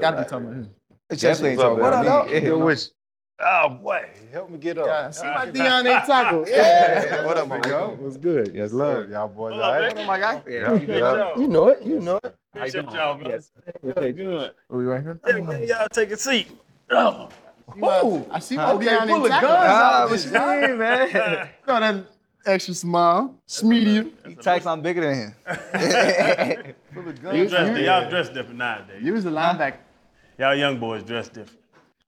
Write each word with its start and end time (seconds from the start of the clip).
Gotta 0.00 0.22
be 0.22 0.28
talking 0.28 0.46
about 0.46 0.56
him. 0.56 0.70
Definitely 1.10 1.50
ain't 1.50 1.60
talking 1.60 1.78
What 1.82 1.88
about 1.92 2.06
up, 2.06 2.26
me. 2.26 2.32
dog? 2.34 2.42
Yeah, 2.42 2.48
Yo, 2.50 2.58
which, 2.64 2.80
oh 3.40 3.68
boy, 3.70 4.08
help 4.32 4.50
me 4.50 4.58
get 4.58 4.78
up. 4.78 4.86
Yeah, 4.86 5.10
see 5.10 5.26
my 5.26 5.46
Deontay 5.46 6.06
tackle. 6.06 6.44
Yeah. 6.48 7.24
What 7.24 7.36
up, 7.38 7.48
my 7.48 7.60
guy? 7.60 7.82
What's 7.86 8.16
good? 8.18 8.54
Yes, 8.54 8.72
love 8.72 9.08
y'all 9.10 9.28
boys. 9.28 9.54
All 9.54 9.60
right? 9.60 9.88
What 9.94 9.98
up, 9.98 10.06
my 10.06 10.18
guy? 10.18 10.42
Yeah, 10.46 10.74
yeah. 10.74 11.36
You 11.38 11.48
know 11.48 11.68
it. 11.68 11.82
You 11.82 12.00
know 12.00 12.20
it. 12.22 12.34
Appreciate 12.54 12.84
y'all, 12.92 13.16
man. 13.18 13.40
Good. 13.82 14.52
We 14.68 14.84
right 14.84 15.02
here. 15.02 15.20
Yeah, 15.26 15.38
man, 15.40 15.66
y'all 15.66 15.88
take 15.88 16.10
a 16.10 16.16
seat. 16.16 16.48
Oh. 16.90 17.28
Ooh, 17.76 18.26
I 18.30 18.38
see 18.38 18.56
my 18.56 18.72
Okay, 18.72 18.86
Deontay 18.86 19.06
full 19.08 19.24
of 19.26 19.30
tackle. 19.30 19.48
guns 19.48 19.64
Ah, 19.68 20.02
out 20.02 20.10
what 20.10 20.24
you 20.24 20.68
mean, 20.68 20.78
man? 20.78 21.48
Got 21.66 21.80
that 21.80 22.04
extra 22.46 22.74
smile, 22.74 23.34
medium. 23.62 24.12
He 24.26 24.34
types 24.34 24.64
I'm 24.66 24.80
bigger 24.80 25.02
than 25.02 25.14
him. 25.14 25.34
Full 26.94 27.08
of 27.08 27.16
You 27.16 27.22
guns. 27.22 27.50
dress, 27.50 27.78
y'all 27.80 28.08
dress 28.10 28.28
different 28.30 28.56
nowadays. 28.56 29.02
You 29.02 29.12
was 29.12 29.26
a 29.26 29.30
linebacker. 29.30 29.76
Y'all 30.38 30.54
young 30.54 30.78
boys 30.78 31.02
dress 31.02 31.28
different. 31.28 31.60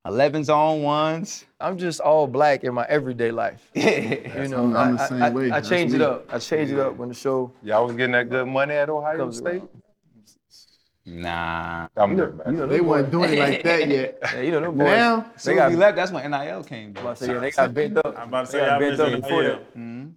11s 0.06 0.48
on 0.48 0.82
ones. 0.82 1.44
I'm 1.60 1.76
just 1.76 2.00
all 2.00 2.26
black 2.26 2.64
in 2.64 2.72
my 2.72 2.86
everyday 2.88 3.30
life. 3.30 3.70
You 3.74 4.48
know, 4.48 4.64
I'm- 4.64 4.76
I'm 4.76 4.96
the 4.96 5.06
same 5.08 5.22
I, 5.22 5.30
way. 5.30 5.42
I, 5.50 5.56
I 5.56 5.60
That's 5.60 5.68
change 5.68 5.92
it 5.92 6.00
up. 6.00 6.32
I 6.32 6.38
change 6.38 6.70
it 6.70 6.78
up 6.78 6.96
when 6.96 7.08
the 7.10 7.14
show 7.14 7.52
Y'all 7.62 7.86
was 7.86 7.96
getting 7.96 8.12
that 8.12 8.30
good 8.30 8.46
money 8.48 8.74
at 8.74 8.88
Ohio 8.88 9.30
State? 9.30 9.56
around. 9.56 9.68
Nah. 11.06 11.88
I'm 11.96 12.10
You 12.12 12.16
know, 12.16 12.42
you 12.46 12.52
know, 12.52 12.66
They 12.66 12.76
them 12.78 12.86
wasn't 12.86 13.10
doing 13.10 13.32
it 13.34 13.38
like 13.38 13.62
that 13.64 13.88
yet. 13.88 14.18
Yeah, 14.34 14.40
you 14.40 14.50
know, 14.52 14.60
them 14.60 14.78
boys. 14.78 14.86
Now, 14.86 15.20
They 15.20 15.52
they 15.52 15.54
got 15.56 15.62
got. 15.64 15.70
we 15.72 15.76
left. 15.76 15.96
That's 15.96 16.12
when 16.12 16.30
NIL 16.30 16.64
came. 16.64 16.94
I 16.96 17.00
Bro. 17.02 17.14
say, 17.14 17.26
yeah, 17.34 17.38
they 17.40 17.50
got 17.50 17.74
bent 17.74 17.96
up. 17.98 18.14
I'm 18.18 18.28
about 18.28 18.46
to 18.46 18.52
They 18.52 18.58
say, 18.58 18.66
got 18.66 18.80
y'all 18.80 18.88
bent 18.90 19.00
up 19.00 19.10
the 19.10 19.18
before 19.18 19.42
NIL. 19.42 19.50
that. 19.52 19.76
Mm-hmm. 19.76 20.08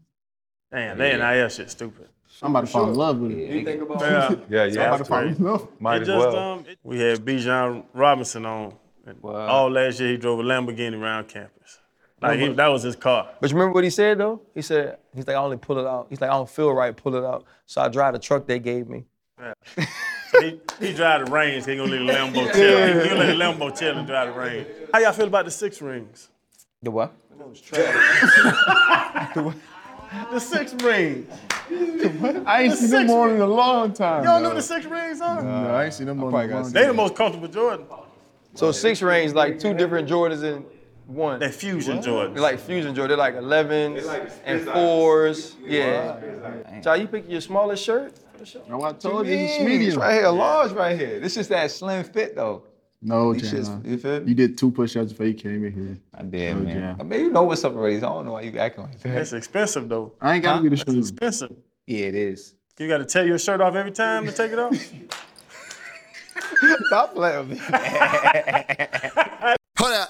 Damn, 0.72 0.98
they 0.98 1.18
NIL 1.18 1.50
shit 1.50 1.72
stupid. 1.72 2.08
I'm 2.44 2.52
about 2.52 2.62
to 2.62 2.68
fall 2.68 2.90
in 2.90 2.96
love 2.96 3.20
with 3.20 3.32
it. 3.32 3.50
You 3.50 3.64
think 3.64 3.82
about 3.82 4.02
Yeah. 4.02 4.36
Yeah, 4.50 4.64
I'm 4.64 4.74
yeah. 4.74 4.82
about 4.88 4.98
to 4.98 5.06
fall 5.06 5.20
in 5.28 5.38
love. 5.44 5.68
Might 5.80 6.02
It 6.02 6.02
as 6.04 6.08
well. 6.10 6.36
um, 6.38 6.66
it- 6.68 6.78
we 6.84 7.00
had 7.00 7.20
Bijan 7.20 7.86
Robinson 7.94 8.46
on. 8.46 8.74
and 9.08 9.22
Wow. 9.24 9.48
All 9.48 9.70
last 9.72 10.00
year, 10.00 10.12
he 10.12 10.18
drove 10.18 10.40
a 10.40 10.44
Lamborghini 10.44 11.00
around 11.02 11.28
campus. 11.30 11.80
Like, 12.22 12.40
he, 12.40 12.48
that 12.54 12.68
was 12.68 12.84
his 12.84 12.96
car. 12.96 13.30
But 13.42 13.50
you 13.50 13.56
remember 13.58 13.74
what 13.76 13.84
he 13.84 13.90
said 13.90 14.18
though? 14.18 14.42
He 14.56 14.62
said 14.62 14.98
he's 15.14 15.28
like 15.28 15.36
I 15.36 15.40
only 15.40 15.58
pull 15.58 15.78
it 15.78 15.86
out. 15.86 16.08
He's 16.10 16.22
like 16.22 16.30
I 16.30 16.34
don't 16.34 16.50
feel 16.50 16.72
right, 16.74 16.96
pull 16.96 17.16
it 17.16 17.24
out. 17.26 17.44
So 17.66 17.82
I 17.82 17.90
drive 17.90 18.14
the 18.14 18.20
truck 18.20 18.46
they 18.48 18.60
gave 18.60 18.88
me. 18.88 19.04
he, 20.40 20.60
he 20.80 20.94
drive 20.94 21.26
the 21.26 21.32
range. 21.32 21.66
He 21.66 21.76
gonna 21.76 21.92
let 21.92 22.00
the 22.06 22.14
Lambo 22.14 22.54
chill. 22.54 23.02
He 23.04 23.10
gonna 23.10 23.20
let 23.20 23.28
the 23.28 23.34
Lambo 23.66 23.78
chill 23.78 23.98
and 23.98 24.08
drive 24.08 24.34
the 24.34 24.40
range. 24.40 24.68
How 24.94 25.00
y'all 25.00 25.12
feel 25.12 25.28
about 25.28 25.44
the 25.46 25.52
six 25.52 25.82
rings? 25.82 26.30
The 26.82 26.92
what? 26.92 27.14
The 29.34 29.54
six 30.40 30.74
rings. 30.74 31.30
I 32.46 32.64
ain't 32.64 32.74
seen 32.74 32.90
them 32.90 33.08
six 33.08 33.12
on 33.12 33.30
in 33.32 33.42
a 33.42 33.48
long 33.48 33.94
time. 33.94 34.24
You 34.24 34.30
don't 34.30 34.44
know 34.44 34.50
though. 34.50 34.56
the 34.56 34.62
six 34.62 34.86
rings, 34.86 35.20
huh? 35.20 35.42
No, 35.42 35.74
I 35.74 35.86
ain't 35.86 35.94
seen 35.94 36.08
them 36.08 36.24
on 36.24 36.34
in 36.44 36.52
a 36.52 36.54
long 36.56 36.66
see 36.66 36.74
They 36.74 36.86
the 36.86 36.94
most 36.94 37.16
comfortable 37.16 37.48
Jordan. 37.48 37.86
So 38.56 38.72
six 38.72 39.02
range 39.02 39.34
like 39.34 39.60
two 39.60 39.74
different 39.74 40.08
Jordans 40.08 40.44
in 40.44 40.66
one. 41.08 41.40
That 41.40 41.54
fusion 41.54 42.02
Jordan. 42.02 42.34
They're 42.34 42.44
like 42.44 42.60
fusion 42.60 42.94
Jordan. 42.96 43.18
They're 43.18 43.32
like 43.32 43.36
11s 43.36 44.32
and 44.46 44.62
fours. 44.62 45.56
Yeah. 45.64 46.20
Child, 46.84 47.02
you 47.02 47.08
pick 47.08 47.30
your 47.30 47.42
smallest 47.42 47.84
shirt 47.84 48.14
for 48.34 48.38
the 48.40 48.46
show? 48.46 48.62
No, 48.70 48.82
I 48.84 48.94
told 48.94 49.28
you, 49.28 49.34
it's 49.34 49.56
It's 49.56 49.64
medium. 49.64 50.00
right 50.00 50.14
here, 50.14 50.30
large 50.30 50.72
right 50.72 50.98
here. 50.98 51.20
This 51.20 51.38
is 51.38 51.48
that 51.50 51.72
slim 51.72 52.04
fit 52.04 52.36
though. 52.36 52.64
No, 53.04 53.34
These 53.34 53.52
Jan. 53.52 53.62
shits, 53.64 53.86
you 53.86 53.98
feel 53.98 54.22
me? 54.22 54.30
You 54.30 54.36
did 54.36 54.58
two 54.58 54.72
push-ups 54.72 55.12
before 55.12 55.26
you 55.26 55.34
came 55.34 55.66
in 55.66 55.74
here. 55.74 55.98
I 56.18 56.24
did, 56.24 56.56
Oh, 56.56 56.60
man. 56.60 56.78
yeah. 56.78 56.96
I 57.00 57.04
mean, 57.04 57.20
you 57.20 57.30
know 57.32 57.44
what's 57.44 57.64
up 57.64 57.74
already. 57.76 58.00
So 58.00 58.08
I 58.08 58.14
don't 58.14 58.26
know 58.26 58.34
why 58.34 58.42
you 58.42 58.58
acting 58.58 58.86
like 58.86 59.00
that. 59.02 59.14
That's 59.14 59.34
expensive 59.34 59.90
though. 59.90 60.14
I 60.22 60.36
ain't 60.36 60.44
gotta 60.44 60.62
be 60.64 60.70
the 60.70 60.78
That's 60.78 60.90
shoes. 60.92 61.10
expensive. 61.10 61.52
Yeah, 61.86 62.06
it 62.08 62.16
is. 62.16 62.54
You 62.80 62.88
got 62.88 63.00
to 63.00 63.06
tear 63.06 63.26
your 63.26 63.38
shirt 63.38 63.62
off 63.62 63.76
every 63.76 63.92
time 63.92 64.26
to 64.26 64.32
take 64.32 64.52
it 64.52 64.60
off. 64.60 64.76
Stop 66.88 67.14
playing 67.14 67.50
with 67.50 67.50
me. 67.50 67.58
Hold 69.78 69.94
up, 69.94 70.10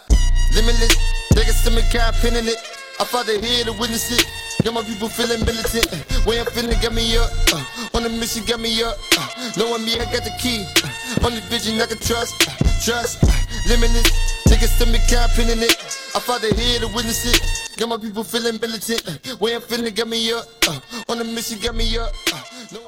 limitless. 0.56 0.96
Niggas 1.34 1.64
to 1.66 1.72
me 1.72 1.82
car 1.92 2.12
pinning 2.22 2.48
it. 2.48 2.58
I 3.00 3.06
fought 3.06 3.26
the 3.26 3.40
here 3.40 3.64
to 3.66 3.74
witness 3.74 4.12
it. 4.12 4.26
Got 4.64 4.75
my 4.75 4.83
people 4.83 5.09
feeling 5.09 5.44
militant. 5.44 5.91
Way 6.25 6.40
I'm 6.40 6.46
feeling 6.46 6.79
got 6.79 6.94
me 6.94 7.18
up. 7.18 7.29
Uh, 7.51 7.66
on 7.96 8.03
the 8.03 8.09
mission 8.09 8.46
got 8.46 8.62
me 8.62 8.81
up. 8.81 8.96
Uh, 9.18 9.51
knowing 9.57 9.84
me, 9.84 10.00
I 10.00 10.06
got 10.06 10.24
the 10.24 10.31
key. 10.40 10.63
Uh, 10.81 11.28
only 11.28 11.41
vision 11.51 11.81
I 11.81 11.85
can 11.85 11.97
trust. 11.97 12.47
Uh, 12.47 12.56
trust. 12.79 13.22
Uh, 13.25 13.28
limitless. 13.68 14.07
Niggas 14.47 14.79
to 14.79 14.85
me 14.85 15.00
car 15.12 15.28
pinning 15.35 15.62
it. 15.62 15.75
I 16.16 16.40
the 16.40 16.56
here 16.56 16.79
to 16.79 16.88
witness 16.88 17.25
it. 17.25 17.78
Got 17.78 17.90
my 17.90 17.97
people 17.97 18.23
feeling 18.23 18.57
militant. 18.62 19.03
Way 19.41 19.56
I'm 19.56 19.62
feeling 19.62 19.94
got 19.94 20.07
me 20.07 20.31
up. 20.31 20.46
Uh, 20.66 20.79
on 21.09 21.18
the 21.18 21.25
mission 21.25 21.59
got 21.59 21.75
me 21.75 21.97
up. 21.97 22.13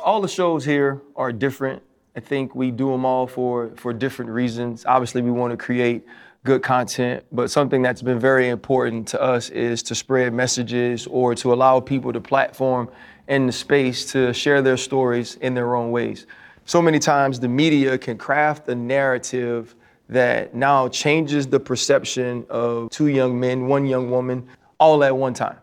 All 0.01 0.21
the 0.21 0.29
shows 0.29 0.63
here 0.63 1.01
are 1.17 1.33
different. 1.33 1.83
I 2.15 2.21
think 2.21 2.55
we 2.55 2.71
do 2.71 2.89
them 2.89 3.03
all 3.03 3.27
for 3.27 3.71
for 3.75 3.91
different 3.91 4.31
reasons. 4.31 4.85
Obviously, 4.85 5.21
we 5.21 5.31
want 5.31 5.51
to 5.51 5.57
create 5.57 6.05
good 6.45 6.63
content, 6.63 7.25
but 7.31 7.51
something 7.51 7.81
that's 7.81 8.01
been 8.01 8.19
very 8.19 8.47
important 8.47 9.07
to 9.09 9.21
us 9.21 9.49
is 9.49 9.83
to 9.83 9.95
spread 9.95 10.33
messages 10.33 11.07
or 11.07 11.35
to 11.35 11.53
allow 11.53 11.79
people 11.79 12.13
to 12.13 12.21
platform 12.21 12.89
and 13.27 13.49
the 13.49 13.53
space 13.53 14.11
to 14.13 14.31
share 14.33 14.61
their 14.61 14.77
stories 14.77 15.35
in 15.41 15.53
their 15.53 15.75
own 15.75 15.91
ways. 15.91 16.27
So 16.65 16.81
many 16.81 16.99
times 16.99 17.39
the 17.39 17.49
media 17.49 17.97
can 17.97 18.17
craft 18.17 18.69
a 18.69 18.75
narrative 18.75 19.75
that 20.07 20.55
now 20.55 20.87
changes 20.87 21.47
the 21.47 21.59
perception 21.59 22.45
of 22.49 22.89
two 22.91 23.07
young 23.07 23.37
men, 23.39 23.67
one 23.67 23.85
young 23.85 24.09
woman, 24.09 24.47
all 24.79 25.03
at 25.03 25.15
one 25.15 25.33
time 25.33 25.57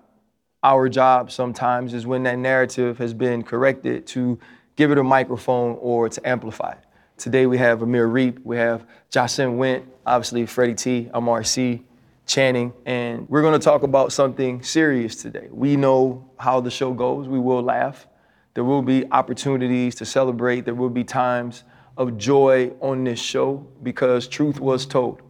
our 0.62 0.88
job 0.88 1.30
sometimes 1.30 1.92
is 1.92 2.06
when 2.06 2.22
that 2.22 2.38
narrative 2.38 2.98
has 2.98 3.12
been 3.12 3.42
corrected 3.42 4.06
to 4.06 4.38
give 4.76 4.90
it 4.90 4.98
a 4.98 5.02
microphone 5.02 5.76
or 5.80 6.08
to 6.08 6.28
amplify 6.28 6.72
it. 6.72 6.78
Today 7.18 7.46
we 7.46 7.58
have 7.58 7.82
Amir 7.82 8.08
Riep, 8.08 8.38
we 8.42 8.56
have 8.56 8.86
Jahsen 9.10 9.56
Wint, 9.56 9.84
obviously 10.04 10.46
Freddie 10.46 10.74
T, 10.74 11.10
MRC, 11.14 11.82
Channing, 12.26 12.72
and 12.86 13.28
we're 13.28 13.42
gonna 13.42 13.58
talk 13.58 13.82
about 13.82 14.12
something 14.12 14.62
serious 14.62 15.14
today. 15.16 15.48
We 15.50 15.76
know 15.76 16.28
how 16.38 16.60
the 16.60 16.70
show 16.70 16.92
goes, 16.92 17.28
we 17.28 17.38
will 17.38 17.62
laugh. 17.62 18.06
There 18.54 18.64
will 18.64 18.82
be 18.82 19.04
opportunities 19.12 19.94
to 19.96 20.04
celebrate, 20.04 20.64
there 20.64 20.74
will 20.74 20.90
be 20.90 21.04
times 21.04 21.64
of 21.96 22.16
joy 22.16 22.72
on 22.80 23.04
this 23.04 23.20
show 23.20 23.66
because 23.82 24.26
truth 24.26 24.58
was 24.58 24.86
told, 24.86 25.20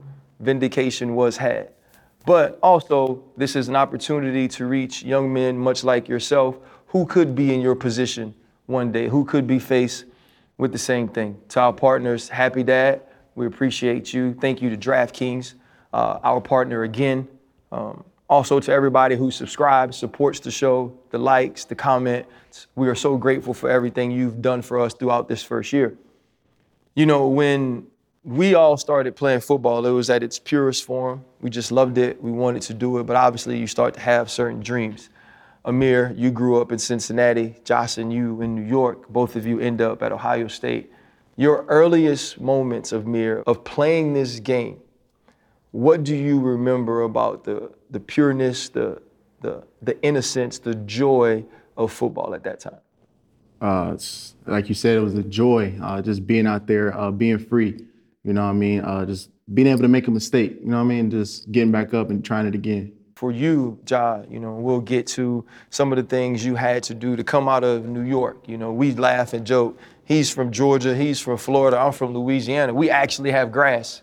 vindication 0.41 1.15
was 1.15 1.37
had. 1.37 1.73
But 2.25 2.59
also, 2.63 3.25
this 3.37 3.57
is 3.57 3.69
an 3.69 3.77
opportunity 3.77 4.47
to 4.49 4.67
reach 4.67 5.03
young 5.03 5.33
men, 5.33 5.59
much 5.59 5.83
like 5.83 6.09
yourself, 6.09 6.57
who 6.87 7.05
could 7.07 7.35
be 7.35 7.53
in 7.53 7.61
your 7.61 7.75
position 7.75 8.35
one 8.67 8.93
day, 8.93 9.09
who 9.09 9.25
could 9.25 9.47
be 9.47 9.59
faced 9.59 10.05
with 10.59 10.73
the 10.73 10.79
same 10.79 11.09
thing. 11.09 11.41
To 11.51 11.61
our 11.61 11.73
partners, 11.73 12.29
Happy 12.29 12.63
Dad, 12.63 13.03
we 13.35 13.47
appreciate 13.47 14.13
you. 14.13 14.35
Thank 14.35 14.63
you 14.63 14.71
to 14.71 14.77
DraftKings, 14.77 15.55
uh, 15.93 16.19
our 16.23 16.41
partner 16.41 16.83
again. 16.83 17.29
Um, 17.71 18.05
also, 18.29 18.61
to 18.61 18.73
everybody 18.73 19.17
who 19.17 19.31
subscribes, 19.31 19.97
supports 19.97 20.41
the 20.41 20.51
show, 20.51 20.97
the 21.11 21.19
likes, 21.19 21.65
the 21.65 21.75
comments. 21.75 22.67
We 22.75 22.89
are 22.89 22.95
so 22.95 23.17
grateful 23.17 23.53
for 23.53 23.69
everything 23.69 24.11
you've 24.11 24.41
done 24.41 24.63
for 24.63 24.81
us 24.81 24.95
throughout 24.95 25.29
this 25.29 25.43
first 25.43 25.73
year. 25.73 25.97
You 26.95 27.07
know, 27.07 27.27
when 27.27 27.87
we 28.25 28.55
all 28.55 28.77
started 28.77 29.17
playing 29.17 29.41
football, 29.41 29.85
it 29.85 29.91
was 29.91 30.09
at 30.09 30.23
its 30.23 30.39
purest 30.39 30.85
form. 30.85 31.25
We 31.41 31.51
just 31.51 31.73
loved 31.73 31.99
it. 31.99 32.23
We 32.23 32.31
wanted 32.31 32.63
to 32.63 32.75
do 32.75 32.99
it, 32.99 33.05
but 33.05 33.17
obviously 33.17 33.59
you 33.59 33.67
start 33.67 33.95
to 33.95 34.01
have 34.01 34.31
certain 34.31 34.61
dreams. 34.61 35.11
Amir, 35.65 36.13
you 36.17 36.31
grew 36.31 36.61
up 36.61 36.73
in 36.73 36.79
Cincinnati. 36.79 37.57
Jahsen 37.65 38.03
and 38.03 38.13
you 38.13 38.41
in 38.43 38.55
New 38.55 38.63
York. 38.63 39.09
Both 39.09 39.37
of 39.37 39.47
you 39.47 39.61
end 39.61 39.81
up 39.81 40.03
at 40.03 40.13
Ohio 40.13 40.49
State. 40.49 40.91
Your 41.37 41.65
earliest 41.69 42.41
moments 42.41 42.93
of 42.93 43.07
Mir 43.07 43.43
of 43.47 43.65
playing 43.65 44.15
this 44.15 44.41
game, 44.41 44.81
what 45.71 46.05
do 46.05 46.15
you 46.15 46.41
remember 46.41 47.03
about 47.03 47.45
the 47.45 47.73
the 47.91 48.01
pureness, 48.01 48.69
the 48.69 49.01
the 49.41 49.65
the 49.81 50.01
innocence, 50.03 50.59
the 50.59 50.75
joy 50.75 51.45
of 51.77 51.93
football 51.93 52.35
at 52.35 52.43
that 52.45 52.61
time? 52.61 52.81
uh, 53.63 53.97
like 54.47 54.69
you 54.69 54.75
said, 54.75 54.97
it 54.97 55.01
was 55.01 55.15
a 55.15 55.23
joy 55.23 55.79
uh, 55.81 56.03
just 56.03 56.27
being 56.27 56.47
out 56.47 56.67
there, 56.67 56.99
uh, 56.99 57.13
being 57.13 57.39
free. 57.39 57.79
You 58.25 58.33
know 58.33 58.43
what 58.43 58.51
I 58.51 58.55
mean? 58.55 58.81
Uh, 58.81 59.07
just 59.07 59.31
being 59.55 59.69
able 59.69 59.83
to 59.83 59.89
make 59.89 60.09
a 60.09 60.11
mistake. 60.11 60.59
You 60.61 60.67
know 60.67 60.79
what 60.79 60.83
I 60.83 60.87
mean? 60.87 61.11
Just 61.11 61.51
getting 61.53 61.71
back 61.71 61.95
up 61.95 62.11
and 62.11 62.25
trying 62.25 62.47
it 62.47 62.57
again. 62.57 62.93
For 63.23 63.31
you, 63.31 63.79
Ja, 63.89 64.23
you 64.29 64.41
know, 64.41 64.55
we'll 64.55 64.81
get 64.81 65.07
to 65.07 65.45
some 65.71 65.93
of 65.93 65.97
the 65.97 66.03
things 66.03 66.45
you 66.45 66.57
had 66.57 66.83
to 66.83 66.93
do 66.93 67.15
to 67.15 67.23
come 67.23 67.49
out 67.49 67.63
of 67.63 67.87
New 67.87 68.01
York. 68.03 68.37
You 68.49 68.59
know, 68.59 68.73
we 68.73 68.91
laugh 68.95 69.33
and 69.33 69.47
joke. 69.47 69.79
He's 70.05 70.29
from 70.29 70.51
Georgia, 70.51 70.93
he's 70.93 71.21
from 71.21 71.39
Florida, 71.39 71.79
I'm 71.79 71.93
from 71.93 72.15
Louisiana. 72.15 72.75
We 72.75 72.91
actually 72.91 73.31
have 73.31 73.53
grass. 73.53 74.03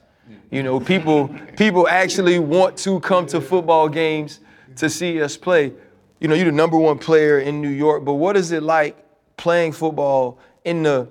You 0.49 0.63
know, 0.63 0.79
people 0.79 1.27
people 1.57 1.85
actually 1.89 2.39
want 2.39 2.77
to 2.77 3.01
come 3.01 3.25
to 3.25 3.41
football 3.41 3.89
games 3.89 4.39
to 4.77 4.89
see 4.89 5.21
us 5.21 5.35
play. 5.35 5.73
You 6.21 6.29
know, 6.29 6.33
you're 6.33 6.45
the 6.45 6.53
number 6.53 6.77
one 6.77 6.97
player 6.97 7.39
in 7.39 7.61
New 7.61 7.75
York, 7.85 8.05
but 8.05 8.13
what 8.13 8.37
is 8.37 8.53
it 8.53 8.63
like 8.63 8.95
playing 9.35 9.73
football 9.73 10.39
in 10.63 10.83
the 10.83 11.09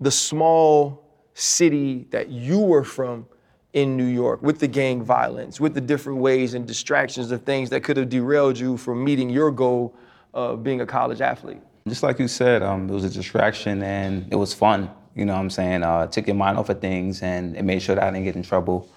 the 0.00 0.10
small 0.10 1.04
city 1.34 2.08
that 2.10 2.28
you 2.28 2.58
were 2.58 2.82
from 2.82 3.26
in 3.72 3.96
New 3.96 4.06
York 4.06 4.42
with 4.42 4.58
the 4.58 4.68
gang 4.68 5.02
violence, 5.02 5.60
with 5.60 5.74
the 5.74 5.80
different 5.80 6.18
ways 6.18 6.54
and 6.54 6.66
distractions 6.66 7.30
of 7.30 7.42
things 7.42 7.70
that 7.70 7.82
could 7.82 7.96
have 7.96 8.08
derailed 8.08 8.58
you 8.58 8.76
from 8.76 9.04
meeting 9.04 9.30
your 9.30 9.50
goal 9.50 9.94
of 10.34 10.62
being 10.62 10.80
a 10.80 10.86
college 10.86 11.20
athlete? 11.20 11.60
Just 11.88 12.02
like 12.02 12.18
you 12.18 12.28
said, 12.28 12.62
um, 12.62 12.88
it 12.88 12.92
was 12.92 13.04
a 13.04 13.10
distraction 13.10 13.82
and 13.82 14.26
it 14.30 14.36
was 14.36 14.52
fun. 14.52 14.90
You 15.14 15.24
know 15.24 15.34
what 15.34 15.40
I'm 15.40 15.50
saying? 15.50 15.82
Uh, 15.82 16.06
took 16.06 16.26
your 16.26 16.36
mind 16.36 16.58
off 16.58 16.68
of 16.68 16.80
things 16.80 17.22
and 17.22 17.56
it 17.56 17.64
made 17.64 17.82
sure 17.82 17.94
that 17.94 18.04
I 18.04 18.10
didn't 18.10 18.24
get 18.24 18.36
in 18.36 18.42
trouble. 18.42 18.88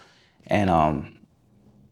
And 0.47 0.69
um, 0.69 1.17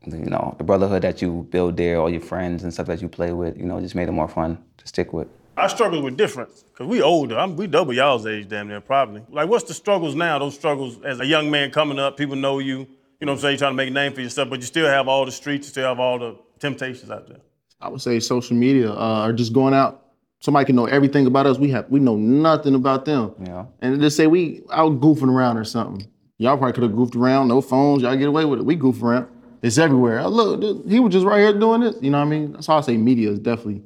you 0.05 0.17
know, 0.17 0.55
the 0.57 0.63
brotherhood 0.63 1.03
that 1.03 1.21
you 1.21 1.47
build 1.49 1.77
there, 1.77 1.99
all 1.99 2.09
your 2.09 2.21
friends 2.21 2.63
and 2.63 2.73
stuff 2.73 2.87
that 2.87 3.01
you 3.01 3.07
play 3.07 3.33
with, 3.33 3.57
you 3.57 3.65
know, 3.65 3.79
just 3.79 3.95
made 3.95 4.09
it 4.09 4.11
more 4.11 4.27
fun 4.27 4.57
to 4.77 4.87
stick 4.87 5.13
with. 5.13 5.27
Our 5.57 5.69
struggles 5.69 6.01
were 6.01 6.11
different 6.11 6.49
because 6.69 6.87
we 6.87 7.01
older. 7.01 7.37
I'm, 7.37 7.55
we 7.55 7.67
double 7.67 7.93
y'all's 7.93 8.25
age, 8.25 8.47
damn 8.47 8.67
near, 8.67 8.81
probably. 8.81 9.23
Like, 9.29 9.49
what's 9.49 9.65
the 9.65 9.73
struggles 9.73 10.15
now? 10.15 10.39
Those 10.39 10.55
struggles 10.55 11.01
as 11.03 11.19
a 11.19 11.25
young 11.25 11.51
man 11.51 11.71
coming 11.71 11.99
up, 11.99 12.17
people 12.17 12.35
know 12.35 12.59
you. 12.59 12.87
You 13.19 13.25
know 13.25 13.33
what 13.33 13.37
I'm 13.37 13.41
saying? 13.41 13.51
You're 13.53 13.59
trying 13.59 13.73
to 13.73 13.77
make 13.77 13.89
a 13.89 13.93
name 13.93 14.13
for 14.13 14.21
yourself, 14.21 14.49
but 14.49 14.59
you 14.59 14.65
still 14.65 14.87
have 14.87 15.07
all 15.07 15.25
the 15.25 15.31
streets, 15.31 15.67
you 15.67 15.71
still 15.71 15.87
have 15.87 15.99
all 15.99 16.17
the 16.17 16.37
temptations 16.59 17.11
out 17.11 17.27
there. 17.27 17.37
I 17.79 17.89
would 17.89 18.01
say 18.01 18.19
social 18.19 18.55
media 18.55 18.91
uh, 18.91 19.27
or 19.27 19.33
just 19.33 19.53
going 19.53 19.73
out. 19.73 20.05
Somebody 20.39 20.65
can 20.65 20.75
know 20.75 20.85
everything 20.85 21.27
about 21.27 21.45
us. 21.45 21.59
We 21.59 21.69
have 21.69 21.87
we 21.89 21.99
know 21.99 22.15
nothing 22.15 22.73
about 22.73 23.05
them. 23.05 23.33
Yeah. 23.45 23.65
And 23.81 24.01
just 24.01 24.17
say 24.17 24.25
we 24.25 24.61
out 24.71 24.99
goofing 24.99 25.29
around 25.29 25.57
or 25.57 25.63
something. 25.63 26.07
Y'all 26.39 26.57
probably 26.57 26.73
could 26.73 26.83
have 26.83 26.95
goofed 26.95 27.15
around, 27.15 27.49
no 27.49 27.61
phones, 27.61 28.01
y'all 28.01 28.15
get 28.15 28.27
away 28.27 28.45
with 28.45 28.59
it. 28.59 28.65
We 28.65 28.75
goof 28.75 29.03
around. 29.03 29.27
It's 29.61 29.77
everywhere. 29.77 30.21
Oh, 30.21 30.29
look, 30.29 30.61
th- 30.61 30.77
he 30.87 30.99
was 30.99 31.13
just 31.13 31.23
right 31.23 31.39
here 31.39 31.53
doing 31.53 31.81
this. 31.81 31.95
You 32.01 32.09
know 32.09 32.17
what 32.17 32.25
I 32.25 32.29
mean? 32.29 32.53
That's 32.53 32.65
how 32.65 32.77
I 32.77 32.81
say 32.81 32.97
media 32.97 33.29
is 33.29 33.37
definitely, 33.37 33.83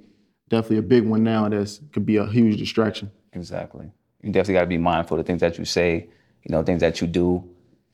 definitely 0.49 0.77
a 0.77 0.81
big 0.83 1.05
one 1.05 1.23
now. 1.23 1.47
That's 1.49 1.81
could 1.91 2.05
be 2.05 2.17
a 2.17 2.25
huge 2.25 2.57
distraction. 2.57 3.11
Exactly. 3.33 3.91
You 4.21 4.31
definitely 4.31 4.55
got 4.55 4.61
to 4.61 4.67
be 4.67 4.77
mindful 4.77 5.19
of 5.19 5.25
the 5.25 5.27
things 5.27 5.41
that 5.41 5.57
you 5.57 5.65
say, 5.65 6.07
you 6.43 6.51
know, 6.51 6.63
things 6.63 6.81
that 6.81 7.01
you 7.01 7.07
do, 7.07 7.43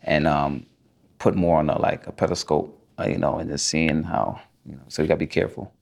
and 0.03 0.27
um, 0.27 0.65
put 1.19 1.35
more 1.35 1.59
on 1.59 1.69
a 1.69 1.79
like 1.79 2.07
a 2.07 2.11
pedestal, 2.11 2.77
uh, 2.99 3.07
you 3.07 3.17
know, 3.17 3.37
and 3.37 3.49
just 3.49 3.65
seeing 3.65 4.03
how, 4.03 4.39
you 4.65 4.75
know. 4.75 4.83
So 4.87 5.01
you 5.01 5.07
got 5.07 5.15
to 5.15 5.19
be 5.19 5.27
careful. 5.27 5.73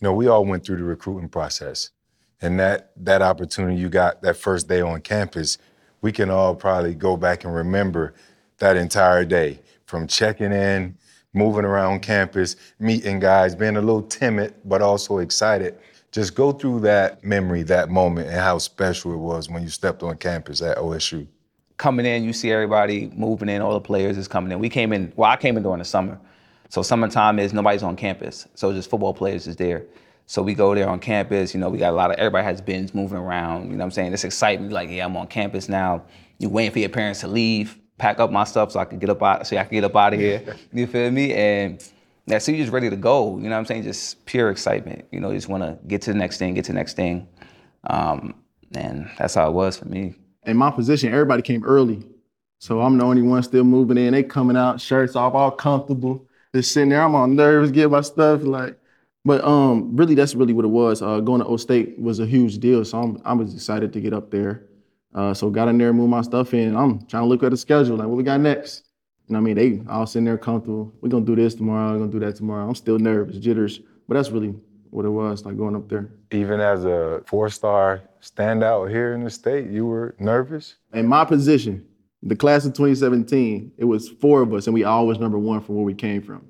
You 0.00 0.06
know, 0.06 0.14
we 0.14 0.28
all 0.28 0.44
went 0.44 0.64
through 0.64 0.78
the 0.78 0.84
recruiting 0.84 1.28
process. 1.28 1.90
And 2.42 2.58
that 2.58 2.92
that 2.96 3.20
opportunity 3.20 3.76
you 3.76 3.88
got 3.90 4.22
that 4.22 4.36
first 4.36 4.68
day 4.68 4.80
on 4.80 5.02
campus, 5.02 5.58
we 6.00 6.12
can 6.12 6.30
all 6.30 6.54
probably 6.54 6.94
go 6.94 7.16
back 7.16 7.44
and 7.44 7.54
remember 7.54 8.14
that 8.58 8.76
entire 8.76 9.24
day 9.24 9.60
from 9.84 10.06
checking 10.06 10.52
in, 10.52 10.96
moving 11.34 11.64
around 11.64 12.00
campus, 12.00 12.56
meeting 12.78 13.18
guys, 13.18 13.54
being 13.54 13.76
a 13.76 13.80
little 13.80 14.02
timid, 14.02 14.54
but 14.64 14.80
also 14.80 15.18
excited. 15.18 15.78
Just 16.12 16.34
go 16.34 16.52
through 16.52 16.80
that 16.80 17.22
memory, 17.24 17.62
that 17.64 17.88
moment, 17.88 18.28
and 18.28 18.36
how 18.36 18.58
special 18.58 19.12
it 19.12 19.18
was 19.18 19.48
when 19.48 19.62
you 19.62 19.68
stepped 19.68 20.02
on 20.02 20.16
campus 20.16 20.60
at 20.62 20.76
OSU. 20.76 21.26
coming 21.76 22.04
in, 22.04 22.24
you 22.24 22.32
see 22.32 22.52
everybody 22.52 23.10
moving 23.16 23.48
in, 23.48 23.62
all 23.62 23.72
the 23.72 23.80
players 23.80 24.18
is 24.18 24.28
coming 24.28 24.52
in. 24.52 24.58
We 24.58 24.68
came 24.68 24.92
in, 24.92 25.12
well, 25.16 25.30
I 25.30 25.36
came 25.36 25.56
in 25.56 25.62
during 25.62 25.78
the 25.78 25.84
summer. 25.84 26.20
So 26.68 26.82
summertime 26.82 27.38
is 27.38 27.52
nobody's 27.54 27.82
on 27.82 27.96
campus. 27.96 28.46
So 28.54 28.72
just 28.72 28.90
football 28.90 29.14
players 29.14 29.46
is 29.46 29.56
there. 29.56 29.86
So 30.26 30.42
we 30.42 30.54
go 30.54 30.74
there 30.74 30.88
on 30.88 31.00
campus, 31.00 31.54
you 31.54 31.58
know, 31.60 31.68
we 31.70 31.78
got 31.78 31.92
a 31.92 31.96
lot 31.96 32.10
of, 32.10 32.18
everybody 32.18 32.44
has 32.44 32.60
bins 32.60 32.94
moving 32.94 33.18
around, 33.18 33.64
you 33.64 33.70
know 33.70 33.78
what 33.78 33.84
I'm 33.84 33.90
saying? 33.92 34.10
This 34.12 34.24
excitement, 34.24 34.72
like, 34.72 34.90
yeah, 34.90 35.04
I'm 35.04 35.16
on 35.16 35.26
campus 35.26 35.68
now. 35.68 36.04
You 36.38 36.48
waiting 36.50 36.70
for 36.70 36.78
your 36.80 36.88
parents 36.90 37.20
to 37.20 37.28
leave, 37.28 37.78
pack 37.98 38.20
up 38.20 38.30
my 38.30 38.44
stuff 38.44 38.72
so 38.72 38.78
I 38.80 38.84
could 38.84 39.00
get 39.00 39.10
up 39.10 39.22
out, 39.22 39.46
so 39.46 39.56
I 39.56 39.64
could 39.64 39.72
get 39.72 39.84
up 39.84 39.96
out 39.96 40.12
of 40.14 40.20
here. 40.20 40.56
You 40.72 40.86
feel 40.86 41.10
me? 41.10 41.32
And 41.34 41.82
yeah, 42.26 42.38
so 42.38 42.52
you're 42.52 42.60
just 42.60 42.72
ready 42.72 42.90
to 42.90 42.96
go, 42.96 43.36
you 43.36 43.44
know 43.44 43.50
what 43.50 43.56
I'm 43.56 43.66
saying? 43.66 43.82
Just 43.82 44.24
pure 44.26 44.50
excitement. 44.50 45.06
You 45.10 45.20
know, 45.20 45.30
you 45.30 45.36
just 45.36 45.48
want 45.48 45.62
to 45.62 45.78
get 45.86 46.02
to 46.02 46.12
the 46.12 46.18
next 46.18 46.38
thing, 46.38 46.54
get 46.54 46.64
to 46.66 46.72
the 46.72 46.78
next 46.78 46.94
thing. 46.94 47.28
Um, 47.84 48.34
and 48.74 49.10
that's 49.18 49.34
how 49.34 49.48
it 49.48 49.52
was 49.52 49.76
for 49.76 49.86
me. 49.86 50.14
In 50.44 50.56
my 50.56 50.70
position, 50.70 51.12
everybody 51.12 51.42
came 51.42 51.64
early. 51.64 52.06
So 52.58 52.80
I'm 52.80 52.98
the 52.98 53.04
only 53.04 53.22
one 53.22 53.42
still 53.42 53.64
moving 53.64 53.96
in. 53.96 54.12
They 54.12 54.22
coming 54.22 54.56
out, 54.56 54.80
shirts 54.80 55.16
off, 55.16 55.34
all 55.34 55.50
comfortable. 55.50 56.26
Just 56.54 56.72
sitting 56.72 56.90
there, 56.90 57.02
I'm 57.02 57.14
on 57.14 57.34
nerves, 57.34 57.70
get 57.70 57.90
my 57.90 58.02
stuff 58.02 58.42
like. 58.42 58.76
But 59.24 59.44
um, 59.44 59.96
really, 59.96 60.14
that's 60.14 60.34
really 60.34 60.52
what 60.52 60.64
it 60.64 60.68
was. 60.68 61.02
Uh, 61.02 61.20
going 61.20 61.40
to 61.40 61.46
O 61.46 61.56
State 61.56 61.98
was 61.98 62.20
a 62.20 62.26
huge 62.26 62.58
deal, 62.58 62.84
so 62.84 63.00
I'm 63.00 63.22
I 63.24 63.32
was 63.34 63.54
excited 63.54 63.92
to 63.92 64.00
get 64.00 64.12
up 64.12 64.30
there. 64.30 64.66
Uh, 65.14 65.34
so 65.34 65.50
got 65.50 65.68
in 65.68 65.78
there, 65.78 65.92
moved 65.92 66.10
my 66.10 66.22
stuff 66.22 66.54
in. 66.54 66.76
I'm 66.76 67.04
trying 67.06 67.24
to 67.24 67.28
look 67.28 67.42
at 67.42 67.50
the 67.50 67.56
schedule, 67.56 67.96
like 67.96 68.06
what 68.08 68.16
we 68.16 68.22
got 68.22 68.40
next. 68.40 68.84
You 69.30 69.34
know 69.34 69.38
I 69.38 69.42
mean? 69.42 69.54
They 69.54 69.92
all 69.92 70.06
sitting 70.06 70.24
there 70.24 70.36
comfortable. 70.36 70.92
We're 71.00 71.08
gonna 71.08 71.24
do 71.24 71.36
this 71.36 71.54
tomorrow. 71.54 71.92
We're 71.92 72.00
gonna 72.00 72.10
do 72.10 72.18
that 72.18 72.34
tomorrow. 72.34 72.66
I'm 72.66 72.74
still 72.74 72.98
nervous, 72.98 73.36
jitters, 73.38 73.78
but 74.08 74.14
that's 74.14 74.30
really 74.30 74.56
what 74.90 75.04
it 75.04 75.10
was, 75.10 75.44
like 75.44 75.56
going 75.56 75.76
up 75.76 75.88
there. 75.88 76.10
Even 76.32 76.58
as 76.58 76.84
a 76.84 77.22
four-star 77.26 78.02
standout 78.20 78.90
here 78.90 79.14
in 79.14 79.22
the 79.22 79.30
state, 79.30 79.70
you 79.70 79.86
were 79.86 80.16
nervous? 80.18 80.74
In 80.92 81.06
my 81.06 81.24
position, 81.24 81.86
the 82.24 82.34
class 82.34 82.64
of 82.64 82.72
2017, 82.72 83.70
it 83.78 83.84
was 83.84 84.08
four 84.08 84.42
of 84.42 84.52
us, 84.52 84.66
and 84.66 84.74
we 84.74 84.82
all 84.82 85.06
was 85.06 85.20
number 85.20 85.38
one 85.38 85.60
from 85.60 85.76
where 85.76 85.84
we 85.84 85.94
came 85.94 86.22
from. 86.22 86.44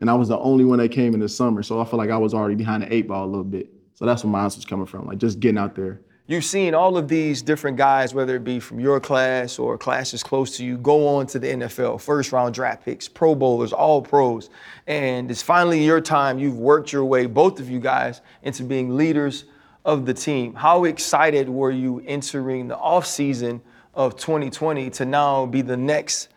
And 0.00 0.10
I 0.10 0.14
was 0.14 0.26
the 0.26 0.38
only 0.40 0.64
one 0.64 0.80
that 0.80 0.90
came 0.90 1.14
in 1.14 1.20
the 1.20 1.28
summer, 1.28 1.62
so 1.62 1.80
I 1.80 1.84
feel 1.84 1.98
like 1.98 2.10
I 2.10 2.18
was 2.18 2.34
already 2.34 2.56
behind 2.56 2.82
the 2.82 2.92
eight 2.92 3.06
ball 3.06 3.24
a 3.24 3.30
little 3.30 3.44
bit. 3.44 3.70
So 3.94 4.06
that's 4.06 4.24
where 4.24 4.32
my 4.32 4.42
answer's 4.42 4.64
coming 4.64 4.86
from, 4.86 5.06
like 5.06 5.18
just 5.18 5.38
getting 5.38 5.58
out 5.58 5.76
there. 5.76 6.00
You've 6.26 6.44
seen 6.44 6.74
all 6.74 6.96
of 6.96 7.06
these 7.06 7.42
different 7.42 7.76
guys, 7.76 8.14
whether 8.14 8.36
it 8.36 8.44
be 8.44 8.58
from 8.58 8.80
your 8.80 8.98
class 8.98 9.58
or 9.58 9.76
classes 9.76 10.22
close 10.22 10.56
to 10.56 10.64
you, 10.64 10.78
go 10.78 11.06
on 11.06 11.26
to 11.26 11.38
the 11.38 11.48
NFL, 11.48 12.00
first 12.00 12.32
round 12.32 12.54
draft 12.54 12.82
picks, 12.82 13.06
Pro 13.08 13.34
Bowlers, 13.34 13.74
all 13.74 14.00
pros. 14.00 14.48
And 14.86 15.30
it's 15.30 15.42
finally 15.42 15.84
your 15.84 16.00
time. 16.00 16.38
You've 16.38 16.56
worked 16.56 16.92
your 16.92 17.04
way, 17.04 17.26
both 17.26 17.60
of 17.60 17.68
you 17.68 17.78
guys, 17.78 18.22
into 18.42 18.62
being 18.62 18.96
leaders 18.96 19.44
of 19.84 20.06
the 20.06 20.14
team. 20.14 20.54
How 20.54 20.84
excited 20.84 21.46
were 21.46 21.70
you 21.70 22.02
entering 22.06 22.68
the 22.68 22.76
offseason 22.76 23.60
of 23.92 24.16
2020 24.16 24.88
to 24.90 25.04
now 25.04 25.44
be 25.44 25.60
the 25.60 25.76
next, 25.76 26.28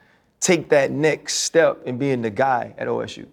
take 0.41 0.67
that 0.67 0.91
next 0.91 1.35
step 1.35 1.81
in 1.85 1.97
being 1.97 2.21
the 2.21 2.29
guy 2.29 2.75
at 2.77 2.89
OSU? 2.89 3.25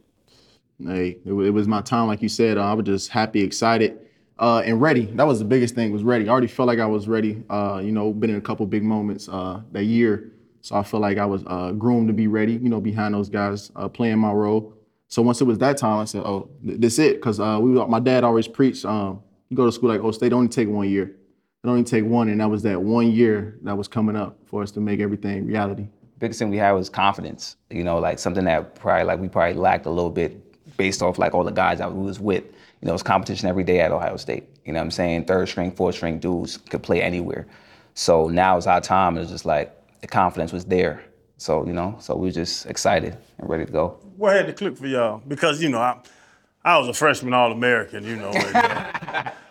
Hey, 0.79 1.19
it, 1.25 1.33
was 1.33 1.67
my 1.67 1.81
time, 1.81 2.07
like 2.07 2.23
you 2.23 2.29
said. 2.29 2.59
I 2.59 2.75
was 2.75 2.87
just 2.87 3.09
happy, 3.09 3.43
excited, 3.43 4.04
uh, 4.39 4.63
and 4.65 4.81
ready. 4.81 5.07
That 5.07 5.27
was 5.27 5.39
the 5.39 5.45
biggest 5.45 5.75
thing. 5.75 5.93
Was 5.93 6.03
ready. 6.03 6.29
I 6.29 6.33
already 6.33 6.47
felt 6.47 6.67
like 6.67 6.79
I 6.79 6.87
was 6.87 7.09
ready. 7.09 7.43
Uh, 7.49 7.81
you 7.83 7.93
know, 7.93 8.13
been 8.13 8.31
in 8.31 8.37
a 8.37 8.41
couple 8.41 8.67
big 8.67 8.83
moments 8.83 9.29
uh, 9.29 9.61
that 9.73 9.85
year, 9.85 10.33
so 10.61 10.77
I 10.77 10.83
felt 10.83 11.03
like 11.03 11.19
I 11.19 11.27
was 11.27 11.43
uh, 11.47 11.73
groomed 11.73 12.09
to 12.09 12.15
be 12.15 12.27
ready. 12.27 12.55
You 12.55 12.69
know, 12.69 12.81
behind 12.81 13.15
those 13.15 13.29
guys, 13.29 13.71
uh, 13.77 13.89
playing 13.89 14.19
my 14.19 14.33
role. 14.33 14.75
So 15.09 15.23
once 15.23 15.41
it 15.41 15.45
was 15.45 15.59
that 15.59 15.77
time, 15.77 15.99
I 16.01 16.05
said, 16.05 16.23
"Oh, 16.25 16.49
th- 16.65 16.81
this 16.81 16.99
it," 16.99 17.17
because 17.17 17.39
uh, 17.39 17.59
we, 17.61 17.71
my 17.87 18.01
dad 18.01 18.25
always 18.25 18.49
preached. 18.49 18.85
Um, 18.85 19.23
you 19.49 19.57
go 19.57 19.67
to 19.67 19.73
school 19.73 19.89
like, 19.89 20.01
"Oh, 20.01 20.11
state 20.11 20.33
only 20.33 20.49
take 20.49 20.69
one 20.69 20.89
year. 20.89 21.05
It 21.63 21.69
only 21.69 21.85
take 21.85 22.05
one," 22.05 22.29
and 22.29 22.41
that 22.41 22.51
was 22.51 22.63
that 22.65 22.83
one 22.83 23.13
year 23.13 23.59
that 23.63 23.77
was 23.77 23.87
coming 23.89 24.17
up 24.17 24.37
for 24.47 24.63
us 24.63 24.71
to 24.73 24.81
make 24.81 25.01
everything 25.01 25.47
reality. 25.47 25.87
biggest 26.19 26.39
thing 26.39 26.49
we 26.51 26.57
had 26.57 26.73
was 26.73 26.89
confidence. 26.89 27.57
You 27.71 27.85
know, 27.85 27.99
like 27.99 28.19
something 28.19 28.45
that 28.47 28.75
probably 28.75 29.05
like 29.05 29.21
we 29.21 29.29
probably 29.29 29.55
lacked 29.55 29.87
a 29.87 29.91
little 29.91 30.11
bit 30.11 30.77
based 30.77 31.03
off 31.03 31.19
like 31.19 31.35
all 31.35 31.45
the 31.45 31.53
guys 31.53 31.79
that 31.79 31.93
we 31.93 32.03
was 32.05 32.19
with. 32.19 32.45
You 32.85 32.89
know, 32.89 32.95
it's 32.95 33.03
competition 33.03 33.49
every 33.49 33.65
day 33.65 33.81
at 33.81 33.93
Ohio 33.93 34.19
State. 34.19 34.45
You 34.67 34.75
know 34.75 34.81
what 34.81 34.85
I'm 34.85 34.91
saying? 34.91 35.25
Third 35.25 35.49
string, 35.49 35.73
fourth 35.73 35.95
string 35.95 36.19
dudes 36.19 36.59
could 36.59 36.83
play 36.83 37.01
anywhere. 37.01 37.47
So 37.95 38.29
now 38.29 38.59
is 38.59 38.67
our 38.67 38.83
time. 38.83 39.17
It 39.17 39.21
was 39.21 39.31
just 39.31 39.47
like 39.47 39.75
the 40.03 40.07
confidence 40.07 40.53
was 40.53 40.67
there. 40.67 41.03
So, 41.39 41.67
you 41.67 41.73
know, 41.73 41.97
so 41.99 42.15
we 42.15 42.29
were 42.29 42.33
just 42.33 42.67
excited 42.67 43.17
and 43.39 43.49
ready 43.49 43.65
to 43.65 43.73
go. 43.73 43.99
What 44.19 44.37
had 44.37 44.47
to 44.49 44.53
click 44.53 44.77
for 44.77 44.87
y'all? 44.87 45.23
Because, 45.27 45.63
you 45.63 45.71
know, 45.71 45.79
I, 45.79 45.99
I 46.63 46.77
was 46.77 46.87
a 46.89 46.93
freshman 46.93 47.33
All 47.33 47.53
American, 47.53 48.05
you 48.05 48.17
know. 48.17 48.29
and, 48.29 48.55
uh, 48.55 48.93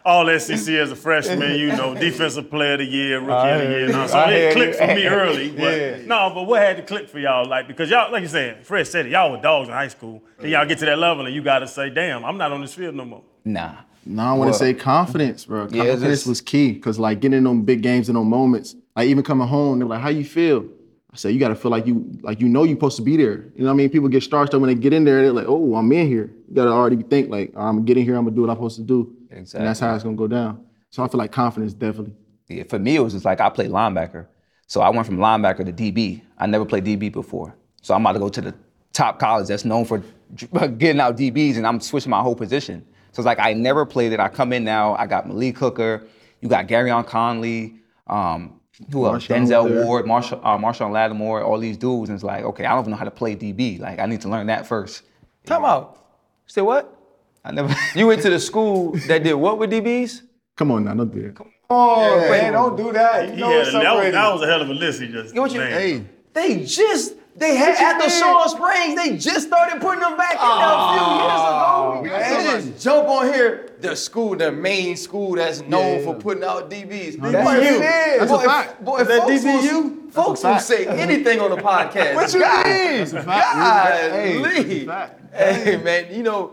all 0.05 0.27
SEC 0.39 0.73
as 0.75 0.91
a 0.91 0.95
freshman, 0.95 1.59
you 1.59 1.67
know, 1.67 1.93
defensive 2.07 2.49
player 2.49 2.73
of 2.73 2.79
the 2.79 2.85
year, 2.85 3.19
rookie 3.19 3.49
of 3.49 3.61
the 3.61 3.65
year. 3.79 3.87
No, 3.89 4.07
so 4.07 4.17
I 4.17 4.31
it 4.31 4.53
clicked 4.53 4.79
you. 4.79 4.87
for 4.87 4.93
me 4.95 5.05
early. 5.05 5.49
But 5.57 6.05
no, 6.07 6.31
but 6.33 6.43
what 6.43 6.61
had 6.61 6.77
to 6.77 6.83
click 6.83 7.07
for 7.09 7.19
y'all? 7.19 7.47
Like, 7.47 7.67
because 7.67 7.89
y'all, 7.89 8.11
like 8.11 8.21
you 8.21 8.27
said, 8.27 8.65
Fred 8.65 8.85
said 8.87 9.05
it, 9.05 9.11
y'all 9.11 9.31
were 9.31 9.41
dogs 9.41 9.67
in 9.69 9.73
high 9.73 9.87
school. 9.87 10.21
Then 10.39 10.51
y'all 10.51 10.65
get 10.65 10.79
to 10.79 10.85
that 10.85 10.97
level 10.99 11.25
and 11.25 11.33
you 11.33 11.41
got 11.41 11.59
to 11.59 11.67
say, 11.67 11.89
damn, 11.89 12.25
I'm 12.25 12.37
not 12.37 12.51
on 12.51 12.61
this 12.61 12.73
field 12.73 12.95
no 12.95 13.05
more. 13.05 13.23
Nah. 13.45 13.75
No, 14.05 14.23
I 14.23 14.29
want 14.31 14.39
Well- 14.41 14.49
to 14.51 14.55
say 14.55 14.73
confidence, 14.73 15.45
bro. 15.45 15.67
Yeah, 15.71 15.85
Confidence 15.91 16.25
was 16.25 16.41
key 16.41 16.73
because 16.73 16.99
like 16.99 17.21
getting 17.21 17.37
in 17.37 17.43
them 17.45 17.61
big 17.61 17.81
games 17.81 18.09
and 18.09 18.17
those 18.17 18.25
moments, 18.25 18.75
like 18.95 19.07
even 19.07 19.23
coming 19.23 19.47
home, 19.47 19.79
they're 19.79 19.87
like, 19.87 20.01
"How 20.01 20.09
you 20.09 20.25
feel?" 20.25 20.65
I 21.11 21.15
said, 21.15 21.29
"You 21.33 21.39
got 21.39 21.49
to 21.49 21.55
feel 21.55 21.71
like 21.71 21.87
you 21.87 22.05
like 22.21 22.41
you 22.41 22.49
know 22.49 22.63
you're 22.63 22.75
supposed 22.75 22.97
to 22.97 23.01
be 23.03 23.15
there." 23.15 23.45
You 23.55 23.59
know 23.63 23.65
what 23.67 23.71
I 23.71 23.75
mean? 23.75 23.89
People 23.89 24.09
get 24.09 24.21
starstruck 24.23 24.59
when 24.59 24.67
they 24.67 24.75
get 24.75 24.91
in 24.91 25.05
there. 25.05 25.19
And 25.19 25.25
they're 25.25 25.31
like, 25.33 25.45
"Oh, 25.47 25.75
I'm 25.75 25.89
in 25.93 26.07
here." 26.07 26.31
You 26.49 26.55
got 26.55 26.65
to 26.65 26.71
already 26.71 26.97
think 27.01 27.29
like, 27.29 27.53
"I'm 27.55 27.85
getting 27.85 28.03
here. 28.03 28.15
I'm 28.17 28.25
gonna 28.25 28.35
do 28.35 28.41
what 28.41 28.49
I'm 28.49 28.57
supposed 28.57 28.75
to 28.77 28.83
do," 28.83 29.09
and 29.33 29.47
that's 29.47 29.79
how 29.79 29.93
it's 29.95 30.03
gonna 30.03 30.15
go 30.15 30.27
down. 30.27 30.65
So 30.89 31.03
I 31.03 31.07
feel 31.07 31.17
like 31.17 31.31
confidence 31.31 31.73
definitely. 31.73 32.13
Yeah, 32.47 32.63
for 32.63 32.79
me, 32.79 32.95
it 32.95 32.99
was 32.99 33.13
just 33.13 33.25
like 33.25 33.39
I 33.39 33.49
played 33.49 33.71
linebacker. 33.71 34.27
So 34.67 34.81
I 34.81 34.89
went 34.89 35.05
from 35.05 35.17
linebacker 35.17 35.65
to 35.65 35.73
DB. 35.73 36.21
I 36.37 36.45
never 36.45 36.65
played 36.65 36.85
DB 36.85 37.11
before. 37.11 37.55
So 37.81 37.93
I'm 37.93 38.01
about 38.01 38.13
to 38.13 38.19
go 38.19 38.29
to 38.29 38.41
the 38.41 38.53
top 38.93 39.19
college 39.19 39.47
that's 39.47 39.65
known 39.65 39.85
for 39.85 39.99
getting 40.77 40.99
out 40.99 41.17
DBs, 41.17 41.57
and 41.57 41.67
I'm 41.67 41.79
switching 41.79 42.09
my 42.09 42.21
whole 42.21 42.35
position. 42.35 42.85
So 43.11 43.21
it's 43.21 43.25
like 43.25 43.39
I 43.39 43.53
never 43.53 43.85
played 43.85 44.13
it. 44.13 44.19
I 44.19 44.29
come 44.29 44.53
in 44.53 44.63
now. 44.63 44.95
I 44.95 45.05
got 45.05 45.27
Malik 45.27 45.57
Hooker. 45.57 46.05
You 46.41 46.49
got 46.49 46.67
Gareon 46.67 47.05
Conley. 47.05 47.75
Um, 48.07 48.59
who 48.91 49.05
else? 49.05 49.27
Marshawn 49.27 49.47
Denzel 49.47 49.69
Ware. 49.69 49.85
Ward, 49.85 50.07
Marshall, 50.07 50.41
uh, 50.43 50.57
Marshon 50.57 50.91
Lattimore, 50.91 51.43
all 51.43 51.59
these 51.59 51.77
dudes. 51.77 52.09
And 52.09 52.17
it's 52.17 52.23
like, 52.23 52.43
okay, 52.43 52.65
I 52.65 52.71
don't 52.71 52.81
even 52.81 52.91
know 52.91 52.97
how 52.97 53.05
to 53.05 53.11
play 53.11 53.35
DB. 53.35 53.79
Like 53.79 53.99
I 53.99 54.05
need 54.05 54.21
to 54.21 54.29
learn 54.29 54.47
that 54.47 54.65
first. 54.65 55.03
Time 55.45 55.63
out. 55.63 55.99
Say 56.47 56.61
what? 56.61 57.02
I 57.43 57.51
never. 57.51 57.73
You 57.95 58.07
went 58.07 58.21
to 58.23 58.29
the 58.29 58.39
school 58.39 58.93
that 59.07 59.23
did 59.23 59.33
what 59.33 59.57
with 59.59 59.71
DBs? 59.71 60.21
Come 60.55 60.71
on 60.71 60.85
now, 60.85 60.93
don't 60.93 61.11
do 61.13 61.21
that. 61.23 61.45
Oh, 61.69 62.19
man, 62.29 62.53
don't 62.53 62.75
do 62.77 62.91
that. 62.93 63.29
You 63.29 63.33
He 63.35 63.39
know 63.41 63.49
had 63.49 63.59
it's 63.61 63.69
a, 63.69 63.71
that, 63.79 63.95
was, 63.95 64.11
that 64.11 64.33
was 64.33 64.41
a 64.43 64.45
hell 64.47 64.61
of 64.61 64.69
a 64.69 64.73
list 64.73 65.01
he 65.01 65.07
just 65.07 65.35
What 65.35 65.51
you- 65.51 65.61
Hey, 65.61 66.05
They 66.33 66.63
just 66.63 67.15
They 67.35 67.55
had 67.55 67.75
at 67.75 67.99
the 68.03 68.09
Shaw 68.09 68.45
Springs. 68.47 68.95
They 68.95 69.17
just 69.17 69.47
started 69.47 69.81
putting 69.81 70.01
them 70.01 70.15
back 70.15 70.33
in 70.33 70.49
there 70.59 70.75
a 70.77 72.03
few 72.03 72.11
years 72.13 72.21
ago. 72.21 72.61
They 72.63 72.69
just 72.71 72.83
jump 72.83 73.07
on 73.09 73.33
here. 73.33 73.69
The 73.81 73.95
school, 73.95 74.35
the 74.35 74.51
main 74.51 74.95
school 74.95 75.35
that's 75.35 75.61
known 75.61 76.03
for 76.03 76.13
putting 76.15 76.43
out 76.43 76.69
DBs. 76.69 77.19
Boy, 77.19 77.31
DBU. 77.33 77.79
That's 78.19 78.31
a 78.31 78.35
boy, 78.37 78.43
fact. 78.45 78.85
boy, 78.85 78.97
Is 78.99 79.07
that 79.07 79.19
folks 79.21 79.43
will- 79.43 79.61
DBU? 79.61 80.11
Folks 80.13 80.43
will 80.43 80.59
say 80.59 80.85
anything 80.85 81.39
on 81.39 81.49
the 81.49 81.57
podcast. 81.71 82.13
What 82.15 82.31
you 82.33 82.39
God, 82.41 82.65
mean? 82.67 82.97
That's 82.99 83.13
a 83.13 83.23
fact. 83.23 84.13
Hey, 84.13 84.41
that's 84.41 84.59
a 84.59 84.85
fact. 84.85 85.33
Hey 85.33 85.77
man, 85.77 86.13
you 86.15 86.21
know, 86.21 86.51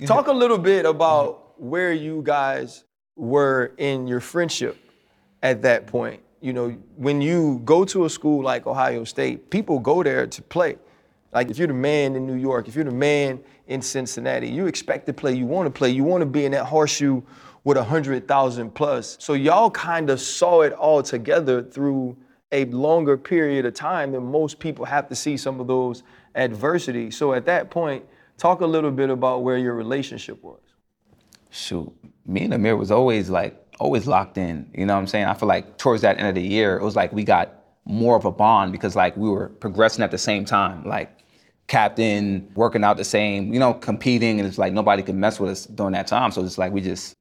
talk 0.06 0.28
a 0.28 0.32
little 0.32 0.58
bit 0.58 0.86
about 0.86 1.60
where 1.60 1.92
you 1.92 2.22
guys 2.24 2.84
were 3.16 3.72
in 3.76 4.06
your 4.06 4.20
friendship 4.20 4.78
at 5.42 5.62
that 5.62 5.86
point. 5.86 6.22
You 6.40 6.52
know, 6.52 6.70
when 6.96 7.20
you 7.20 7.60
go 7.64 7.84
to 7.84 8.06
a 8.06 8.10
school 8.10 8.42
like 8.42 8.66
Ohio 8.66 9.04
State, 9.04 9.50
people 9.50 9.78
go 9.78 10.02
there 10.02 10.26
to 10.26 10.42
play. 10.42 10.76
Like 11.32 11.50
if 11.50 11.58
you're 11.58 11.68
the 11.68 11.74
man 11.74 12.16
in 12.16 12.26
New 12.26 12.34
York, 12.34 12.66
if 12.66 12.74
you're 12.74 12.84
the 12.84 12.90
man 12.90 13.40
in 13.68 13.82
Cincinnati, 13.82 14.48
you 14.48 14.66
expect 14.66 15.06
to 15.06 15.12
play, 15.12 15.34
you 15.34 15.46
want 15.46 15.66
to 15.66 15.70
play, 15.70 15.90
you 15.90 16.02
want 16.02 16.22
to 16.22 16.26
be 16.26 16.44
in 16.44 16.52
that 16.52 16.64
horseshoe 16.64 17.22
with 17.62 17.76
a 17.76 17.84
hundred 17.84 18.26
thousand 18.26 18.74
plus. 18.74 19.16
So 19.20 19.34
y'all 19.34 19.70
kind 19.70 20.10
of 20.10 20.20
saw 20.20 20.62
it 20.62 20.72
all 20.72 21.02
together 21.02 21.62
through 21.62 22.16
a 22.52 22.64
longer 22.66 23.16
period 23.16 23.64
of 23.66 23.74
time 23.74 24.12
than 24.12 24.24
most 24.24 24.58
people 24.58 24.84
have 24.84 25.08
to 25.08 25.14
see 25.14 25.36
some 25.36 25.60
of 25.60 25.66
those 25.66 26.02
adversity. 26.34 27.10
So 27.10 27.32
at 27.34 27.44
that 27.46 27.70
point, 27.70 28.04
talk 28.40 28.62
a 28.62 28.66
little 28.66 28.90
bit 28.90 29.10
about 29.10 29.42
where 29.44 29.58
your 29.58 29.74
relationship 29.74 30.42
was. 30.42 30.60
shoot, 31.50 31.92
me 32.26 32.42
and 32.42 32.54
Amir 32.54 32.76
was 32.76 32.90
always 32.90 33.28
like 33.28 33.54
always 33.78 34.06
locked 34.06 34.38
in. 34.38 34.68
You 34.74 34.86
know 34.86 34.94
what 34.94 35.00
I'm 35.00 35.06
saying? 35.06 35.26
I 35.26 35.34
feel 35.34 35.48
like 35.48 35.78
towards 35.78 36.02
that 36.02 36.18
end 36.18 36.28
of 36.28 36.34
the 36.34 36.42
year, 36.42 36.76
it 36.76 36.82
was 36.82 36.96
like 36.96 37.12
we 37.12 37.24
got 37.24 37.54
more 37.84 38.16
of 38.16 38.24
a 38.24 38.32
bond 38.32 38.72
because 38.72 38.96
like 38.96 39.16
we 39.16 39.28
were 39.28 39.48
progressing 39.48 40.02
at 40.02 40.10
the 40.10 40.18
same 40.18 40.44
time. 40.44 40.84
Like 40.84 41.10
captain, 41.66 42.50
working 42.54 42.82
out 42.82 42.96
the 42.96 43.04
same, 43.04 43.52
you 43.52 43.60
know, 43.60 43.74
competing, 43.74 44.40
and 44.40 44.48
it's 44.48 44.58
like 44.58 44.72
nobody 44.72 45.02
could 45.02 45.14
mess 45.14 45.38
with 45.38 45.50
us 45.50 45.66
during 45.66 45.92
that 45.92 46.06
time. 46.06 46.30
So 46.32 46.44
it's 46.44 46.58
like 46.58 46.72
we 46.72 46.80
just 46.80 47.14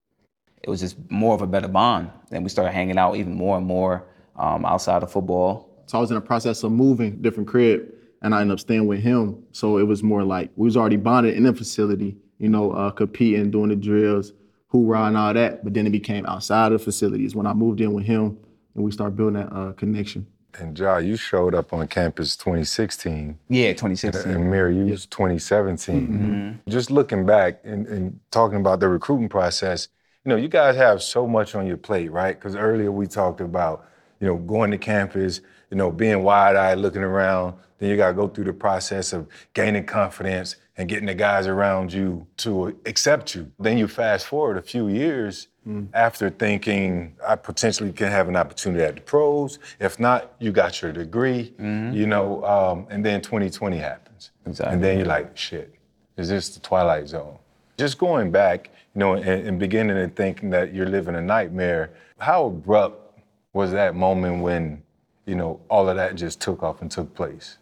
it 0.63 0.69
was 0.69 0.79
just 0.79 0.97
more 1.09 1.35
of 1.35 1.41
a 1.41 1.47
better 1.47 1.67
bond. 1.67 2.11
Then 2.29 2.43
we 2.43 2.49
started 2.49 2.71
hanging 2.71 2.97
out 2.97 3.15
even 3.15 3.33
more 3.33 3.57
and 3.57 3.65
more 3.65 4.05
um, 4.37 4.65
outside 4.65 5.03
of 5.03 5.11
football. 5.11 5.69
So 5.87 5.97
I 5.97 6.01
was 6.01 6.11
in 6.11 6.15
the 6.15 6.21
process 6.21 6.63
of 6.63 6.71
moving 6.71 7.21
different 7.21 7.49
crib, 7.49 7.91
and 8.21 8.35
I 8.35 8.41
ended 8.41 8.53
up 8.53 8.59
staying 8.59 8.87
with 8.87 8.99
him. 9.01 9.43
So 9.51 9.77
it 9.77 9.83
was 9.83 10.03
more 10.03 10.23
like 10.23 10.51
we 10.55 10.65
was 10.65 10.77
already 10.77 10.97
bonded 10.97 11.35
in 11.35 11.43
the 11.43 11.53
facility, 11.53 12.17
you 12.37 12.49
know, 12.49 12.71
uh, 12.71 12.91
competing, 12.91 13.51
doing 13.51 13.69
the 13.69 13.75
drills, 13.75 14.33
hoorah 14.67 15.05
and 15.05 15.17
all 15.17 15.33
that. 15.33 15.63
But 15.63 15.73
then 15.73 15.87
it 15.87 15.91
became 15.91 16.25
outside 16.25 16.71
of 16.71 16.79
the 16.79 16.85
facilities 16.85 17.35
when 17.35 17.47
I 17.47 17.53
moved 17.53 17.81
in 17.81 17.93
with 17.93 18.05
him, 18.05 18.37
and 18.75 18.83
we 18.83 18.91
started 18.91 19.15
building 19.15 19.41
that 19.41 19.51
uh, 19.53 19.71
connection. 19.73 20.27
And 20.59 20.77
Ja, 20.77 20.97
you 20.97 21.15
showed 21.15 21.53
up 21.53 21.73
on 21.73 21.87
campus 21.87 22.35
2016, 22.35 23.37
Yeah, 23.49 23.71
2016. 23.73 24.31
and 24.31 24.49
Mir, 24.49 24.69
you 24.71 24.85
was 24.85 25.05
2017. 25.05 26.59
Just 26.67 26.91
looking 26.91 27.25
back 27.25 27.59
and, 27.63 27.87
and 27.87 28.19
talking 28.31 28.59
about 28.59 28.79
the 28.79 28.89
recruiting 28.89 29.29
process, 29.29 29.87
you 30.25 30.29
know, 30.29 30.35
you 30.35 30.47
guys 30.47 30.75
have 30.75 31.01
so 31.01 31.27
much 31.27 31.55
on 31.55 31.65
your 31.67 31.77
plate, 31.77 32.11
right? 32.11 32.35
Because 32.37 32.55
earlier 32.55 32.91
we 32.91 33.07
talked 33.07 33.41
about, 33.41 33.85
you 34.19 34.27
know, 34.27 34.35
going 34.37 34.71
to 34.71 34.77
campus, 34.77 35.41
you 35.69 35.77
know, 35.77 35.91
being 35.91 36.23
wide-eyed, 36.23 36.77
looking 36.77 37.03
around. 37.03 37.55
Then 37.77 37.89
you 37.89 37.97
got 37.97 38.09
to 38.09 38.13
go 38.13 38.27
through 38.27 38.45
the 38.45 38.53
process 38.53 39.13
of 39.13 39.27
gaining 39.53 39.85
confidence 39.85 40.57
and 40.77 40.89
getting 40.89 41.05
the 41.05 41.13
guys 41.15 41.47
around 41.47 41.93
you 41.93 42.25
to 42.37 42.77
accept 42.85 43.35
you. 43.35 43.51
Then 43.59 43.77
you 43.77 43.87
fast 43.87 44.27
forward 44.27 44.57
a 44.57 44.61
few 44.61 44.87
years 44.87 45.47
after 45.93 46.29
thinking 46.29 47.15
I 47.25 47.35
potentially 47.35 47.91
can 47.91 48.09
have 48.09 48.27
an 48.27 48.35
opportunity 48.35 48.83
at 48.83 48.95
the 48.95 49.01
pros. 49.01 49.59
If 49.79 49.99
not, 49.99 50.33
you 50.39 50.51
got 50.51 50.81
your 50.81 50.91
degree, 50.91 51.53
you 51.93 52.07
know, 52.07 52.43
um, 52.43 52.87
and 52.89 53.05
then 53.05 53.21
2020 53.21 53.77
happens. 53.77 54.31
Exactly. 54.45 54.73
And 54.73 54.83
then 54.83 54.97
you're 54.97 55.07
like, 55.07 55.37
shit, 55.37 55.75
is 56.17 56.29
this 56.29 56.49
the 56.49 56.59
twilight 56.59 57.07
zone? 57.07 57.37
Just 57.77 57.97
going 57.97 58.31
back, 58.31 58.71
you 58.95 58.99
know, 58.99 59.13
and, 59.13 59.47
and 59.47 59.59
beginning 59.59 59.97
and 59.97 60.15
thinking 60.15 60.49
that 60.49 60.73
you're 60.73 60.89
living 60.89 61.15
a 61.15 61.21
nightmare, 61.21 61.91
how 62.17 62.47
abrupt 62.47 63.19
was 63.53 63.71
that 63.71 63.95
moment 63.95 64.41
when, 64.41 64.81
you 65.29 65.35
know, 65.35 65.61
all 65.69 65.87
of 65.87 65.95
that 65.97 66.15
just 66.15 66.41
took 66.41 66.63
off 66.63 66.81
and 66.81 66.89
took 66.91 67.13
place? 67.13 67.57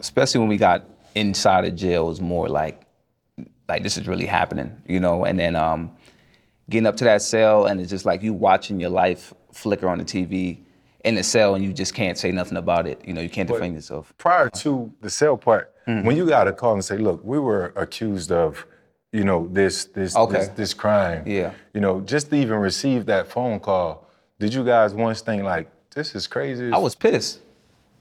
especially 0.00 0.38
when 0.40 0.48
we 0.48 0.56
got 0.56 0.84
inside 1.14 1.64
of 1.66 1.74
jail, 1.76 2.04
it 2.06 2.08
was 2.08 2.20
more 2.20 2.48
like, 2.48 2.82
like 3.68 3.82
this 3.82 3.96
is 3.98 4.08
really 4.08 4.26
happening, 4.26 4.74
you 4.86 4.98
know. 5.00 5.24
And 5.24 5.38
then 5.38 5.56
um, 5.56 5.90
getting 6.70 6.86
up 6.86 6.96
to 6.98 7.04
that 7.04 7.22
cell, 7.22 7.66
and 7.66 7.80
it's 7.80 7.90
just 7.90 8.04
like 8.06 8.22
you 8.22 8.32
watching 8.32 8.80
your 8.80 8.90
life 8.90 9.34
flicker 9.52 9.88
on 9.88 9.98
the 9.98 10.04
TV 10.04 10.58
in 11.04 11.14
the 11.16 11.22
cell, 11.22 11.54
and 11.54 11.62
you 11.64 11.72
just 11.72 11.94
can't 11.94 12.16
say 12.16 12.30
nothing 12.32 12.56
about 12.56 12.86
it. 12.86 13.00
You 13.04 13.12
know, 13.12 13.20
you 13.20 13.28
can't 13.28 13.48
defend 13.48 13.74
yourself. 13.74 14.12
Prior 14.18 14.48
to 14.50 14.92
the 15.00 15.10
cell 15.10 15.36
part, 15.36 15.74
Mm-hmm. 15.88 16.06
when 16.06 16.16
you 16.16 16.26
got 16.26 16.46
a 16.46 16.52
call 16.52 16.74
and 16.74 16.84
say, 16.84 16.98
look, 16.98 17.20
we 17.24 17.38
were 17.38 17.72
accused 17.74 18.30
of, 18.30 18.64
you 19.12 19.24
know, 19.24 19.48
this, 19.50 19.86
this, 19.86 20.14
Okay. 20.14 20.32
this, 20.38 20.48
this 20.48 20.74
crime. 20.74 21.24
Yeah. 21.26 21.52
You 21.74 21.80
know, 21.80 22.02
just 22.02 22.30
to 22.30 22.36
even 22.36 22.58
receive 22.58 23.06
that 23.06 23.26
phone 23.28 23.58
call, 23.60 24.06
did 24.40 24.54
you 24.54 24.64
guys 24.64 24.94
once 24.94 25.20
think 25.20 25.42
like, 25.42 25.70
this 25.94 26.14
is 26.14 26.26
crazy? 26.26 26.72
I 26.72 26.78
was 26.78 26.94
pissed. 26.94 27.40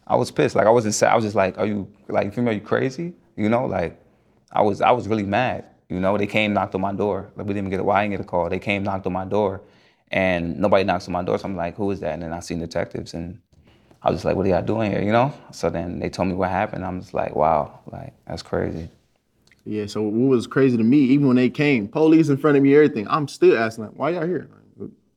I 0.08 0.16
was 0.16 0.32
pissed. 0.32 0.56
Like 0.56 0.66
I 0.66 0.70
wasn't 0.70 0.96
sad. 0.96 1.12
I 1.12 1.16
was 1.16 1.26
just 1.26 1.36
like, 1.36 1.58
are 1.58 1.66
you 1.66 1.88
like 2.08 2.26
you 2.26 2.32
feel 2.32 2.52
you 2.52 2.62
crazy? 2.62 3.14
You 3.36 3.50
know, 3.50 3.66
like 3.66 4.02
I 4.52 4.62
was 4.62 4.82
I 4.82 4.92
was 4.92 5.08
really 5.08 5.24
mad. 5.24 5.66
You 5.90 6.00
know, 6.00 6.18
they 6.18 6.28
came 6.28 6.54
knocked 6.54 6.74
on 6.76 6.82
my 6.82 6.94
door. 6.94 7.30
Like 7.36 7.46
we 7.46 7.54
didn't 7.54 7.68
even 7.68 7.72
get 7.72 7.80
a 7.82 7.84
why 7.84 8.00
I 8.00 8.04
didn't 8.04 8.12
get 8.12 8.22
a 8.22 8.24
call. 8.24 8.50
They 8.50 8.58
came 8.58 8.84
knocked 8.84 9.06
on 9.06 9.14
my 9.14 9.26
door, 9.26 9.62
and 10.12 10.58
nobody 10.58 10.86
knocks 10.86 11.08
on 11.08 11.14
my 11.14 11.24
door. 11.24 11.38
So 11.38 11.46
I'm 11.46 11.58
like, 11.58 11.76
who 11.76 11.92
is 11.92 12.00
that? 12.00 12.14
And 12.14 12.24
then 12.24 12.32
I 12.32 12.40
seen 12.40 12.60
detectives, 12.60 13.14
and 13.14 13.40
I 14.02 14.10
was 14.10 14.18
just 14.18 14.26
like, 14.26 14.38
what 14.38 14.46
are 14.46 14.50
y'all 14.50 14.62
doing 14.64 14.92
here? 14.92 15.02
You 15.02 15.12
know? 15.12 15.34
So 15.52 15.70
then 15.70 16.00
they 16.00 16.10
told 16.10 16.30
me 16.30 16.36
what 16.36 16.50
happened. 16.50 16.86
I'm 16.86 17.02
just 17.02 17.14
like, 17.14 17.36
wow, 17.36 17.80
like 17.92 18.14
that's 18.26 18.44
crazy. 18.44 18.88
Yeah, 19.66 19.88
so 19.88 20.02
what 20.02 20.30
was 20.30 20.48
crazy 20.48 20.78
to 20.78 20.84
me, 20.84 21.00
even 21.00 21.28
when 21.28 21.36
they 21.36 21.50
came, 21.50 21.88
police 21.88 22.30
in 22.30 22.38
front 22.38 22.56
of 22.56 22.64
me, 22.64 22.74
everything, 22.74 23.08
I'm 23.10 23.28
still 23.28 23.58
asking, 23.58 23.84
like, 23.86 23.94
why 23.96 24.12
y'all 24.12 24.26
here? 24.26 24.50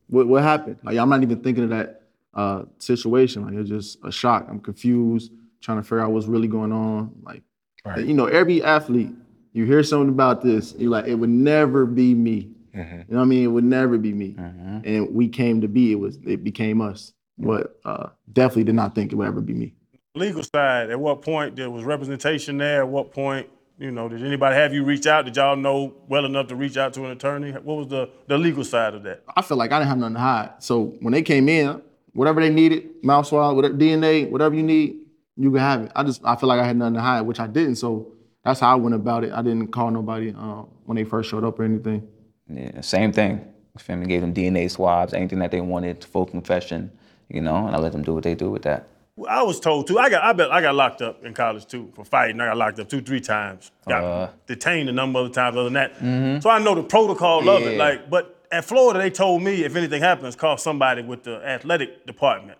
Like, 0.09 0.15
what, 0.15 0.27
what 0.27 0.43
happened? 0.43 0.77
Like, 0.83 0.97
I'm 0.97 1.09
not 1.09 1.23
even 1.23 1.41
thinking 1.41 1.63
of 1.65 1.69
that 1.71 2.01
uh, 2.33 2.63
situation. 2.79 3.45
Like, 3.45 3.53
it's 3.55 3.69
just 3.69 3.99
a 4.03 4.11
shock. 4.11 4.47
I'm 4.49 4.59
confused, 4.59 5.31
trying 5.61 5.77
to 5.77 5.83
figure 5.83 6.01
out 6.01 6.11
what's 6.11 6.27
really 6.27 6.47
going 6.47 6.71
on. 6.71 7.11
Like, 7.23 7.43
Right. 7.85 8.05
you 8.05 8.13
know, 8.13 8.27
every 8.27 8.63
athlete, 8.63 9.09
you 9.51 9.65
hear 9.65 9.83
something 9.83 10.07
about 10.07 10.41
this, 10.41 10.73
you're 10.77 10.89
like, 10.89 11.05
it 11.05 11.15
would 11.15 11.29
never 11.29 11.85
be 11.85 12.13
me. 12.15 12.49
You 12.73 12.81
know 12.81 13.03
what 13.17 13.21
I 13.21 13.25
mean? 13.25 13.43
It 13.43 13.47
would 13.47 13.65
never 13.65 13.97
be 13.97 14.13
me. 14.13 14.35
And 14.37 15.13
we 15.13 15.27
came 15.27 15.59
to 15.61 15.67
be, 15.67 15.91
it 15.91 15.95
was, 15.95 16.17
it 16.25 16.43
became 16.45 16.79
us. 16.81 17.13
But 17.37 17.77
uh, 17.83 18.07
definitely 18.31 18.63
did 18.63 18.75
not 18.75 18.95
think 18.95 19.11
it 19.11 19.15
would 19.15 19.27
ever 19.27 19.41
be 19.41 19.53
me. 19.53 19.73
Legal 20.15 20.43
side, 20.43 20.91
at 20.91 20.99
what 20.99 21.21
point 21.21 21.55
there 21.57 21.69
was 21.69 21.83
representation 21.83 22.57
there? 22.57 22.81
At 22.83 22.87
what 22.87 23.11
point, 23.11 23.49
you 23.83 23.91
know, 23.91 24.07
did 24.07 24.23
anybody 24.23 24.55
have 24.55 24.73
you 24.73 24.85
reach 24.85 25.05
out? 25.07 25.25
Did 25.25 25.35
y'all 25.35 25.57
know 25.57 25.93
well 26.07 26.23
enough 26.23 26.47
to 26.47 26.55
reach 26.55 26.77
out 26.77 26.93
to 26.93 27.03
an 27.03 27.11
attorney? 27.11 27.51
What 27.51 27.75
was 27.75 27.87
the, 27.87 28.09
the 28.27 28.37
legal 28.37 28.63
side 28.63 28.93
of 28.93 29.03
that? 29.03 29.23
I 29.35 29.41
felt 29.41 29.57
like 29.57 29.73
I 29.73 29.79
didn't 29.79 29.89
have 29.89 29.97
nothing 29.97 30.13
to 30.13 30.21
hide. 30.21 30.51
So 30.59 30.95
when 31.01 31.11
they 31.11 31.21
came 31.21 31.49
in, 31.49 31.81
whatever 32.13 32.39
they 32.39 32.49
needed, 32.49 33.03
mouth 33.03 33.27
swab, 33.27 33.57
whatever 33.57 33.73
DNA, 33.73 34.29
whatever 34.29 34.55
you 34.55 34.63
need, 34.63 35.01
you 35.35 35.51
can 35.51 35.59
have 35.59 35.81
it. 35.81 35.91
I 35.97 36.03
just 36.03 36.21
I 36.23 36.37
feel 36.37 36.47
like 36.47 36.61
I 36.61 36.65
had 36.65 36.77
nothing 36.77 36.93
to 36.93 37.01
hide, 37.01 37.21
which 37.23 37.41
I 37.41 37.47
didn't. 37.47 37.75
So 37.75 38.13
that's 38.45 38.61
how 38.61 38.71
I 38.71 38.75
went 38.75 38.95
about 38.95 39.25
it. 39.25 39.33
I 39.33 39.41
didn't 39.41 39.67
call 39.67 39.91
nobody 39.91 40.29
um, 40.29 40.69
when 40.85 40.95
they 40.95 41.03
first 41.03 41.29
showed 41.29 41.43
up 41.43 41.59
or 41.59 41.63
anything. 41.63 42.07
Yeah, 42.47 42.79
same 42.79 43.11
thing. 43.11 43.45
Family? 43.77 44.05
Gave 44.05 44.21
them 44.21 44.33
DNA 44.33 44.71
swabs, 44.71 45.13
anything 45.13 45.39
that 45.39 45.51
they 45.51 45.59
wanted, 45.59 46.05
full 46.05 46.25
confession. 46.25 46.89
You 47.27 47.41
know, 47.41 47.67
and 47.67 47.75
I 47.75 47.79
let 47.79 47.91
them 47.91 48.03
do 48.03 48.13
what 48.13 48.23
they 48.23 48.35
do 48.35 48.49
with 48.49 48.61
that. 48.61 48.87
I 49.29 49.43
was 49.43 49.59
told 49.59 49.85
too. 49.87 49.99
I 49.99 50.09
got 50.09 50.23
I 50.23 50.33
bet 50.33 50.51
I 50.51 50.59
got 50.61 50.73
locked 50.73 51.01
up 51.03 51.23
in 51.23 51.33
college 51.35 51.67
too 51.67 51.91
for 51.95 52.03
fighting. 52.03 52.41
I 52.41 52.47
got 52.47 52.57
locked 52.57 52.79
up 52.79 52.89
two, 52.89 53.01
three 53.01 53.19
times. 53.21 53.71
Got 53.87 54.03
Uh. 54.03 54.29
detained 54.47 54.89
a 54.89 54.91
number 54.91 55.19
of 55.19 55.31
times 55.31 55.55
other 55.55 55.65
than 55.69 55.73
that. 55.73 56.41
So 56.41 56.49
I 56.49 56.57
know 56.59 56.73
the 56.73 56.81
protocol 56.83 57.47
of 57.47 57.61
it. 57.63 57.77
Like, 57.77 58.09
but 58.09 58.43
at 58.51 58.65
Florida, 58.65 58.99
they 58.99 59.11
told 59.11 59.43
me 59.43 59.63
if 59.63 59.75
anything 59.75 60.01
happens, 60.01 60.35
call 60.35 60.57
somebody 60.57 61.03
with 61.03 61.23
the 61.23 61.35
athletic 61.47 62.07
department. 62.07 62.57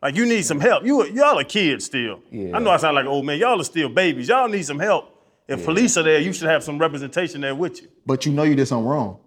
Like 0.00 0.14
you 0.14 0.26
need 0.26 0.42
some 0.44 0.60
help. 0.60 0.84
You 0.84 1.04
y'all 1.06 1.38
are 1.40 1.44
kids 1.44 1.86
still. 1.86 2.20
Yeah. 2.30 2.56
I 2.56 2.60
know 2.60 2.70
I 2.70 2.76
sound 2.76 2.94
like 2.94 3.02
an 3.04 3.08
old 3.10 3.26
man. 3.26 3.38
Y'all 3.40 3.60
are 3.60 3.64
still 3.64 3.88
babies. 3.88 4.28
Y'all 4.28 4.48
need 4.48 4.64
some 4.64 4.78
help. 4.78 5.12
If 5.48 5.64
police 5.64 5.96
are 5.96 6.02
there, 6.04 6.20
you 6.20 6.32
should 6.32 6.48
have 6.48 6.62
some 6.62 6.78
representation 6.78 7.40
there 7.40 7.54
with 7.54 7.82
you. 7.82 7.88
But 8.04 8.26
you 8.26 8.32
know 8.32 8.42
you 8.44 8.54
did 8.54 8.66
something 8.68 8.86
wrong. 8.86 9.18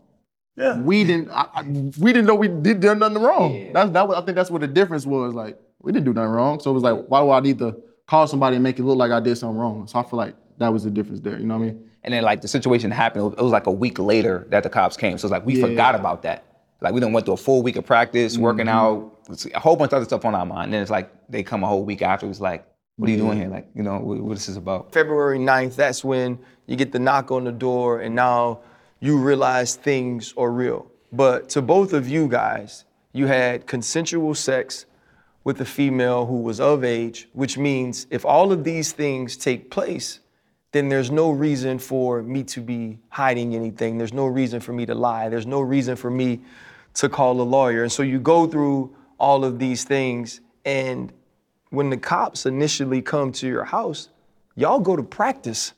Yeah. 0.56 0.78
We 0.80 1.04
didn't. 1.06 1.30
I, 1.30 1.48
I, 1.56 1.62
we 1.64 2.14
didn't 2.14 2.26
know 2.26 2.36
we 2.36 2.48
did 2.50 2.80
done 2.82 3.00
nothing 3.00 3.22
wrong. 3.22 3.72
That's 3.74 3.90
that. 3.92 4.08
Was, 4.08 4.18
I 4.18 4.26
think 4.26 4.36
that's 4.36 4.52
what 4.52 4.62
the 4.62 4.68
difference 4.68 5.06
was. 5.06 5.34
Like 5.34 5.58
we 5.82 5.92
didn't 5.92 6.06
do 6.06 6.14
nothing 6.14 6.32
wrong. 6.32 6.60
So 6.60 6.72
it 6.72 6.74
was 6.74 6.84
like, 6.84 7.06
why 7.08 7.22
do 7.22 7.32
I 7.32 7.40
need 7.40 7.60
to 7.60 7.76
call 8.08 8.28
somebody 8.28 8.56
and 8.56 8.64
make 8.64 8.80
it 8.80 8.84
look 8.84 8.98
like 8.98 9.12
I 9.12 9.20
did 9.20 9.38
something 9.38 9.58
wrong? 9.58 9.88
So 9.88 10.00
I 10.00 10.04
feel 10.04 10.18
like 10.18 10.36
that 10.58 10.70
was 10.74 10.84
the 10.84 10.92
difference 10.92 11.22
there. 11.22 11.40
You 11.40 11.46
know 11.46 11.58
what 11.58 11.64
I 11.64 11.68
mean? 11.68 11.90
And 12.04 12.14
then 12.14 12.24
like 12.24 12.42
the 12.42 12.48
situation 12.48 12.92
happened, 12.92 13.34
it 13.38 13.42
was 13.42 13.52
like 13.52 13.68
a 13.68 13.72
week 13.72 14.00
later 14.00 14.46
that 14.50 14.64
the 14.64 14.70
cops 14.70 14.98
came. 14.98 15.18
So 15.18 15.28
it's 15.28 15.32
like 15.32 15.46
we 15.46 15.56
Yeah. 15.56 15.68
forgot 15.68 15.96
about 15.96 16.22
that. 16.24 16.46
Like 16.82 16.94
we 16.94 17.02
done 17.02 17.12
went 17.12 17.26
through 17.26 17.34
a 17.36 17.38
full 17.38 17.62
week 17.62 17.76
of 17.76 17.86
practice, 17.86 18.38
working 18.38 18.68
Mm-hmm. 18.68 19.36
out, 19.50 19.52
a 19.54 19.60
whole 19.60 19.76
bunch 19.76 19.90
of 19.92 19.98
other 19.98 20.06
stuff 20.06 20.24
on 20.26 20.34
our 20.34 20.46
mind. 20.46 20.66
And 20.66 20.74
then 20.74 20.82
it's 20.82 20.92
like 20.92 21.12
they 21.30 21.44
come 21.44 21.64
a 21.64 21.68
whole 21.68 21.84
week 21.84 22.02
after. 22.02 22.28
It's 22.30 22.40
like, 22.40 22.66
what 22.96 23.10
are 23.10 23.12
you 23.12 23.18
doing 23.18 23.38
here? 23.38 23.48
Like, 23.50 23.68
you 23.76 23.84
know, 23.84 24.00
what, 24.00 24.20
what 24.20 24.34
this 24.34 24.48
is 24.50 24.58
about? 24.58 24.94
February 24.94 25.40
9th, 25.40 25.76
that's 25.76 26.04
when 26.04 26.40
you 26.68 26.76
get 26.76 26.92
the 26.92 27.00
knock 27.00 27.32
on 27.32 27.44
the 27.44 27.52
door 27.52 28.00
and 28.00 28.16
now 28.16 28.60
you 29.02 29.18
realize 29.18 29.76
things 29.76 30.34
are 30.38 30.52
real. 30.52 30.90
But 31.12 31.50
to 31.50 31.62
both 31.62 31.94
of 31.94 32.08
you 32.08 32.28
guys, 32.28 32.86
you 33.14 33.28
had 33.28 33.68
consensual 33.68 34.34
sex 34.36 34.86
with 35.50 35.62
a 35.62 35.66
female 35.66 36.28
who 36.28 36.38
was 36.42 36.60
of 36.60 36.84
age, 36.84 37.28
which 37.34 37.58
means 37.58 38.06
if 38.12 38.24
all 38.24 38.52
of 38.52 38.64
these 38.64 38.92
things 38.92 39.36
take 39.36 39.72
place, 39.72 40.20
then 40.74 40.90
there's 40.90 41.10
no 41.10 41.32
reason 41.32 41.80
for 41.80 42.22
me 42.22 42.44
to 42.44 42.62
be 42.62 43.00
hiding 43.10 43.56
anything. 43.56 43.98
There's 43.98 44.14
no 44.14 44.28
reason 44.28 44.60
for 44.60 44.74
me 44.74 44.86
to 44.86 44.94
lie. 44.94 45.28
There's 45.28 45.48
no 45.48 45.62
reason 45.62 45.96
for 45.96 46.12
me 46.12 46.42
to 46.94 47.10
call 47.10 47.42
a 47.42 47.48
lawyer. 47.58 47.82
And 47.82 47.92
so 47.92 48.04
you 48.04 48.20
go 48.20 48.46
through 48.46 48.96
all 49.18 49.44
of 49.44 49.58
these 49.58 49.86
things, 49.86 50.40
and 50.66 51.12
when 51.72 51.90
the 51.90 51.98
cops 51.98 52.46
initially 52.46 53.02
come 53.02 53.32
to 53.32 53.48
your 53.48 53.66
house, 53.66 54.10
y'all 54.56 54.80
go 54.80 54.96
to 54.96 55.02
practice 55.02 55.74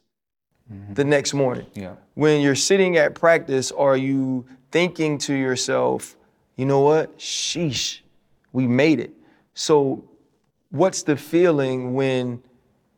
mm-hmm. 0.70 0.96
the 0.96 1.06
next 1.06 1.34
morning. 1.34 1.68
Yeah. 1.76 1.96
When 2.16 2.42
you're 2.42 2.56
sitting 2.56 2.98
at 2.98 3.16
practice, 3.16 3.72
are 3.72 3.96
you 3.96 4.46
thinking 4.70 5.18
to 5.20 5.34
yourself, 5.34 6.18
you 6.58 6.66
know 6.66 6.82
what? 6.82 7.18
Sheesh, 7.18 8.02
we 8.52 8.68
made 8.68 9.00
it. 9.00 9.14
So, 9.54 10.10
what's 10.70 11.04
the 11.04 11.18
feeling 11.18 11.94
when 11.94 12.42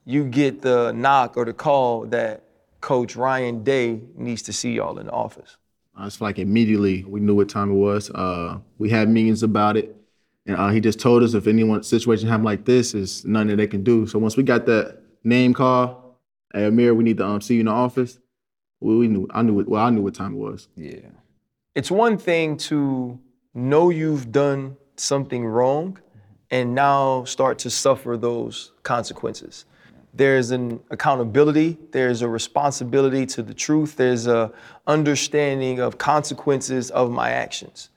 you 0.06 0.26
get 0.26 0.62
the 0.62 0.92
knock 0.92 1.38
or 1.38 1.46
the 1.46 1.54
call 1.54 2.06
that 2.08 2.44
Coach 2.82 3.16
Ryan 3.16 3.64
Day 3.64 4.02
needs 4.16 4.42
to 4.44 4.54
see 4.54 4.74
y'all 4.74 5.00
in 5.00 5.08
the 5.08 5.12
office? 5.12 5.58
Uh, 6.00 6.06
It's 6.06 6.22
like 6.22 6.40
immediately 6.40 7.04
we 7.06 7.20
knew 7.20 7.36
what 7.36 7.50
time 7.50 7.72
it 7.72 7.76
was. 7.76 8.10
Uh, 8.12 8.60
we 8.78 8.90
had 8.90 9.10
meetings 9.10 9.44
about 9.44 9.78
it, 9.78 9.96
and 10.46 10.58
uh, 10.58 10.70
he 10.70 10.80
just 10.80 11.00
told 11.00 11.24
us 11.24 11.34
if 11.34 11.48
anyone 11.48 11.82
situation 11.84 12.28
happen 12.28 12.44
like 12.44 12.66
this, 12.66 12.94
is 12.94 13.26
nothing 13.26 13.50
that 13.50 13.56
they 13.58 13.68
can 13.68 13.84
do. 13.84 14.06
So 14.08 14.20
once 14.20 14.38
we 14.38 14.44
got 14.44 14.66
that 14.68 15.00
name 15.24 15.54
call, 15.54 16.20
hey 16.54 16.66
Amir, 16.66 16.94
we 16.94 17.04
need 17.04 17.18
to 17.18 17.26
um, 17.26 17.42
see 17.42 17.56
you 17.56 17.62
in 17.62 17.66
the 17.68 17.72
office. 17.72 18.20
We, 18.80 18.98
we 18.98 19.08
knew. 19.08 19.28
I 19.32 19.42
knew. 19.42 19.54
What, 19.54 19.68
well, 19.68 19.84
I 19.84 19.90
knew 19.90 20.02
what 20.02 20.14
time 20.14 20.34
it 20.34 20.38
was. 20.38 20.68
Yeah. 20.76 21.10
It's 21.74 21.90
one 21.90 22.18
thing 22.18 22.58
to 22.58 23.18
know 23.56 23.90
you've 23.90 24.32
done 24.32 24.78
something 24.96 25.46
wrong 25.46 25.98
and 26.54 26.76
now 26.76 27.24
start 27.24 27.58
to 27.58 27.68
suffer 27.68 28.16
those 28.16 28.74
consequences. 28.84 29.66
There's 30.14 30.52
an 30.52 30.80
accountability, 30.92 31.80
there's 31.90 32.22
a 32.22 32.30
responsibility 32.30 33.26
to 33.26 33.42
the 33.42 33.56
truth, 33.56 33.96
there's 33.96 34.28
a 34.28 34.52
understanding 34.86 35.80
of 35.80 35.98
consequences 35.98 36.92
of 36.92 37.10
my 37.10 37.32
actions. 37.32 37.90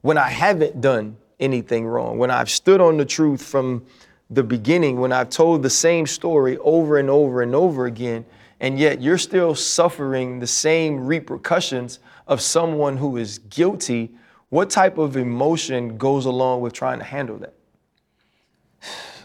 When 0.00 0.16
I 0.16 0.30
haven't 0.30 0.80
done 0.80 1.18
anything 1.38 1.86
wrong, 1.86 2.16
when 2.16 2.30
I've 2.30 2.48
stood 2.48 2.80
on 2.80 2.96
the 2.96 3.04
truth 3.04 3.42
from 3.42 3.84
the 4.30 4.42
beginning, 4.42 4.98
when 4.98 5.12
I've 5.12 5.28
told 5.28 5.62
the 5.62 5.68
same 5.68 6.06
story 6.06 6.56
over 6.58 6.96
and 6.96 7.10
over 7.10 7.42
and 7.42 7.54
over 7.54 7.84
again, 7.84 8.24
and 8.58 8.78
yet 8.78 9.02
you're 9.02 9.18
still 9.18 9.54
suffering 9.54 10.38
the 10.38 10.46
same 10.46 11.04
repercussions 11.04 11.98
of 12.26 12.40
someone 12.40 12.96
who 12.96 13.18
is 13.18 13.40
guilty, 13.50 14.12
what 14.48 14.70
type 14.70 14.96
of 14.96 15.18
emotion 15.18 15.98
goes 15.98 16.24
along 16.24 16.62
with 16.62 16.72
trying 16.72 17.00
to 17.00 17.04
handle 17.04 17.36
that? 17.36 17.57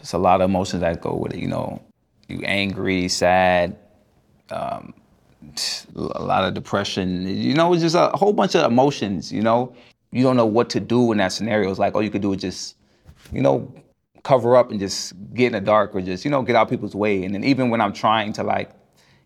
It's 0.00 0.12
a 0.12 0.18
lot 0.18 0.40
of 0.40 0.50
emotions 0.50 0.80
that 0.80 1.00
go 1.00 1.14
with 1.14 1.34
it. 1.34 1.38
You 1.38 1.48
know, 1.48 1.82
you 2.28 2.40
angry, 2.44 3.08
sad, 3.08 3.76
um, 4.50 4.94
a 5.96 6.22
lot 6.22 6.44
of 6.44 6.54
depression. 6.54 7.26
You 7.26 7.54
know, 7.54 7.72
it's 7.72 7.82
just 7.82 7.96
a 7.96 8.10
whole 8.14 8.32
bunch 8.32 8.54
of 8.54 8.70
emotions. 8.70 9.32
You 9.32 9.42
know, 9.42 9.74
you 10.12 10.22
don't 10.22 10.36
know 10.36 10.46
what 10.46 10.70
to 10.70 10.80
do 10.80 11.12
in 11.12 11.18
that 11.18 11.32
scenario. 11.32 11.70
It's 11.70 11.78
like 11.78 11.94
all 11.94 12.02
you 12.02 12.10
could 12.10 12.22
do 12.22 12.32
is 12.32 12.40
just, 12.40 12.76
you 13.32 13.42
know, 13.42 13.72
cover 14.24 14.56
up 14.56 14.70
and 14.70 14.80
just 14.80 15.12
get 15.34 15.48
in 15.48 15.52
the 15.52 15.60
dark 15.60 15.94
or 15.94 16.00
just 16.00 16.24
you 16.24 16.30
know 16.30 16.42
get 16.42 16.56
out 16.56 16.68
people's 16.68 16.94
way. 16.94 17.24
And 17.24 17.34
then 17.34 17.44
even 17.44 17.70
when 17.70 17.80
I'm 17.80 17.92
trying 17.92 18.32
to 18.34 18.42
like 18.42 18.70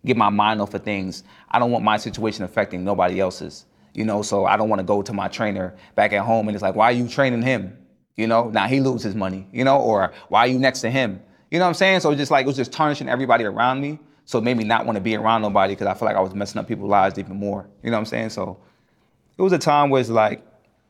get 0.04 0.16
my 0.16 0.28
mind 0.28 0.61
off 0.61 0.75
of 0.75 0.82
things, 0.82 1.25
I 1.50 1.58
don't 1.58 1.70
want 1.70 1.85
my 1.85 1.97
situation 1.97 2.44
affecting 2.44 2.85
nobody 2.85 3.20
else's. 3.20 3.64
You 3.94 4.04
know, 4.04 4.23
so 4.23 4.44
I 4.44 4.56
don't 4.56 4.68
want 4.68 4.80
to 4.80 4.85
go 4.85 5.02
to 5.02 5.12
my 5.12 5.28
trainer 5.28 5.75
back 5.94 6.12
at 6.12 6.25
home 6.25 6.47
and 6.47 6.54
it's 6.54 6.62
like, 6.62 6.76
why 6.76 6.87
are 6.87 6.92
you 6.92 7.08
training 7.08 7.42
him? 7.42 7.76
You 8.18 8.26
know, 8.26 8.50
now 8.50 8.66
he 8.66 8.80
loses 8.80 9.14
money, 9.14 9.46
you 9.52 9.62
know, 9.62 9.78
or 9.78 10.12
why 10.28 10.40
are 10.40 10.46
you 10.48 10.58
next 10.58 10.80
to 10.80 10.90
him? 10.90 11.22
You 11.52 11.60
know 11.60 11.64
what 11.64 11.68
I'm 11.68 11.75
saying? 11.75 12.00
So 12.00 12.10
it's 12.10 12.18
just 12.18 12.32
like 12.32 12.44
it 12.44 12.46
was 12.48 12.56
just 12.56 12.72
tarnishing 12.72 13.08
everybody 13.08 13.44
around 13.44 13.80
me. 13.80 14.00
So 14.25 14.38
it 14.40 14.44
made 14.44 14.56
me 14.56 14.64
not 14.64 14.84
want 14.84 14.96
to 14.96 15.00
be 15.00 15.14
around 15.16 15.42
nobody 15.42 15.75
because 15.75 15.87
I 15.87 15.94
feel 15.94 16.06
like 16.06 16.16
I 16.16 16.20
was 16.20 16.34
messing 16.34 16.58
up 16.58 16.66
people's 16.66 16.90
lives 16.90 17.16
even 17.16 17.37
more. 17.37 17.68
You 17.82 17.90
know 17.90 17.96
what 17.96 18.00
I'm 18.00 18.06
saying? 18.06 18.30
So 18.30 18.58
it 19.38 19.40
was 19.40 19.52
a 19.52 19.58
time 19.58 19.88
where 19.88 20.00
it's 20.00 20.10
like, 20.10 20.44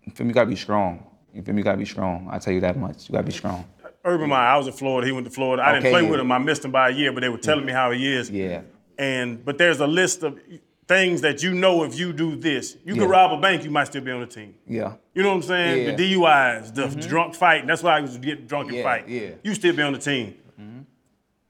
you 0.04 0.12
feel 0.12 0.24
me, 0.24 0.30
you 0.30 0.34
gotta 0.34 0.48
be 0.48 0.56
strong. 0.56 1.04
You 1.34 1.42
feel 1.42 1.54
me, 1.54 1.60
you 1.60 1.64
gotta 1.64 1.76
be 1.76 1.84
strong. 1.84 2.28
I 2.30 2.38
tell 2.38 2.54
you 2.54 2.60
that 2.60 2.78
much. 2.78 3.08
You 3.08 3.12
gotta 3.12 3.26
be 3.26 3.32
strong. 3.32 3.66
Urban 4.06 4.30
Meyer, 4.30 4.48
I 4.48 4.56
was 4.56 4.66
in 4.66 4.72
Florida. 4.72 5.06
He 5.06 5.12
went 5.12 5.26
to 5.26 5.30
Florida. 5.30 5.62
I 5.62 5.72
Okay, 5.72 5.80
didn't 5.80 5.92
play 5.92 6.02
yeah. 6.04 6.10
with 6.10 6.20
him. 6.20 6.32
I 6.32 6.38
missed 6.38 6.64
him 6.64 6.72
by 6.72 6.88
a 6.88 6.92
year, 6.92 7.12
but 7.12 7.20
they 7.20 7.28
were 7.28 7.36
telling 7.36 7.66
me 7.66 7.72
how 7.72 7.90
he 7.90 8.10
is. 8.10 8.30
Yeah. 8.30 8.62
And 8.98 9.44
but 9.44 9.58
there's 9.58 9.80
a 9.80 9.86
list 9.86 10.22
of 10.22 10.40
things 10.88 11.20
that 11.20 11.42
you 11.42 11.52
know 11.52 11.84
if 11.84 11.98
you 11.98 12.12
do 12.12 12.34
this, 12.34 12.76
you 12.84 12.94
could 12.94 13.02
Yeah. 13.02 13.08
rob 13.10 13.32
a 13.38 13.40
bank, 13.40 13.62
you 13.62 13.70
might 13.70 13.84
still 13.88 14.00
be 14.00 14.10
on 14.10 14.20
the 14.20 14.26
team. 14.26 14.54
Yeah. 14.66 14.94
You 15.14 15.22
know 15.22 15.28
what 15.28 15.34
I'm 15.36 15.42
saying? 15.42 15.76
Yeah. 15.84 15.88
Mm-hmm. 15.92 15.96
The 15.96 16.14
DUIs, 16.14 16.74
the 16.74 17.08
drunk 17.08 17.34
fighting. 17.34 17.66
That's 17.66 17.82
why 17.82 17.98
I 17.98 18.00
was 18.00 18.16
getting 18.18 18.46
drunk 18.46 18.68
and 18.68 18.78
Yeah, 18.78 18.82
fight. 18.82 19.08
yeah. 19.08 19.30
You 19.42 19.54
still 19.54 19.76
be 19.76 19.82
on 19.82 19.92
the 19.92 19.98
team. 19.98 20.34
Mm-hmm. 20.58 20.80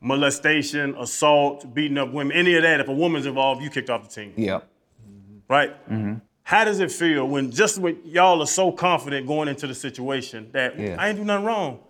Molestation, 0.01 0.95
assault, 0.99 1.73
beating 1.75 1.99
up 1.99 2.13
women, 2.13 2.37
any 2.37 2.55
of 2.55 2.63
that. 2.63 2.81
If 2.81 2.89
a 2.89 2.93
woman's 2.93 3.27
involved, 3.27 3.63
you 3.63 3.71
kicked 3.71 3.91
off 3.91 4.09
the 4.09 4.15
team. 4.15 4.33
Yeah. 4.37 4.61
Right? 5.49 5.71
Mm-hmm. 5.91 6.15
How 6.43 6.65
does 6.65 6.81
it 6.81 6.91
feel 6.91 7.27
when 7.27 7.51
just 7.51 7.79
when 7.79 7.99
y'all 8.05 8.41
are 8.43 8.47
so 8.47 8.73
confident 8.73 9.27
going 9.27 9.49
into 9.49 9.67
the 9.67 9.75
situation 9.75 10.49
that 10.53 10.79
Yeah. 10.79 10.97
I 10.99 11.09
ain't 11.11 11.19
do 11.19 11.25
nothing 11.25 11.45
wrong? 11.45 11.81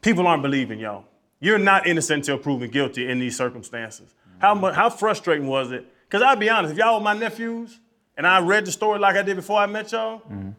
People 0.00 0.26
aren't 0.26 0.42
believing 0.42 0.78
y'all. 0.80 1.04
You're 1.40 1.58
not 1.58 1.86
innocent 1.86 2.20
until 2.28 2.38
proven 2.38 2.70
guilty 2.70 3.08
in 3.08 3.18
these 3.18 3.36
circumstances. 3.36 4.14
How 4.38 4.54
much? 4.54 4.74
How 4.74 4.88
frustrating 4.90 5.46
was 5.48 5.70
it? 5.72 5.86
Because 6.10 6.24
I'll 6.24 6.34
be 6.34 6.50
honest, 6.50 6.72
if 6.72 6.78
y'all 6.78 6.98
were 6.98 7.04
my 7.04 7.14
nephews 7.14 7.78
and 8.16 8.26
I 8.26 8.40
read 8.40 8.66
the 8.66 8.72
story 8.72 8.98
like 8.98 9.14
I 9.14 9.22
did 9.22 9.36
before 9.36 9.60
I 9.60 9.66
met 9.66 9.92
y'all, 9.92 10.18
mm-hmm. 10.18 10.50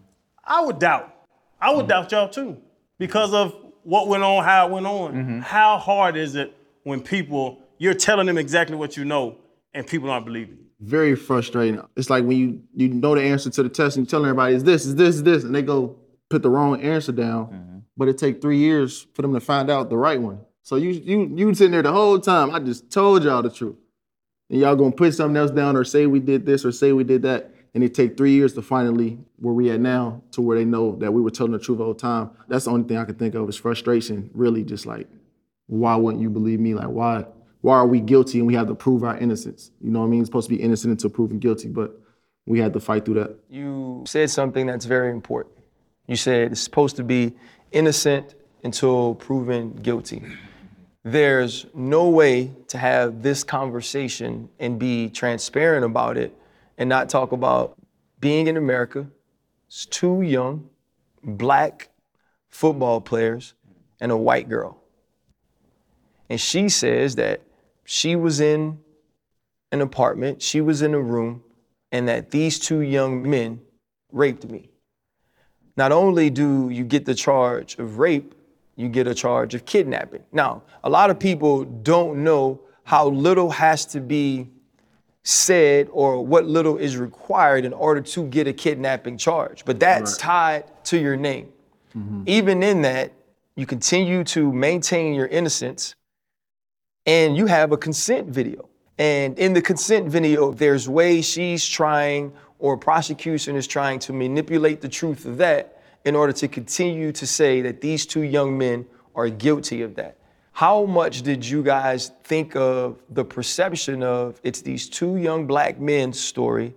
I 0.46 0.62
would 0.62 0.80
doubt. 0.80 1.14
I 1.60 1.72
would 1.72 1.82
mm-hmm. 1.82 1.90
doubt 1.90 2.12
y'all 2.14 2.30
too 2.30 2.58
because 2.98 3.34
of 3.34 3.54
what 3.84 4.08
went 4.08 4.24
on, 4.24 4.46
how 4.46 4.68
it 4.68 4.72
went 4.72 4.86
on. 4.86 5.14
Mm-hmm. 5.14 5.40
How 5.42 5.78
hard 5.78 6.16
is 6.16 6.36
it 6.36 6.56
when 6.84 7.02
people 7.02 7.60
you're 7.80 7.94
telling 7.94 8.28
them 8.28 8.38
exactly 8.38 8.78
what 8.78 8.96
you 8.96 9.04
know 9.04 9.40
and 9.74 9.86
people 9.86 10.10
aren't 10.10 10.26
believing 10.26 10.56
you? 10.56 10.66
Very 10.80 11.16
frustrating. 11.16 11.82
It's 11.98 12.10
like 12.10 12.24
when 12.24 12.38
you 12.38 12.62
you 12.74 12.88
know 12.88 13.14
the 13.14 13.22
answer 13.22 13.50
to 13.50 13.64
the 13.64 13.70
test 13.70 13.98
and 13.98 14.06
you 14.06 14.10
telling 14.10 14.28
everybody 14.28 14.56
is 14.56 14.64
this, 14.64 14.86
is 14.86 14.96
this, 14.96 15.16
is 15.16 15.24
this, 15.24 15.44
and 15.44 15.54
they 15.54 15.64
go 15.64 15.98
put 16.30 16.44
the 16.44 16.50
wrong 16.50 16.82
answer 16.82 17.12
down. 17.12 17.84
But 17.98 18.08
it 18.08 18.18
take 18.18 18.42
three 18.42 18.58
years 18.58 19.06
for 19.14 19.22
them 19.22 19.34
to 19.34 19.42
find 19.42 19.70
out 19.70 19.90
the 19.90 19.98
right 19.98 20.20
one. 20.20 20.40
So 20.64 20.78
you 20.78 20.92
you 20.92 21.30
you 21.36 21.54
sitting 21.54 21.74
there 21.74 21.84
the 21.84 21.92
whole 21.92 22.20
time. 22.20 22.56
I 22.56 22.60
just 22.60 22.90
told 22.90 23.26
y'all 23.26 23.42
the 23.42 23.50
truth. 23.50 23.76
And 24.52 24.60
y'all 24.60 24.76
gonna 24.76 24.92
put 24.92 25.16
something 25.16 25.38
else 25.38 25.50
down 25.50 25.78
or 25.78 25.86
say 25.86 26.06
we 26.06 26.20
did 26.20 26.46
this 26.46 26.66
or 26.66 26.74
say 26.74 26.92
we 26.92 27.06
did 27.06 27.22
that. 27.24 27.52
And 27.74 27.86
it 27.86 27.94
take 27.94 28.18
three 28.18 28.34
years 28.34 28.54
to 28.56 28.62
finally 28.62 29.18
where 29.38 29.54
we 29.54 29.72
at 29.72 29.80
now 29.80 30.22
to 30.32 30.42
where 30.42 30.58
they 30.58 30.66
know 30.66 30.98
that 30.98 31.14
we 31.14 31.22
were 31.22 31.32
telling 31.32 31.54
the 31.54 31.60
truth 31.60 31.80
all 31.80 31.86
the 31.86 31.86
whole 31.86 31.96
time. 31.96 32.32
That's 32.50 32.66
the 32.66 32.72
only 32.72 32.86
thing 32.86 32.98
I 32.98 33.06
can 33.06 33.16
think 33.16 33.34
of 33.34 33.48
is 33.48 33.56
frustration. 33.56 34.30
Really 34.34 34.66
just 34.66 34.86
like, 34.86 35.08
why 35.68 35.96
wouldn't 35.96 36.22
you 36.22 36.30
believe 36.30 36.60
me? 36.60 36.74
Like 36.74 36.90
why 36.90 37.26
why 37.62 37.78
are 37.78 37.88
we 37.88 38.02
guilty 38.02 38.40
and 38.40 38.48
we 38.48 38.56
have 38.56 38.68
to 38.68 38.76
prove 38.76 39.04
our 39.06 39.18
innocence? 39.18 39.72
You 39.80 39.90
know 39.90 40.02
what 40.02 40.08
I 40.08 40.10
mean? 40.10 40.20
It's 40.20 40.28
supposed 40.28 40.50
to 40.50 40.56
be 40.56 40.62
innocent 40.62 40.92
until 40.92 41.12
proven 41.12 41.40
guilty, 41.40 41.70
but 41.70 41.98
we 42.46 42.60
had 42.60 42.74
to 42.74 42.82
fight 42.82 43.06
through 43.06 43.16
that. 43.16 43.38
You 43.50 44.04
said 44.06 44.30
something 44.30 44.66
that's 44.66 44.86
very 44.86 45.12
important. 45.12 45.56
You 46.08 46.18
said 46.18 46.52
it's 46.52 46.62
supposed 46.62 46.98
to 46.98 47.04
be 47.04 47.34
innocent 47.72 48.36
until 48.64 49.16
proven 49.16 49.72
guilty. 49.74 50.24
There's 51.04 51.66
no 51.74 52.10
way 52.10 52.52
to 52.68 52.78
have 52.78 53.24
this 53.24 53.44
conversation 53.44 54.50
and 54.60 54.78
be 54.78 55.10
transparent 55.10 55.84
about 55.84 56.18
it 56.18 56.36
and 56.78 56.88
not 56.88 57.10
talk 57.10 57.32
about 57.32 57.76
being 58.20 58.48
in 58.48 58.56
America. 58.56 59.08
It's 59.68 59.86
two 59.86 60.22
young 60.22 60.70
black 61.24 61.90
football 62.50 63.02
players 63.02 63.56
and 64.00 64.12
a 64.12 64.18
white 64.18 64.48
girl. 64.48 64.78
And 66.30 66.40
she 66.40 66.70
says 66.70 67.16
that 67.16 67.42
she 67.84 68.16
was 68.16 68.40
in 68.40 68.80
an 69.72 69.82
apartment, 69.82 70.42
she 70.42 70.62
was 70.62 70.82
in 70.82 70.94
a 70.94 71.00
room, 71.00 71.44
and 71.92 72.08
that 72.08 72.32
these 72.32 72.60
two 72.60 72.82
young 72.82 73.28
men 73.28 73.62
raped 74.12 74.48
me. 74.48 74.70
Not 75.76 75.92
only 75.92 76.30
do 76.30 76.70
you 76.70 76.84
get 76.84 77.06
the 77.06 77.16
charge 77.16 77.78
of 77.80 77.98
rape, 77.98 78.36
you 78.82 78.90
get 78.90 79.08
a 79.08 79.14
charge 79.14 79.54
of 79.54 79.66
kidnapping. 79.66 80.24
Now, 80.32 80.64
a 80.84 80.90
lot 80.90 81.10
of 81.10 81.20
people 81.20 81.64
don't 81.64 82.24
know 82.24 82.60
how 82.84 83.10
little 83.10 83.52
has 83.52 83.86
to 83.88 84.02
be 84.02 84.50
said 85.24 85.88
or 85.92 86.26
what 86.26 86.46
little 86.46 86.78
is 86.78 86.98
required 86.98 87.64
in 87.64 87.74
order 87.74 88.02
to 88.02 88.26
get 88.28 88.48
a 88.48 88.54
kidnapping 88.54 89.18
charge, 89.18 89.64
but 89.66 89.80
that's 89.80 90.18
tied 90.18 90.64
to 90.86 90.98
your 90.98 91.16
name. 91.16 91.50
Mm-hmm. 91.96 92.24
Even 92.26 92.64
in 92.64 92.82
that, 92.82 93.14
you 93.56 93.68
continue 93.68 94.24
to 94.24 94.52
maintain 94.52 95.14
your 95.14 95.28
innocence 95.28 95.96
and 97.06 97.38
you 97.38 97.46
have 97.46 97.72
a 97.72 97.78
consent 97.78 98.30
video. 98.30 98.68
And 98.98 99.38
in 99.38 99.54
the 99.54 99.62
consent 99.62 100.10
video, 100.10 100.52
there's 100.52 100.90
ways 100.90 101.26
she's 101.26 101.68
trying 101.68 102.34
or 102.58 102.78
prosecution 102.78 103.56
is 103.56 103.68
trying 103.68 104.00
to 104.00 104.14
manipulate 104.14 104.82
the 104.82 104.90
truth 104.90 105.26
of 105.26 105.38
that 105.38 105.81
in 106.06 106.16
order 106.16 106.34
to 106.34 106.48
continue 106.48 107.12
to 107.12 107.28
say 107.28 107.62
that 107.62 107.82
these 107.82 108.06
two 108.06 108.22
young 108.22 108.58
men 108.58 108.86
are 109.16 109.30
guilty 109.30 109.82
of 109.82 109.96
that. 109.96 110.18
How 110.54 110.86
much 110.86 111.22
did 111.22 111.46
you 111.46 111.64
guys 111.64 112.12
think 112.24 112.56
of 112.56 113.02
the 113.10 113.24
perception 113.24 114.04
of 114.04 114.40
it's 114.44 114.62
these 114.62 114.90
two 114.90 115.18
young 115.18 115.48
black 115.48 115.80
men's 115.80 116.20
story 116.20 116.74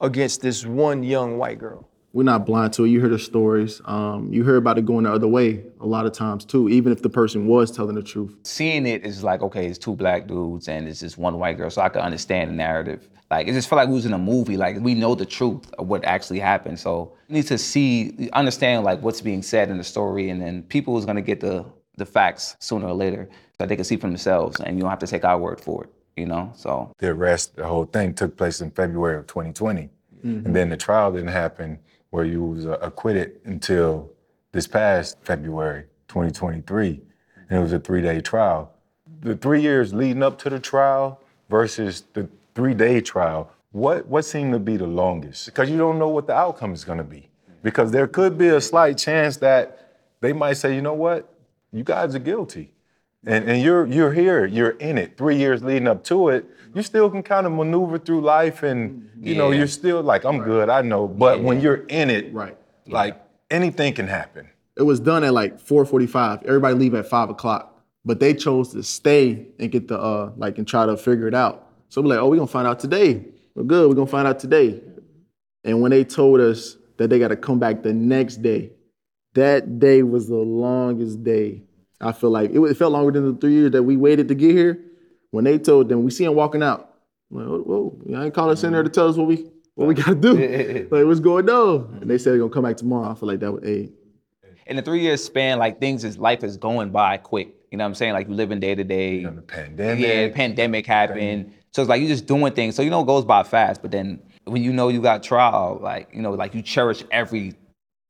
against 0.00 0.40
this 0.40 0.64
one 0.64 1.02
young 1.02 1.38
white 1.38 1.58
girl? 1.58 1.88
We're 2.12 2.22
not 2.22 2.46
blind 2.46 2.72
to 2.74 2.84
it. 2.84 2.88
You 2.88 3.00
hear 3.00 3.08
the 3.08 3.18
stories. 3.18 3.80
Um, 3.84 4.32
you 4.32 4.42
hear 4.44 4.56
about 4.56 4.78
it 4.78 4.86
going 4.86 5.04
the 5.04 5.12
other 5.12 5.28
way 5.28 5.62
a 5.80 5.86
lot 5.86 6.06
of 6.06 6.12
times 6.12 6.44
too, 6.44 6.68
even 6.68 6.90
if 6.90 7.02
the 7.02 7.10
person 7.10 7.46
was 7.46 7.70
telling 7.70 7.94
the 7.94 8.02
truth. 8.02 8.34
seeing 8.44 8.86
it 8.86 9.04
is 9.04 9.22
like, 9.22 9.42
okay, 9.42 9.66
it's 9.66 9.78
two 9.78 9.94
black 9.94 10.26
dudes 10.26 10.68
and 10.68 10.88
it's 10.88 11.00
just 11.00 11.18
one 11.18 11.38
white 11.38 11.56
girl, 11.58 11.70
so 11.70 11.82
I 11.82 11.88
can 11.88 12.00
understand 12.00 12.50
the 12.50 12.54
narrative. 12.54 13.08
Like 13.30 13.46
it 13.46 13.52
just 13.52 13.68
felt 13.68 13.76
like 13.78 13.88
we 13.88 13.94
was 13.94 14.06
in 14.06 14.14
a 14.14 14.18
movie. 14.18 14.56
Like 14.56 14.78
we 14.80 14.94
know 14.94 15.14
the 15.14 15.26
truth 15.26 15.70
of 15.78 15.86
what 15.86 16.02
actually 16.04 16.40
happened. 16.40 16.80
So 16.80 17.12
you 17.28 17.34
need 17.34 17.46
to 17.48 17.58
see, 17.58 18.30
understand 18.32 18.84
like 18.84 19.02
what's 19.02 19.20
being 19.20 19.42
said 19.42 19.68
in 19.68 19.76
the 19.76 19.84
story, 19.84 20.30
and 20.30 20.40
then 20.40 20.62
people 20.62 20.96
is 20.98 21.04
gonna 21.04 21.22
get 21.22 21.40
the 21.40 21.64
the 21.98 22.06
facts 22.06 22.56
sooner 22.58 22.86
or 22.86 22.94
later, 22.94 23.28
so 23.58 23.66
they 23.66 23.76
can 23.76 23.84
see 23.84 23.96
for 23.96 24.06
themselves, 24.06 24.60
and 24.60 24.76
you 24.76 24.82
don't 24.82 24.90
have 24.90 25.00
to 25.00 25.06
take 25.06 25.24
our 25.24 25.38
word 25.38 25.60
for 25.60 25.84
it. 25.84 25.90
You 26.16 26.26
know, 26.26 26.52
so 26.56 26.90
The 26.98 27.08
arrest, 27.10 27.56
the 27.56 27.66
whole 27.66 27.84
thing 27.84 28.14
took 28.14 28.36
place 28.36 28.60
in 28.60 28.70
February 28.70 29.18
of 29.18 29.26
2020. 29.26 29.90
And 30.24 30.56
then 30.56 30.68
the 30.68 30.76
trial 30.76 31.12
didn't 31.12 31.28
happen 31.28 31.78
where 32.10 32.24
you 32.24 32.42
was 32.42 32.66
uh, 32.66 32.78
acquitted 32.80 33.40
until 33.44 34.10
this 34.52 34.66
past 34.66 35.18
February 35.22 35.84
2023. 36.08 37.00
And 37.48 37.58
it 37.58 37.62
was 37.62 37.72
a 37.72 37.78
three-day 37.78 38.20
trial. 38.20 38.72
The 39.20 39.36
three 39.36 39.62
years 39.62 39.92
leading 39.92 40.22
up 40.22 40.38
to 40.40 40.50
the 40.50 40.60
trial 40.60 41.20
versus 41.48 42.04
the 42.12 42.28
three-day 42.54 43.00
trial, 43.00 43.50
what, 43.72 44.06
what 44.06 44.24
seemed 44.24 44.52
to 44.52 44.58
be 44.58 44.76
the 44.76 44.86
longest? 44.86 45.46
Because 45.46 45.70
you 45.70 45.76
don't 45.76 45.98
know 45.98 46.08
what 46.08 46.26
the 46.26 46.34
outcome 46.34 46.72
is 46.72 46.84
gonna 46.84 47.04
be. 47.04 47.28
Because 47.62 47.90
there 47.90 48.06
could 48.06 48.38
be 48.38 48.48
a 48.48 48.60
slight 48.60 48.96
chance 48.96 49.36
that 49.38 49.96
they 50.20 50.32
might 50.32 50.54
say, 50.54 50.74
you 50.74 50.82
know 50.82 50.94
what, 50.94 51.32
you 51.72 51.84
guys 51.84 52.14
are 52.14 52.20
guilty. 52.20 52.72
And, 53.26 53.48
and 53.48 53.62
you're 53.62 53.86
you're 53.86 54.12
here, 54.12 54.46
you're 54.46 54.70
in 54.70 54.96
it. 54.96 55.18
Three 55.18 55.36
years 55.36 55.62
leading 55.62 55.88
up 55.88 56.04
to 56.04 56.28
it, 56.28 56.46
you 56.78 56.82
still 56.84 57.10
can 57.10 57.22
kind 57.22 57.44
of 57.46 57.52
maneuver 57.52 57.98
through 57.98 58.20
life, 58.22 58.62
and 58.62 59.10
you 59.20 59.34
know 59.34 59.50
you're 59.50 59.66
still 59.66 60.00
like, 60.02 60.24
I'm 60.24 60.38
good, 60.38 60.68
I 60.70 60.80
know. 60.82 61.08
But 61.08 61.42
when 61.42 61.60
you're 61.60 61.84
in 61.88 62.08
it, 62.08 62.32
Right. 62.32 62.56
like 62.86 63.20
anything 63.50 63.92
can 63.94 64.06
happen. 64.06 64.48
It 64.76 64.84
was 64.84 65.00
done 65.00 65.24
at 65.24 65.34
like 65.34 65.58
4:45. 65.60 66.44
Everybody 66.44 66.74
leave 66.76 66.94
at 66.94 67.06
five 67.06 67.30
o'clock, 67.30 67.82
but 68.04 68.20
they 68.20 68.32
chose 68.32 68.70
to 68.74 68.82
stay 68.84 69.48
and 69.58 69.72
get 69.72 69.88
the 69.88 69.98
uh 69.98 70.30
like 70.36 70.56
and 70.58 70.66
try 70.66 70.86
to 70.86 70.96
figure 70.96 71.26
it 71.26 71.34
out. 71.34 71.66
So 71.88 72.00
we're 72.00 72.08
like, 72.10 72.18
oh, 72.20 72.28
we're 72.28 72.36
gonna 72.36 72.46
find 72.46 72.68
out 72.68 72.78
today. 72.78 73.24
We're 73.56 73.64
good. 73.64 73.88
We're 73.88 73.96
gonna 73.96 74.06
find 74.06 74.28
out 74.28 74.38
today. 74.38 74.80
And 75.64 75.80
when 75.82 75.90
they 75.90 76.04
told 76.04 76.40
us 76.40 76.76
that 76.98 77.10
they 77.10 77.18
got 77.18 77.28
to 77.28 77.36
come 77.36 77.58
back 77.58 77.82
the 77.82 77.92
next 77.92 78.36
day, 78.36 78.70
that 79.34 79.80
day 79.80 80.02
was 80.04 80.28
the 80.28 80.36
longest 80.36 81.24
day. 81.24 81.62
I 82.00 82.12
feel 82.12 82.30
like 82.30 82.50
it, 82.52 82.60
it 82.60 82.76
felt 82.76 82.92
longer 82.92 83.10
than 83.10 83.32
the 83.34 83.38
three 83.40 83.52
years 83.54 83.72
that 83.72 83.82
we 83.82 83.96
waited 83.96 84.28
to 84.28 84.34
get 84.36 84.52
here. 84.52 84.80
When 85.30 85.44
they 85.44 85.58
told 85.58 85.88
them, 85.88 86.04
we 86.04 86.10
see 86.10 86.24
him 86.24 86.34
walking 86.34 86.62
out. 86.62 86.94
I'm 87.30 87.38
like, 87.38 87.46
whoa, 87.46 87.58
whoa, 87.60 87.98
y'all 88.06 88.22
ain't 88.24 88.34
call 88.34 88.50
us 88.50 88.64
in 88.64 88.72
there 88.72 88.82
to 88.82 88.88
tell 88.88 89.08
us 89.08 89.16
what 89.16 89.26
we 89.26 89.46
what 89.74 89.86
we 89.86 89.94
gotta 89.94 90.14
do. 90.14 90.88
like, 90.90 91.04
what's 91.04 91.20
going 91.20 91.48
on? 91.48 91.98
And 92.00 92.10
they 92.10 92.18
said 92.18 92.32
they're 92.32 92.38
gonna 92.38 92.50
come 92.50 92.64
back 92.64 92.76
tomorrow. 92.76 93.10
I 93.10 93.14
feel 93.14 93.28
like 93.28 93.40
that 93.40 93.52
would 93.52 93.64
aid. 93.64 93.92
in 94.66 94.76
the 94.76 94.82
three 94.82 95.00
years 95.00 95.22
span, 95.22 95.58
like 95.58 95.80
things 95.80 96.04
is 96.04 96.18
life 96.18 96.42
is 96.42 96.56
going 96.56 96.90
by 96.90 97.18
quick. 97.18 97.54
You 97.70 97.76
know 97.76 97.84
what 97.84 97.88
I'm 97.88 97.94
saying? 97.94 98.14
Like 98.14 98.28
you 98.28 98.34
living 98.34 98.60
day 98.60 98.74
to 98.74 98.82
day. 98.82 99.24
The 99.24 99.42
pandemic. 99.42 100.04
Yeah, 100.04 100.28
pandemic 100.34 100.86
happened. 100.86 101.52
So 101.72 101.82
it's 101.82 101.88
like 101.88 102.00
you're 102.00 102.08
just 102.08 102.26
doing 102.26 102.54
things. 102.54 102.74
So 102.74 102.82
you 102.82 102.88
know 102.88 103.02
it 103.02 103.06
goes 103.06 103.26
by 103.26 103.42
fast, 103.42 103.82
but 103.82 103.90
then 103.90 104.20
when 104.44 104.62
you 104.62 104.72
know 104.72 104.88
you 104.88 105.02
got 105.02 105.22
trial, 105.22 105.78
like, 105.82 106.08
you 106.14 106.22
know, 106.22 106.30
like 106.32 106.54
you 106.54 106.62
cherish 106.62 107.04
every 107.10 107.54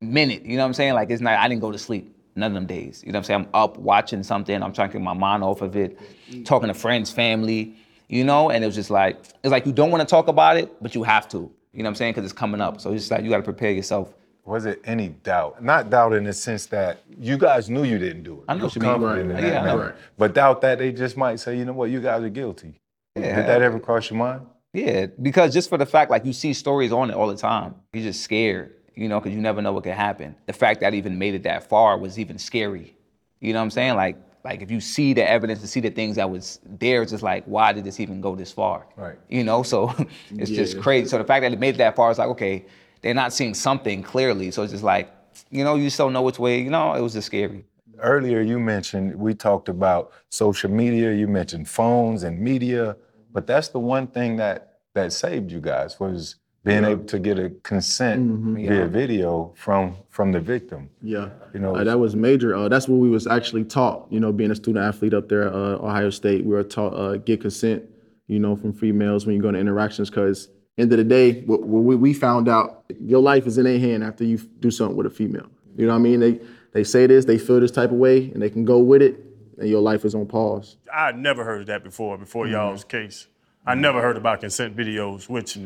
minute. 0.00 0.44
You 0.44 0.57
know 0.57 0.62
what 0.62 0.68
I'm 0.68 0.74
saying? 0.74 0.94
Like 0.94 1.11
it's 1.11 1.20
not 1.20 1.38
I 1.38 1.48
didn't 1.48 1.61
go 1.61 1.72
to 1.72 1.78
sleep 1.78 2.14
none 2.36 2.52
of 2.52 2.54
them 2.54 2.66
days. 2.66 3.02
You 3.04 3.12
know 3.12 3.18
what 3.18 3.20
I'm 3.20 3.24
saying? 3.24 3.40
I'm 3.52 3.62
up 3.62 3.78
watching 3.78 4.22
something, 4.22 4.62
I'm 4.62 4.72
trying 4.72 4.88
to 4.90 4.92
get 4.94 5.02
my 5.02 5.14
mind 5.14 5.42
off 5.42 5.62
of 5.62 5.76
it, 5.76 5.98
talking 6.44 6.68
to 6.68 6.74
friends, 6.74 7.10
family, 7.10 7.74
you 8.08 8.24
know, 8.24 8.50
and 8.50 8.62
it 8.64 8.66
was 8.66 8.76
just 8.76 8.90
like 8.90 9.16
it's 9.42 9.50
like 9.50 9.66
you 9.66 9.72
don't 9.72 9.90
want 9.90 10.00
to 10.00 10.06
talk 10.06 10.28
about 10.28 10.56
it, 10.56 10.82
but 10.82 10.94
you 10.94 11.02
have 11.02 11.28
to. 11.28 11.50
You 11.72 11.82
know 11.82 11.84
what 11.84 11.88
I'm 11.90 11.94
saying? 11.96 12.12
Because 12.14 12.24
it's 12.24 12.38
coming 12.38 12.60
up. 12.60 12.80
So 12.80 12.92
it's 12.92 13.02
just 13.02 13.10
like 13.10 13.22
you 13.22 13.30
gotta 13.30 13.42
prepare 13.42 13.70
yourself. 13.70 14.14
Was 14.44 14.64
it 14.64 14.80
any 14.84 15.08
doubt? 15.08 15.62
Not 15.62 15.90
doubt 15.90 16.14
in 16.14 16.24
the 16.24 16.32
sense 16.32 16.64
that 16.66 17.02
you 17.20 17.36
guys 17.36 17.68
knew 17.68 17.84
you 17.84 17.98
didn't 17.98 18.22
do 18.22 18.38
it. 18.38 18.44
I 18.48 18.54
know 18.54 18.60
You 18.60 18.64
what 18.64 18.74
you 18.76 18.80
mean. 18.80 18.90
confident 18.92 19.30
in 19.30 19.36
that 19.36 19.42
Yeah, 19.42 19.62
matter. 19.62 19.96
But 20.16 20.32
doubt 20.34 20.62
that 20.62 20.78
they 20.78 20.90
just 20.90 21.18
might 21.18 21.38
say, 21.38 21.58
you 21.58 21.66
know 21.66 21.74
what, 21.74 21.90
you 21.90 22.00
guys 22.00 22.22
are 22.22 22.30
guilty. 22.30 22.80
Yeah. 23.14 23.36
Did 23.36 23.46
that 23.46 23.60
ever 23.60 23.78
cross 23.78 24.08
your 24.10 24.18
mind? 24.18 24.46
Yeah, 24.72 25.06
because 25.20 25.52
just 25.52 25.68
for 25.68 25.76
the 25.76 25.84
fact, 25.84 26.10
like 26.10 26.24
you 26.24 26.32
see 26.32 26.54
stories 26.54 26.92
on 26.92 27.10
it 27.10 27.14
all 27.14 27.26
the 27.26 27.36
time, 27.36 27.74
you're 27.92 28.04
just 28.04 28.22
scared, 28.22 28.72
you 28.98 29.08
know, 29.08 29.20
because 29.20 29.32
you 29.32 29.40
never 29.40 29.62
know 29.62 29.72
what 29.72 29.84
could 29.84 29.92
happen. 29.92 30.34
The 30.46 30.52
fact 30.52 30.80
that 30.80 30.92
I 30.92 30.96
even 30.96 31.18
made 31.18 31.34
it 31.34 31.44
that 31.44 31.68
far 31.68 31.96
was 31.96 32.18
even 32.18 32.37
scary. 32.37 32.96
You 33.38 33.52
know 33.52 33.61
what 33.61 33.66
I'm 33.66 33.70
saying? 33.70 33.94
Like, 33.94 34.16
like 34.44 34.61
if 34.61 34.72
you 34.72 34.80
see 34.80 35.12
the 35.12 35.28
evidence 35.28 35.61
and 35.61 35.68
see 35.68 35.78
the 35.78 35.90
things 35.90 36.16
that 36.16 36.28
was 36.28 36.58
there, 36.64 37.02
it's 37.02 37.12
just 37.12 37.22
like, 37.22 37.44
why 37.44 37.72
did 37.72 37.84
this 37.84 38.00
even 38.00 38.20
go 38.20 38.34
this 38.34 38.50
far? 38.50 38.88
Right. 38.96 39.16
You 39.28 39.44
know, 39.44 39.62
so 39.62 39.94
it's 40.30 40.50
just 40.50 40.80
crazy. 40.80 41.08
So 41.08 41.16
the 41.16 41.24
fact 41.24 41.42
that 41.42 41.52
it 41.52 41.61
made 41.61 41.76
it 41.76 41.78
that 41.78 41.94
far 41.94 42.11
is 42.11 42.18
like, 42.18 42.28
okay, 42.30 42.66
they're 43.00 43.14
not 43.14 43.32
seeing 43.32 43.54
something 43.54 44.02
clearly. 44.02 44.50
So 44.50 44.64
it's 44.64 44.72
just 44.72 44.82
like, 44.82 45.08
you 45.48 45.62
know, 45.62 45.76
you 45.76 45.90
still 45.90 46.11
know 46.11 46.22
which 46.22 46.40
way. 46.40 46.61
You 46.61 46.70
know, 46.70 46.94
it 46.94 47.00
was 47.00 47.12
just 47.12 47.26
scary. 47.26 47.64
Earlier, 48.00 48.40
you 48.40 48.58
mentioned 48.58 49.14
we 49.14 49.32
talked 49.32 49.68
about 49.68 50.11
social 50.28 50.70
media. 50.72 51.12
You 51.12 51.28
mentioned 51.28 51.68
phones 51.68 52.24
and 52.24 52.40
media, 52.40 52.96
but 53.32 53.46
that's 53.46 53.68
the 53.68 53.78
one 53.78 54.08
thing 54.08 54.37
that 54.37 54.80
that 54.94 55.12
saved 55.12 55.52
you 55.52 55.61
guys 55.61 56.00
was 56.00 56.37
being 56.68 56.85
able 56.85 57.04
to 57.04 57.18
get 57.18 57.38
a 57.38 57.50
consent 57.62 58.31
via 58.57 58.87
video 58.87 59.52
from 59.57 59.96
from 60.11 60.33
the 60.33 60.40
victim. 60.40 60.90
Yeah, 61.02 61.31
You 61.54 61.61
know, 61.61 61.76
Uh, 61.76 61.85
that 61.85 61.98
was 61.98 62.14
major. 62.16 62.54
Uh, 62.54 62.68
that's 62.68 62.88
what 62.88 62.98
we 62.98 63.09
was 63.09 63.26
actually 63.26 63.64
taught. 63.64 64.07
You 64.11 64.20
know, 64.20 64.33
being 64.33 64.50
a 64.50 64.54
student 64.57 64.85
athlete 64.85 65.14
up 65.14 65.28
there, 65.28 65.44
at 65.48 65.54
uh, 65.54 65.78
Ohio 65.88 66.11
State, 66.11 66.44
we 66.44 66.52
were 66.54 66.64
taught 66.64 66.92
uh, 66.94 67.16
get 67.18 67.40
consent. 67.40 67.83
You 68.26 68.38
know, 68.38 68.54
from 68.57 68.72
females 68.72 69.24
when 69.26 69.35
you 69.37 69.42
go 69.42 69.48
into 69.48 69.61
interactions, 69.61 70.11
because 70.11 70.48
end 70.76 70.92
of 70.92 70.98
the 70.98 71.04
day, 71.04 71.40
what, 71.42 71.62
what 71.62 71.83
we, 71.85 71.96
we 71.96 72.12
found 72.12 72.46
out, 72.48 72.85
your 73.00 73.22
life 73.22 73.46
is 73.46 73.57
in 73.57 73.64
their 73.64 73.78
hand 73.78 74.04
after 74.04 74.22
you 74.24 74.37
do 74.61 74.70
something 74.70 74.96
with 74.96 75.07
a 75.07 75.11
female. 75.11 75.46
You 75.78 75.87
know 75.87 75.92
what 75.94 76.00
I 76.00 76.02
mean? 76.02 76.20
They 76.20 76.40
they 76.72 76.85
say 76.85 77.07
this, 77.07 77.24
they 77.24 77.38
feel 77.38 77.59
this 77.61 77.70
type 77.70 77.90
of 77.90 77.96
way, 77.96 78.31
and 78.33 78.42
they 78.42 78.50
can 78.50 78.64
go 78.66 78.78
with 78.81 79.00
it, 79.02 79.14
and 79.59 79.68
your 79.68 79.81
life 79.81 80.04
is 80.04 80.14
on 80.14 80.26
pause. 80.26 80.76
I 80.92 81.12
never 81.12 81.42
heard 81.44 81.61
of 81.62 81.66
that 81.68 81.83
before, 81.85 82.18
before 82.18 82.44
Mm-hmm. 82.44 82.52
y'all's 82.54 82.85
case. 82.85 83.28
I 83.68 83.74
never 83.74 84.00
heard 84.00 84.16
about 84.16 84.40
consent 84.40 84.74
videos, 84.74 85.28
which 85.28 85.59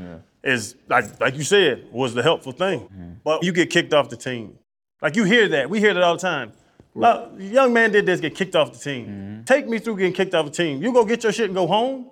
is 0.43 0.75
like 0.89 1.21
like 1.21 1.37
you 1.37 1.45
said, 1.45 1.87
was 1.93 2.15
the 2.15 2.23
helpful 2.23 2.51
thing. 2.51 2.81
Mm-hmm. 2.81 3.11
But 3.23 3.45
you 3.45 3.53
get 3.53 3.71
kicked 3.71 3.95
off 3.95 4.09
the 4.09 4.17
team. 4.17 4.59
Like 5.01 5.15
you 5.15 5.23
hear 5.23 5.49
that. 5.49 5.71
We 5.71 5.79
hear 5.79 5.95
that 5.95 6.03
all 6.03 6.17
the 6.17 6.21
time. 6.21 6.53
Like, 6.95 7.31
young 7.39 7.73
man 7.73 7.91
did 7.91 8.05
this, 8.05 8.21
get 8.21 8.35
kicked 8.35 8.55
off 8.55 8.73
the 8.73 8.79
team. 8.79 9.07
Mm-hmm. 9.07 9.45
Take 9.45 9.67
me 9.67 9.79
through 9.79 9.97
getting 9.97 10.13
kicked 10.13 10.35
off 10.35 10.45
the 10.45 10.53
team. 10.53 10.83
You 10.83 10.93
go 10.93 11.05
get 11.05 11.23
your 11.23 11.33
shit 11.33 11.47
and 11.47 11.55
go 11.55 11.67
home? 11.67 12.11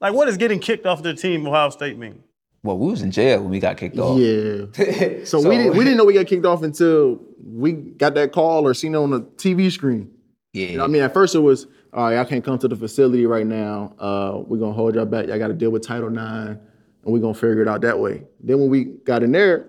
Like 0.00 0.14
what 0.14 0.26
does 0.26 0.36
getting 0.36 0.60
kicked 0.60 0.86
off 0.86 1.02
the 1.02 1.14
team 1.14 1.46
Ohio 1.46 1.70
State 1.70 1.98
mean? 1.98 2.22
Well, 2.62 2.78
we 2.78 2.90
was 2.90 3.02
in 3.02 3.10
jail 3.10 3.42
when 3.42 3.50
we 3.50 3.58
got 3.58 3.76
kicked 3.76 3.98
off. 3.98 4.18
Yeah. 4.18 4.66
So, 5.24 5.46
we 5.46 5.56
didn't 5.56 5.76
we 5.76 5.84
didn't 5.84 5.96
know 5.96 6.04
we 6.04 6.14
got 6.14 6.26
kicked 6.26 6.46
off 6.46 6.62
until 6.62 7.20
we 7.44 7.72
got 7.72 8.14
that 8.14 8.32
call 8.32 8.66
or 8.66 8.72
seen 8.72 8.94
it 8.94 8.98
on 8.98 9.10
the 9.10 9.20
TV 9.20 9.70
screen. 9.70 10.12
Yeah. 10.52 10.66
You 10.68 10.78
know 10.78 10.84
I 10.84 10.86
mean, 10.86 11.02
at 11.02 11.12
first 11.12 11.34
it 11.34 11.40
was, 11.40 11.66
all 11.94 12.10
right, 12.10 12.18
I 12.18 12.24
can't 12.24 12.44
come 12.44 12.58
to 12.58 12.66
the 12.66 12.74
facility 12.74 13.24
right 13.24 13.46
now. 13.46 13.94
Uh, 13.98 14.42
we're 14.46 14.58
gonna 14.58 14.72
hold 14.72 14.96
y'all 14.96 15.06
back. 15.06 15.28
Y'all 15.28 15.38
got 15.38 15.48
to 15.48 15.54
deal 15.54 15.70
with 15.70 15.86
Title 15.86 16.08
IX, 16.08 16.18
and 16.18 16.58
we're 17.04 17.20
gonna 17.20 17.34
figure 17.34 17.62
it 17.62 17.68
out 17.68 17.82
that 17.82 17.98
way. 17.98 18.24
Then 18.40 18.58
when 18.58 18.68
we 18.68 18.84
got 18.84 19.22
in 19.22 19.30
there, 19.30 19.66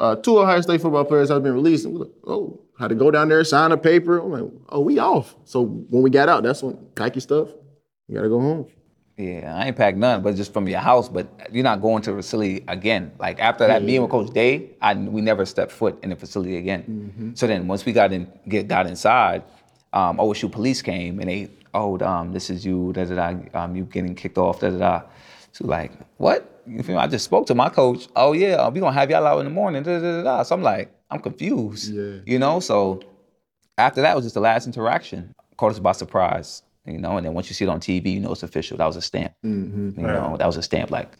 uh, 0.00 0.16
two 0.16 0.38
Ohio 0.38 0.60
State 0.60 0.80
football 0.80 1.04
players 1.04 1.28
have 1.28 1.44
been 1.44 1.54
released. 1.54 1.84
And 1.84 1.94
we're 1.94 2.04
like, 2.06 2.14
oh, 2.26 2.60
had 2.78 2.88
to 2.88 2.96
go 2.96 3.12
down 3.12 3.28
there, 3.28 3.44
sign 3.44 3.70
a 3.70 3.76
paper. 3.76 4.18
I'm 4.18 4.32
like, 4.32 4.52
oh, 4.70 4.80
we 4.80 4.98
off. 4.98 5.36
So 5.44 5.64
when 5.64 6.02
we 6.02 6.10
got 6.10 6.28
out, 6.28 6.42
that's 6.42 6.62
when 6.62 6.76
pack 6.96 7.14
your 7.14 7.20
stuff. 7.20 7.48
You 8.08 8.16
gotta 8.16 8.28
go 8.28 8.40
home. 8.40 8.66
Yeah, 9.16 9.56
I 9.56 9.68
ain't 9.68 9.76
packed 9.76 9.96
none, 9.96 10.20
but 10.22 10.36
just 10.36 10.52
from 10.52 10.68
your 10.68 10.80
house. 10.80 11.08
But 11.08 11.28
you're 11.50 11.64
not 11.64 11.80
going 11.80 12.02
to 12.02 12.10
the 12.10 12.16
facility 12.16 12.64
again. 12.68 13.12
Like 13.18 13.38
after 13.38 13.66
that 13.66 13.82
meeting 13.82 14.02
with 14.02 14.10
Coach 14.10 14.30
Day, 14.30 14.72
I 14.82 14.94
we 14.94 15.20
never 15.22 15.46
stepped 15.46 15.72
foot 15.72 15.98
in 16.02 16.10
the 16.10 16.16
facility 16.16 16.56
again. 16.56 17.32
So 17.34 17.46
then 17.46 17.66
once 17.66 17.86
we 17.86 17.92
got 17.92 18.12
in, 18.12 18.30
get 18.48 18.68
got 18.68 18.86
inside, 18.86 19.44
um, 19.96 20.18
OSU 20.18 20.52
police 20.52 20.82
came 20.82 21.18
and 21.20 21.28
they, 21.30 21.48
oh, 21.72 21.98
um, 22.00 22.32
this 22.32 22.50
is 22.50 22.66
you, 22.66 22.92
da 22.92 23.04
da 23.04 23.14
da, 23.14 23.62
um, 23.62 23.74
you 23.74 23.84
getting 23.84 24.14
kicked 24.14 24.38
off, 24.38 24.60
da 24.60 24.70
da 24.70 24.78
da. 24.78 25.02
So 25.52 25.66
like, 25.66 25.92
what? 26.18 26.62
You 26.66 26.82
feel 26.82 26.96
me? 26.96 27.00
I 27.00 27.06
just 27.06 27.24
spoke 27.24 27.46
to 27.46 27.54
my 27.54 27.70
coach. 27.70 28.08
Oh 28.14 28.32
yeah, 28.32 28.56
uh, 28.56 28.70
we 28.70 28.80
gonna 28.80 28.92
have 28.92 29.10
y'all 29.10 29.26
out 29.26 29.38
in 29.38 29.46
the 29.46 29.50
morning, 29.50 29.82
da 29.82 29.98
da 29.98 30.12
da 30.18 30.22
da. 30.22 30.42
So 30.42 30.54
I'm 30.54 30.62
like, 30.62 30.92
I'm 31.10 31.20
confused. 31.20 31.94
Yeah. 31.94 32.16
You 32.26 32.38
know, 32.38 32.60
so 32.60 33.00
after 33.78 34.02
that 34.02 34.14
was 34.14 34.24
just 34.24 34.34
the 34.34 34.40
last 34.40 34.66
interaction. 34.66 35.34
Caught 35.56 35.72
us 35.72 35.78
by 35.78 35.92
surprise, 35.92 36.62
you 36.84 36.98
know. 36.98 37.16
And 37.16 37.24
then 37.24 37.32
once 37.32 37.48
you 37.48 37.54
see 37.54 37.64
it 37.64 37.68
on 37.68 37.80
TV, 37.80 38.12
you 38.12 38.20
know 38.20 38.32
it's 38.32 38.42
official. 38.42 38.76
That 38.76 38.86
was 38.86 38.96
a 38.96 39.00
stamp. 39.00 39.32
mm-hmm. 39.42 39.98
You 39.98 40.06
know, 40.06 40.36
that 40.36 40.46
was 40.46 40.58
a 40.58 40.62
stamp. 40.62 40.90
Like, 40.90 41.10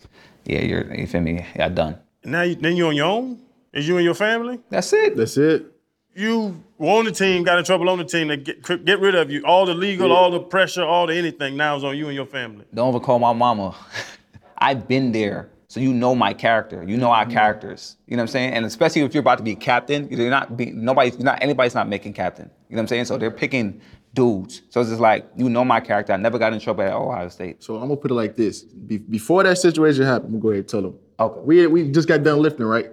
yeah, 0.44 0.60
you're. 0.60 0.94
You 0.94 1.06
feel 1.06 1.22
me? 1.22 1.46
Yeah, 1.56 1.70
done. 1.70 1.96
Now 2.22 2.42
you, 2.42 2.56
then 2.56 2.76
you're 2.76 2.88
on 2.88 2.96
your 2.96 3.06
own? 3.06 3.40
Is 3.72 3.88
you 3.88 3.96
and 3.96 4.04
your 4.04 4.14
family? 4.14 4.60
That's 4.68 4.92
it. 4.92 5.16
That's 5.16 5.38
it. 5.38 5.75
You 6.16 6.64
were 6.78 6.92
on 6.92 7.04
the 7.04 7.12
team, 7.12 7.42
got 7.42 7.58
in 7.58 7.64
trouble 7.64 7.90
on 7.90 7.98
the 7.98 8.04
team, 8.04 8.28
they 8.28 8.38
get, 8.38 8.84
get 8.86 9.00
rid 9.00 9.14
of 9.14 9.30
you. 9.30 9.42
All 9.44 9.66
the 9.66 9.74
legal, 9.74 10.12
all 10.12 10.30
the 10.30 10.40
pressure, 10.40 10.82
all 10.82 11.06
the 11.06 11.14
anything 11.14 11.58
now 11.58 11.76
is 11.76 11.84
on 11.84 11.94
you 11.94 12.06
and 12.06 12.14
your 12.14 12.24
family. 12.24 12.64
Don't 12.72 12.88
ever 12.88 13.00
call 13.00 13.18
my 13.18 13.34
mama. 13.34 13.76
I've 14.58 14.88
been 14.88 15.12
there, 15.12 15.50
so 15.68 15.78
you 15.78 15.92
know 15.92 16.14
my 16.14 16.32
character. 16.32 16.82
You 16.82 16.96
know 16.96 17.10
our 17.10 17.24
mm-hmm. 17.24 17.34
characters. 17.34 17.96
You 18.06 18.16
know 18.16 18.22
what 18.22 18.30
I'm 18.30 18.32
saying? 18.32 18.54
And 18.54 18.64
especially 18.64 19.02
if 19.02 19.12
you're 19.12 19.20
about 19.20 19.36
to 19.38 19.44
be 19.44 19.54
captain, 19.54 20.08
you're 20.08 20.30
not 20.30 20.56
be 20.56 20.70
nobody. 20.70 21.10
You're 21.10 21.20
not 21.20 21.42
anybody's 21.42 21.74
not 21.74 21.86
making 21.86 22.14
captain. 22.14 22.50
You 22.70 22.76
know 22.76 22.80
what 22.80 22.84
I'm 22.84 22.88
saying? 22.88 23.04
So 23.04 23.18
they're 23.18 23.30
picking 23.30 23.82
dudes. 24.14 24.62
So 24.70 24.80
it's 24.80 24.88
just 24.88 25.02
like 25.02 25.28
you 25.36 25.50
know 25.50 25.66
my 25.66 25.80
character. 25.80 26.14
I 26.14 26.16
never 26.16 26.38
got 26.38 26.54
in 26.54 26.60
trouble 26.60 26.84
at 26.84 26.94
Ohio 26.94 27.28
State. 27.28 27.62
So 27.62 27.74
I'm 27.74 27.88
gonna 27.88 27.96
put 27.96 28.10
it 28.10 28.14
like 28.14 28.36
this: 28.36 28.62
Be- 28.62 28.96
before 28.96 29.42
that 29.42 29.58
situation 29.58 30.04
happened, 30.04 30.32
we'll 30.32 30.40
go 30.40 30.48
ahead 30.48 30.60
and 30.60 30.68
tell 30.68 30.80
them. 30.80 30.98
Okay. 31.20 31.40
We 31.44 31.66
we 31.66 31.90
just 31.90 32.08
got 32.08 32.22
done 32.22 32.40
lifting, 32.40 32.64
right? 32.64 32.90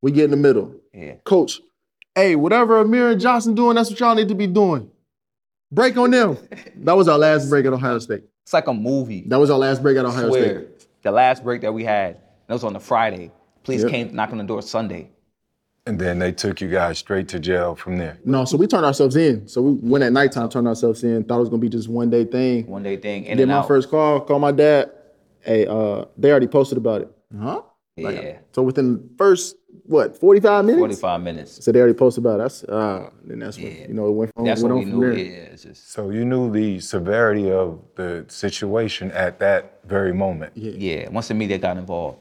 We 0.00 0.10
get 0.10 0.24
in 0.24 0.30
the 0.30 0.36
middle. 0.38 0.74
Yeah. 0.94 1.16
Coach, 1.24 1.60
hey, 2.14 2.36
whatever 2.36 2.78
Amir 2.80 3.10
and 3.10 3.20
Jahsen 3.20 3.54
doing, 3.54 3.76
that's 3.76 3.90
what 3.90 3.98
y'all 4.00 4.14
need 4.14 4.28
to 4.28 4.34
be 4.34 4.46
doing. 4.46 4.90
Break 5.70 5.96
on 5.96 6.10
them. 6.10 6.36
that 6.76 6.92
was 6.96 7.08
our 7.08 7.18
last 7.18 7.48
break 7.48 7.64
at 7.66 7.72
Ohio 7.72 7.98
State. 7.98 8.24
It's 8.44 8.52
like 8.52 8.66
a 8.66 8.74
movie. 8.74 9.24
That 9.28 9.38
was 9.38 9.50
our 9.50 9.58
last 9.58 9.82
break 9.82 9.96
at 9.96 10.04
Ohio 10.04 10.28
swear. 10.28 10.44
State. 10.60 10.86
The 11.02 11.10
last 11.12 11.42
break 11.42 11.62
that 11.62 11.72
we 11.72 11.84
had, 11.84 12.20
that 12.46 12.54
was 12.54 12.64
on 12.64 12.72
the 12.72 12.80
Friday. 12.80 13.30
Police 13.64 13.82
Yep. 13.82 13.90
came 13.90 14.14
knocking 14.14 14.34
on 14.40 14.46
the 14.46 14.52
door 14.52 14.62
Sunday. 14.62 15.10
And 15.86 15.98
then 15.98 16.18
they 16.20 16.30
took 16.30 16.60
you 16.60 16.68
guys 16.68 16.98
straight 16.98 17.26
to 17.28 17.40
jail 17.40 17.74
from 17.74 17.96
there. 17.98 18.18
No, 18.24 18.44
so 18.44 18.56
we 18.56 18.68
turned 18.68 18.84
ourselves 18.84 19.16
in. 19.16 19.48
So 19.48 19.62
we 19.62 19.72
went 19.88 20.04
at 20.04 20.12
nighttime, 20.12 20.48
turned 20.48 20.68
ourselves 20.68 21.02
in, 21.02 21.24
thought 21.24 21.36
it 21.38 21.40
was 21.40 21.48
gonna 21.48 21.60
be 21.60 21.68
just 21.68 21.88
one 21.88 22.08
day 22.10 22.24
thing. 22.24 22.66
One 22.68 22.84
day 22.84 22.96
thing, 22.96 23.24
in 23.24 23.36
Get 23.36 23.42
and 23.44 23.50
my 23.50 23.58
out. 23.58 23.68
first 23.68 23.90
call, 23.90 24.20
Called 24.20 24.42
my 24.42 24.52
dad. 24.52 24.92
Hey, 25.40 25.66
uh, 25.66 26.04
they 26.16 26.30
already 26.30 26.46
posted 26.46 26.78
about 26.78 27.02
it. 27.02 27.10
Huh? 27.36 27.62
yeah, 27.96 28.38
So 28.52 28.62
within 28.62 28.92
the 28.94 29.02
first 29.18 29.56
what, 29.84 30.16
45 30.16 30.64
minutes? 30.64 30.78
45 30.80 31.20
minutes. 31.22 31.64
So 31.64 31.72
they 31.72 31.78
already 31.80 31.94
posted 31.94 32.24
about 32.24 32.40
us. 32.40 32.60
That's 32.60 32.72
uh 32.72 33.10
then 33.24 33.38
that's 33.40 33.56
when 33.58 33.66
Yeah. 33.76 33.88
you 33.88 33.94
know 33.94 34.08
it 34.08 34.12
went 34.12 34.34
from 34.34 34.44
That's 34.44 34.62
went 34.62 34.74
what 34.74 34.80
on 34.80 34.84
we 34.84 34.90
from 34.90 35.00
knew. 35.00 35.14
there. 35.14 35.24
Yeah, 35.24 35.52
it's 35.52 35.62
just 35.64 35.92
So 35.92 36.10
you 36.10 36.24
knew 36.24 36.50
the 36.50 36.80
severity 36.80 37.50
of 37.50 37.80
the 37.96 38.24
situation 38.28 39.10
at 39.12 39.38
that 39.40 39.80
very 39.86 40.12
moment. 40.12 40.52
yeah. 40.56 41.08
Once 41.08 41.28
the 41.28 41.34
media 41.34 41.58
got 41.58 41.76
involved, 41.76 42.18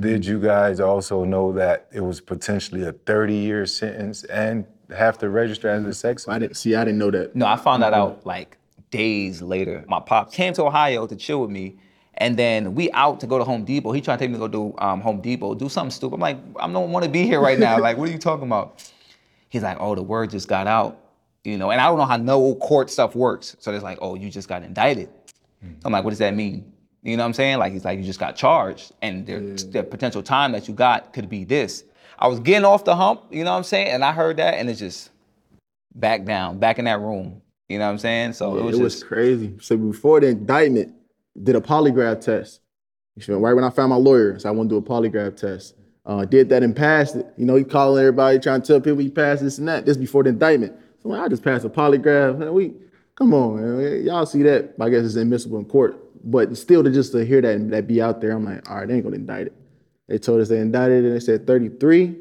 Did 0.00 0.26
you 0.26 0.40
guys 0.40 0.80
also 0.80 1.24
know 1.24 1.52
that 1.52 1.86
it 1.92 2.00
was 2.00 2.20
potentially 2.20 2.82
a 2.82 2.92
30 2.92 3.34
year 3.34 3.66
sentence 3.66 4.24
and 4.24 4.64
have 4.90 5.18
to 5.18 5.28
register 5.28 5.68
as 5.68 5.84
a 5.84 5.92
sex 5.92 6.26
I 6.28 6.38
didn't 6.38 6.56
see 6.56 6.74
I 6.74 6.84
didn't 6.84 6.98
know 6.98 7.10
that. 7.10 7.36
No, 7.36 7.46
I 7.46 7.56
found 7.56 7.82
that 7.82 7.92
out 7.92 8.24
like 8.26 8.58
days 8.90 9.42
later. 9.42 9.84
My 9.88 10.00
pops 10.00 10.34
came 10.34 10.52
to 10.54 10.64
Ohio 10.64 11.06
to 11.06 11.16
chill 11.16 11.40
with 11.42 11.50
me, 11.50 11.76
and 12.18 12.36
then 12.36 12.74
we 12.74 12.90
out 12.92 13.20
to 13.20 13.26
go 13.26 13.38
to 13.38 13.44
Home 13.44 13.64
Depot. 13.64 13.92
He 13.92 14.00
trying 14.00 14.18
to 14.18 14.24
take 14.24 14.30
me 14.30 14.36
to 14.36 14.40
go 14.40 14.48
do 14.48 14.74
um, 14.78 15.00
Home 15.00 15.20
Depot, 15.20 15.54
do 15.54 15.68
something 15.68 15.90
stupid. 15.90 16.14
I'm 16.14 16.20
like, 16.20 16.38
I 16.58 16.70
don't 16.70 16.90
want 16.92 17.04
to 17.04 17.10
be 17.10 17.24
here 17.24 17.40
right 17.40 17.58
now. 17.58 17.78
like, 17.78 17.96
what 17.96 18.08
are 18.08 18.12
you 18.12 18.18
talking 18.18 18.46
about? 18.46 18.90
He's 19.48 19.62
like, 19.62 19.76
oh, 19.80 19.94
the 19.94 20.02
word 20.02 20.30
just 20.30 20.48
got 20.48 20.66
out, 20.66 20.98
you 21.44 21.56
know. 21.58 21.70
And 21.70 21.80
I 21.80 21.86
don't 21.86 21.98
know 21.98 22.04
how 22.04 22.16
no 22.16 22.54
court 22.56 22.90
stuff 22.90 23.14
works. 23.14 23.56
So 23.60 23.72
it's 23.72 23.84
like, 23.84 23.98
oh, 24.00 24.14
you 24.14 24.30
just 24.30 24.48
got 24.48 24.62
indicted. 24.62 25.08
I'm 25.84 25.92
like, 25.92 26.04
what 26.04 26.10
does 26.10 26.18
that 26.20 26.34
mean? 26.34 26.72
You 27.02 27.16
know 27.16 27.22
what 27.22 27.28
I'm 27.28 27.32
saying? 27.34 27.58
Like, 27.58 27.72
he's 27.72 27.84
like, 27.84 27.98
you 27.98 28.04
just 28.04 28.18
got 28.18 28.34
charged, 28.36 28.92
and 29.00 29.26
there, 29.26 29.40
the 29.40 29.82
potential 29.82 30.22
time 30.22 30.52
that 30.52 30.66
you 30.68 30.74
got 30.74 31.12
could 31.12 31.28
be 31.28 31.44
this. 31.44 31.84
I 32.18 32.28
was 32.28 32.40
getting 32.40 32.64
off 32.64 32.84
the 32.84 32.96
hump, 32.96 33.22
you 33.30 33.44
know 33.44 33.52
what 33.52 33.58
I'm 33.58 33.64
saying? 33.64 33.88
And 33.88 34.04
I 34.04 34.12
heard 34.12 34.38
that, 34.38 34.54
and 34.54 34.68
it's 34.68 34.80
just 34.80 35.10
back 35.94 36.24
down, 36.24 36.58
back 36.58 36.78
in 36.78 36.86
that 36.86 37.00
room. 37.00 37.42
You 37.68 37.78
know 37.78 37.86
what 37.86 37.92
I'm 37.92 37.98
saying? 37.98 38.32
So 38.34 38.56
it 38.56 38.62
was 38.62 38.76
it 38.76 38.82
just 38.82 38.82
was 38.82 39.04
crazy. 39.04 39.54
So 39.60 39.76
before 39.76 40.20
the 40.20 40.28
indictment, 40.28 40.94
did 41.42 41.56
a 41.56 41.60
polygraph 41.60 42.20
test. 42.20 42.60
Right 43.28 43.54
when 43.54 43.64
I 43.64 43.70
found 43.70 43.90
my 43.90 43.96
lawyer, 43.96 44.38
so 44.38 44.48
I 44.48 44.52
want 44.52 44.68
to 44.68 44.74
do 44.74 44.78
a 44.78 44.82
polygraph 44.82 45.36
test. 45.36 45.74
Uh, 46.04 46.24
did 46.24 46.48
that 46.50 46.62
and 46.62 46.76
passed 46.76 47.16
it. 47.16 47.26
You 47.36 47.46
know, 47.46 47.56
he 47.56 47.64
calling 47.64 48.00
everybody, 48.00 48.38
trying 48.38 48.62
to 48.62 48.66
tell 48.66 48.80
people 48.80 48.98
he 48.98 49.08
passed 49.08 49.42
this 49.42 49.58
and 49.58 49.66
that. 49.68 49.86
This 49.86 49.96
before 49.96 50.22
the 50.22 50.28
indictment. 50.30 50.74
So 51.02 51.12
I 51.12 51.28
just 51.28 51.42
passed 51.42 51.64
a 51.64 51.70
polygraph. 51.70 52.38
Man, 52.38 52.52
we 52.52 52.74
come 53.16 53.32
on, 53.34 53.56
man. 53.56 54.04
y'all 54.04 54.26
see 54.26 54.42
that? 54.42 54.74
I 54.80 54.88
guess 54.90 55.04
it's 55.04 55.16
admissible 55.16 55.58
in 55.58 55.64
court. 55.64 55.96
But 56.22 56.56
still, 56.56 56.84
to 56.84 56.90
just 56.90 57.12
to 57.12 57.24
hear 57.24 57.40
that 57.40 57.70
that 57.70 57.86
be 57.86 58.02
out 58.02 58.20
there, 58.20 58.32
I'm 58.32 58.44
like, 58.44 58.68
all 58.70 58.78
right, 58.78 58.88
they 58.88 58.94
ain't 58.94 59.04
gonna 59.04 59.16
indict 59.16 59.48
it. 59.48 59.54
They 60.08 60.18
told 60.18 60.40
us 60.40 60.48
they 60.48 60.58
indicted 60.58 61.04
it, 61.04 61.08
and 61.08 61.16
they 61.16 61.20
said 61.20 61.46
33. 61.46 62.16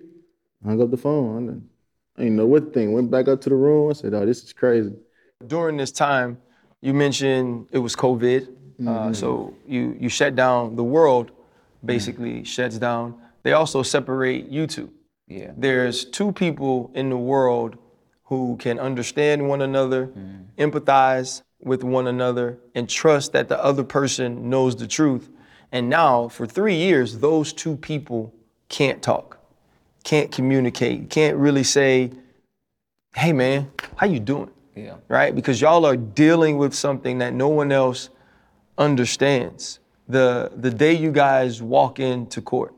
Hung 0.63 0.81
up 0.81 0.89
the 0.89 0.97
phone. 0.97 1.69
I 2.17 2.21
didn't 2.21 2.37
know 2.37 2.47
what 2.47 2.73
thing. 2.73 2.93
Went 2.93 3.11
back 3.11 3.27
up 3.27 3.41
to 3.41 3.49
the 3.49 3.55
room. 3.55 3.89
I 3.89 3.93
said, 3.93 4.13
oh, 4.13 4.25
this 4.25 4.43
is 4.43 4.53
crazy. 4.53 4.93
during 5.45 5.77
this 5.77 5.91
time, 5.91 6.39
you 6.81 6.93
mentioned 6.93 7.67
it 7.71 7.79
was 7.79 7.95
COVID, 7.95 8.47
uh, 8.79 8.83
mm-hmm. 8.83 9.13
so 9.13 9.53
you 9.67 9.95
you 9.99 10.09
shut 10.09 10.35
down 10.35 10.75
the 10.75 10.83
world, 10.83 11.31
basically 11.83 12.35
mm-hmm. 12.35 12.43
shuts 12.43 12.77
down. 12.77 13.15
They 13.43 13.53
also 13.53 13.83
separate 13.83 14.49
you 14.49 14.67
two. 14.67 14.91
yeah. 15.27 15.51
There's 15.55 16.05
two 16.05 16.31
people 16.31 16.91
in 16.93 17.09
the 17.09 17.17
world 17.17 17.77
who 18.23 18.57
can 18.57 18.79
understand 18.79 19.47
one 19.47 19.61
another, 19.61 20.07
mm-hmm. 20.07 20.61
empathize 20.61 21.43
with 21.59 21.83
one 21.83 22.07
another, 22.07 22.57
and 22.73 22.89
trust 22.89 23.31
that 23.33 23.47
the 23.47 23.63
other 23.63 23.83
person 23.83 24.49
knows 24.49 24.75
the 24.75 24.87
truth. 24.87 25.29
And 25.71 25.89
now, 25.89 26.27
for 26.27 26.45
three 26.45 26.75
years, 26.75 27.19
those 27.19 27.53
two 27.53 27.77
people 27.77 28.33
can't 28.67 29.01
talk, 29.01 29.37
can't 30.03 30.31
communicate, 30.31 31.09
can't 31.09 31.37
really 31.37 31.63
say, 31.63 32.11
"Hey, 33.15 33.31
man, 33.31 33.71
how 33.95 34.07
you 34.07 34.19
doing?" 34.19 34.51
Yeah. 34.75 34.95
right? 35.07 35.33
Because 35.33 35.61
y'all 35.61 35.85
are 35.85 35.95
dealing 35.95 36.57
with 36.57 36.73
something 36.73 37.19
that 37.19 37.33
no 37.33 37.47
one 37.47 37.71
else 37.71 38.09
understands. 38.77 39.79
The 40.07 40.51
the 40.55 40.69
day 40.69 40.93
you 40.93 41.11
guys 41.11 41.61
walk 41.61 41.99
into 41.99 42.41
court 42.41 42.73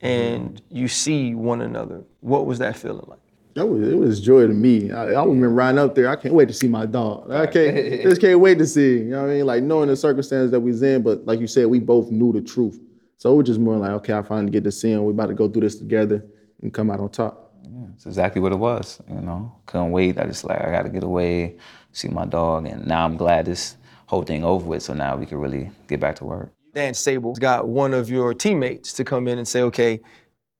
and 0.00 0.54
mm-hmm. 0.54 0.76
you 0.76 0.88
see 0.88 1.34
one 1.34 1.60
another, 1.60 2.04
what 2.20 2.46
was 2.46 2.58
that 2.60 2.76
feeling 2.76 3.04
like? 3.08 3.20
That 3.54 3.66
was 3.66 3.86
it 3.86 3.98
was 3.98 4.20
joy 4.20 4.46
to 4.46 4.54
me. 4.54 4.90
I, 4.90 5.08
I 5.08 5.24
remember 5.24 5.50
riding 5.50 5.78
up 5.78 5.94
there. 5.94 6.08
I 6.08 6.16
can't 6.16 6.34
wait 6.34 6.48
to 6.48 6.54
see 6.54 6.68
my 6.68 6.86
dog. 6.86 7.30
I 7.30 7.46
can't 7.46 7.76
just 8.02 8.20
can't 8.20 8.40
wait 8.40 8.58
to 8.58 8.66
see. 8.66 8.98
You 8.98 9.04
know 9.10 9.22
what 9.22 9.30
I 9.30 9.34
mean? 9.34 9.46
Like 9.46 9.62
knowing 9.62 9.88
the 9.88 9.96
circumstances 9.96 10.50
that 10.50 10.60
we 10.60 10.70
was 10.70 10.82
in, 10.82 11.02
but 11.02 11.26
like 11.26 11.40
you 11.40 11.46
said, 11.46 11.66
we 11.66 11.78
both 11.78 12.10
knew 12.10 12.32
the 12.32 12.40
truth. 12.40 12.80
So 13.18 13.32
it 13.34 13.36
was 13.36 13.46
just 13.46 13.60
more 13.60 13.76
like, 13.76 13.90
okay, 13.90 14.14
I 14.14 14.22
finally 14.22 14.50
get 14.50 14.64
to 14.64 14.72
see 14.72 14.90
him. 14.90 15.04
We 15.04 15.12
about 15.12 15.26
to 15.26 15.34
go 15.34 15.48
through 15.48 15.62
this 15.62 15.76
together 15.76 16.24
and 16.60 16.72
come 16.72 16.90
out 16.90 17.00
on 17.00 17.10
top. 17.10 17.52
Yeah, 17.62 17.86
it's 17.94 18.06
exactly 18.06 18.40
what 18.40 18.52
it 18.52 18.58
was. 18.58 19.00
You 19.08 19.20
know, 19.20 19.54
couldn't 19.66 19.92
wait. 19.92 20.18
I 20.18 20.24
just 20.24 20.44
like 20.44 20.60
I 20.60 20.70
got 20.70 20.82
to 20.82 20.88
get 20.88 21.04
away, 21.04 21.56
see 21.92 22.08
my 22.08 22.24
dog, 22.24 22.66
and 22.66 22.86
now 22.86 23.04
I'm 23.04 23.16
glad 23.16 23.44
this 23.44 23.76
whole 24.12 24.22
thing 24.22 24.44
over 24.44 24.66
with. 24.66 24.82
So 24.82 24.92
now 24.92 25.16
we 25.16 25.24
can 25.24 25.38
really 25.38 25.70
get 25.88 25.98
back 25.98 26.16
to 26.16 26.24
work. 26.24 26.50
Dan 26.74 26.92
Sable 26.92 27.34
got 27.34 27.66
one 27.66 27.94
of 27.94 28.10
your 28.10 28.34
teammates 28.34 28.92
to 28.94 29.04
come 29.04 29.26
in 29.26 29.38
and 29.38 29.48
say, 29.48 29.62
okay, 29.62 30.00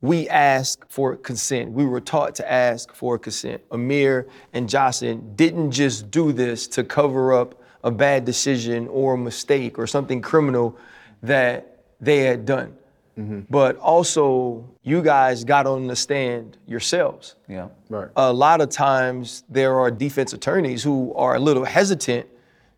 we 0.00 0.26
ask 0.28 0.84
for 0.88 1.16
consent. 1.16 1.70
We 1.70 1.84
were 1.84 2.00
taught 2.00 2.34
to 2.36 2.50
ask 2.50 2.94
for 2.94 3.18
consent. 3.18 3.60
Amir 3.70 4.26
and 4.54 4.68
Jahsen 4.68 5.36
didn't 5.36 5.70
just 5.70 6.10
do 6.10 6.32
this 6.32 6.66
to 6.68 6.82
cover 6.82 7.34
up 7.34 7.54
a 7.84 7.90
bad 7.90 8.24
decision 8.24 8.88
or 8.88 9.14
a 9.14 9.18
mistake 9.18 9.78
or 9.78 9.86
something 9.86 10.22
criminal 10.22 10.76
that 11.22 11.84
they 12.00 12.20
had 12.20 12.46
done. 12.46 12.74
Mm-hmm. 13.18 13.40
But 13.50 13.76
also, 13.76 14.64
you 14.82 15.02
guys 15.02 15.44
got 15.44 15.66
on 15.66 15.86
the 15.86 15.94
stand 15.94 16.56
yourselves 16.66 17.36
Yeah. 17.46 17.68
Right. 17.90 18.08
a 18.16 18.32
lot 18.32 18.62
of 18.62 18.70
times 18.70 19.44
there 19.50 19.78
are 19.78 19.90
defense 19.90 20.32
attorneys 20.32 20.82
who 20.82 21.12
are 21.14 21.34
a 21.34 21.38
little 21.38 21.64
hesitant 21.64 22.26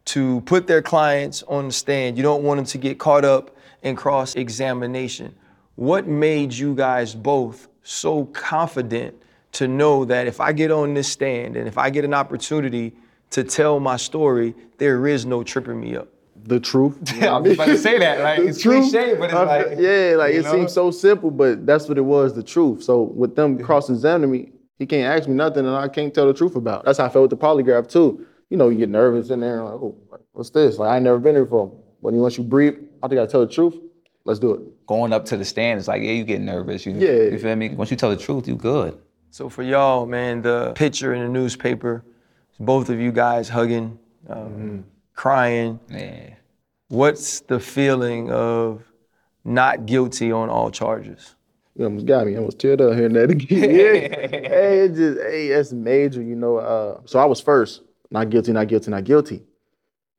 to 0.07 0.41
put 0.43 0.67
their 0.67 0.83
clients 0.83 1.43
on 1.45 1.67
the 1.69 1.73
stand. 1.73 2.17
You 2.17 2.23
don't 2.23 2.43
want 2.43 2.59
them 2.59 2.67
to 2.67 2.79
get 2.79 2.99
caught 2.99 3.25
up 3.25 3.57
in 3.83 3.97
cross 3.97 4.35
examination. 4.35 5.35
What 5.77 6.07
made 6.07 6.53
you 6.53 6.75
guys 6.75 7.15
both 7.15 7.69
so 7.83 8.27
confident 8.27 9.15
to 9.53 9.69
know 9.69 10.05
that 10.05 10.27
if 10.27 10.41
I 10.41 10.53
get 10.53 10.71
on 10.71 10.95
this 10.95 11.09
stand 11.09 11.57
and 11.57 11.67
if 11.69 11.79
I 11.79 11.91
get 11.91 12.05
an 12.05 12.15
opportunity 12.15 12.95
to 13.31 13.45
tell 13.45 13.81
my 13.81 13.97
story, 13.97 14.55
there 14.79 15.07
is 15.07 15.25
no 15.27 15.43
tripping 15.43 15.81
me 15.81 15.97
up? 15.97 16.09
The 16.47 16.61
truth. 16.61 16.99
I 17.23 17.39
was 17.39 17.55
about 17.55 17.67
to 17.67 17.79
say 17.79 17.99
that. 17.99 18.21
Like 18.21 18.39
The 18.41 18.47
it's 18.49 18.63
cliche, 18.63 19.15
but 19.15 19.25
it's 19.27 19.35
I- 19.35 19.45
like 19.45 19.79
yeah, 19.79 20.15
like 20.19 20.35
it 20.35 20.45
know? 20.45 20.53
seems 20.53 20.73
so 20.73 20.91
simple, 20.91 21.31
but 21.31 21.65
that's 21.65 21.89
what 21.89 21.97
it 21.97 22.03
was, 22.03 22.35
the 22.35 22.43
truth. 22.43 22.83
So 22.83 23.03
with 23.03 23.35
them 23.35 23.59
cross-examining 23.59 24.31
me, 24.31 24.51
he 24.79 24.85
can't 24.87 25.07
ask 25.19 25.29
me 25.29 25.35
nothing 25.35 25.65
and 25.67 25.75
I 25.75 25.89
can't 25.89 26.13
tell 26.13 26.27
the 26.27 26.35
truth 26.35 26.57
about. 26.57 26.85
That's 26.85 26.99
how 26.99 27.07
I 27.07 27.09
felt 27.09 27.23
with 27.31 27.31
the 27.31 27.37
polygraph 27.47 27.89
too. 27.89 28.27
You 28.55 28.59
know, 28.59 28.69
you 28.69 28.79
get 28.79 28.89
nervous 28.89 29.31
in 29.31 29.41
there, 29.41 29.65
like, 29.65 29.73
oh, 29.73 29.97
what's 30.31 30.51
this? 30.51 30.79
Like 30.79 30.91
I 30.91 30.95
ain't 30.95 31.03
never 31.03 31.19
been 31.19 31.35
here 31.35 31.45
before. 31.45 31.77
But 32.01 32.13
once 32.13 32.39
you 32.39 32.45
breathe, 32.45 32.77
I 33.03 33.09
think 33.09 33.21
I 33.21 33.27
tell 33.27 33.41
the 33.41 33.53
truth. 33.53 33.75
Let's 34.25 34.39
do 34.39 34.55
it. 34.55 34.87
going 34.87 35.13
up 35.13 35.25
to 35.25 35.37
the 35.37 35.45
stand. 35.45 35.81
It's 35.81 35.89
like 35.89 36.03
yeah, 36.03 36.13
you 36.13 36.23
get 36.23 36.41
nervous. 36.41 36.87
You, 36.87 36.93
Yeah. 36.93 37.33
You 37.33 37.39
feel 37.41 37.57
me? 37.57 37.71
Once 37.71 37.91
you 37.91 37.97
tell 37.97 38.11
the 38.11 38.17
truth, 38.17 38.47
you 38.47 38.55
good. 38.55 38.97
So 39.33 39.49
for 39.49 39.65
y'all, 39.65 40.07
man, 40.07 40.41
the 40.41 40.73
picture 40.77 41.15
in 41.15 41.23
the 41.23 41.29
newspaper, 41.29 42.05
both 42.61 42.91
of 42.91 43.01
you 43.01 43.11
guys 43.11 43.49
hugging, 43.49 43.99
um, 44.29 44.85
crying. 45.15 45.81
Yeah. 45.91 46.35
What's 46.87 47.41
the 47.41 47.59
feeling 47.59 48.31
of 48.31 48.85
not 49.43 49.85
guilty 49.85 50.31
on 50.31 50.49
all 50.49 50.71
charges? 50.71 51.35
You 51.75 51.87
almost 51.87 52.07
got 52.07 52.29
me. 52.29 52.35
I 52.35 52.37
almost 52.37 52.59
teared 52.59 52.81
up 52.81 52.97
hearing 52.97 53.15
that 53.15 53.33
again. 53.33 53.71
yeah. 54.31 54.49
Hey, 54.55 54.85
it 54.85 54.95
just 54.95 55.21
hey, 55.21 55.49
that's 55.49 55.73
major, 55.73 56.23
you 56.23 56.37
know. 56.37 56.59
Uh, 56.59 57.01
so 57.05 57.19
I 57.19 57.25
was 57.25 57.41
first. 57.41 57.83
Not 58.15 58.31
guilty, 58.31 58.53
not 58.53 58.69
guilty, 58.69 58.93
not 58.93 59.03
guilty. 59.03 59.43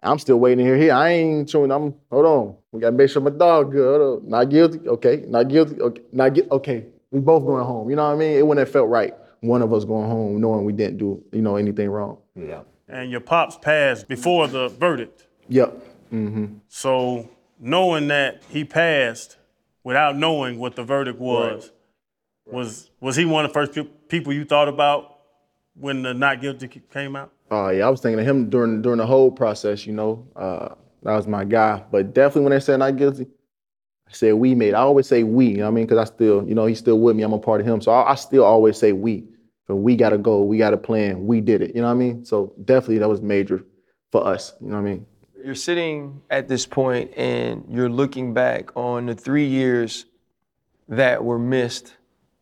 I'm 0.03 0.19
still 0.19 0.35
waiting 0.37 0.65
here. 0.65 0.75
Here, 0.75 0.93
I 0.93 1.11
ain't 1.11 1.49
showing. 1.49 1.71
I'm 1.71 1.95
hold 2.11 2.25
on. 2.25 2.55
We 2.73 2.81
gotta 2.81 2.91
make 2.91 3.09
sure 3.09 3.21
my 3.21 3.29
dog 3.29 3.71
good. 3.71 4.01
Hold 4.01 4.23
on. 4.23 4.29
Not 4.29 4.49
guilty. 4.49 4.85
Okay. 4.85 5.23
Not 5.25 5.47
guilty. 5.47 5.79
Okay. 5.79 6.01
Not 6.11 6.33
guilty. 6.33 6.51
Okay. 6.51 6.85
We 7.11 7.21
both 7.21 7.45
going 7.45 7.63
home. 7.63 7.89
You 7.89 7.95
know 7.95 8.05
what 8.05 8.15
I 8.15 8.17
mean? 8.17 8.37
It 8.37 8.45
wouldn't 8.45 8.67
have 8.67 8.73
felt 8.73 8.89
right. 8.89 9.13
One 9.39 9.61
of 9.61 9.73
us 9.73 9.85
going 9.85 10.09
home 10.09 10.41
knowing 10.41 10.65
we 10.65 10.73
didn't 10.73 10.97
do 10.97 11.23
you 11.31 11.41
know 11.41 11.55
anything 11.55 11.89
wrong. 11.89 12.17
Yeah. 12.35 12.63
And 12.89 13.09
your 13.09 13.21
pops 13.21 13.57
passed 13.57 14.09
before 14.09 14.49
the 14.49 14.67
verdict. 14.67 15.27
Yep. 15.47 15.81
Mm-hmm. 16.13 16.45
So 16.67 17.29
knowing 17.61 18.09
that 18.09 18.43
he 18.49 18.65
passed 18.65 19.37
without 19.85 20.17
knowing 20.17 20.59
what 20.59 20.75
the 20.75 20.83
verdict 20.83 21.17
was, 21.17 21.71
was 22.45 22.91
was 22.99 23.15
he 23.15 23.23
one 23.23 23.45
of 23.45 23.51
the 23.51 23.53
first 23.53 23.71
pe- 23.71 23.87
people 24.09 24.33
you 24.33 24.43
thought 24.43 24.67
about 24.67 25.17
when 25.75 26.01
the 26.01 26.13
not 26.13 26.41
guilty 26.41 26.67
came 26.91 27.15
out? 27.15 27.31
Oh 27.51 27.69
yeah, 27.69 27.85
I 27.85 27.89
was 27.89 28.01
thinking 28.01 28.19
of 28.19 28.25
him 28.25 28.49
during 28.49 28.81
during 28.81 28.97
the 28.97 29.05
whole 29.05 29.31
process. 29.31 29.85
You 29.85 29.93
know, 29.93 30.27
uh, 30.35 30.69
that 31.03 31.15
was 31.15 31.27
my 31.27 31.43
guy. 31.43 31.83
But 31.91 32.13
definitely 32.13 32.43
when 32.43 32.51
they 32.51 32.59
said 32.59 32.77
not 32.77 32.97
guilty, 32.97 33.27
I 34.07 34.11
said 34.11 34.33
we 34.33 34.55
made. 34.55 34.73
I 34.73 34.79
always 34.79 35.07
say 35.07 35.23
we. 35.23 35.47
You 35.47 35.57
know 35.57 35.63
what 35.63 35.69
I 35.69 35.71
mean? 35.71 35.85
Because 35.85 35.99
I 35.99 36.11
still, 36.11 36.47
you 36.47 36.55
know, 36.55 36.65
he's 36.65 36.79
still 36.79 36.99
with 36.99 37.15
me. 37.15 37.23
I'm 37.23 37.33
a 37.33 37.39
part 37.39 37.61
of 37.61 37.67
him. 37.67 37.81
So 37.81 37.91
I, 37.91 38.11
I 38.11 38.15
still 38.15 38.43
always 38.43 38.77
say 38.77 38.91
we. 38.91 39.25
But 39.67 39.77
we 39.77 39.95
got 39.95 40.13
a 40.13 40.17
goal. 40.17 40.47
We 40.47 40.57
got 40.57 40.73
a 40.73 40.77
plan. 40.77 41.25
We 41.25 41.41
did 41.41 41.61
it. 41.61 41.75
You 41.75 41.81
know 41.81 41.87
what 41.87 41.93
I 41.93 41.97
mean? 41.97 42.25
So 42.25 42.53
definitely 42.65 42.99
that 42.99 43.09
was 43.09 43.21
major 43.21 43.63
for 44.11 44.25
us. 44.25 44.53
You 44.61 44.69
know 44.69 44.75
what 44.75 44.81
I 44.81 44.83
mean? 44.83 45.05
You're 45.43 45.55
sitting 45.55 46.21
at 46.31 46.47
this 46.47 46.65
point 46.65 47.11
and 47.15 47.65
you're 47.69 47.89
looking 47.89 48.33
back 48.33 48.75
on 48.75 49.05
the 49.05 49.15
three 49.15 49.45
years 49.45 50.05
that 50.87 51.23
were 51.23 51.39
missed 51.39 51.95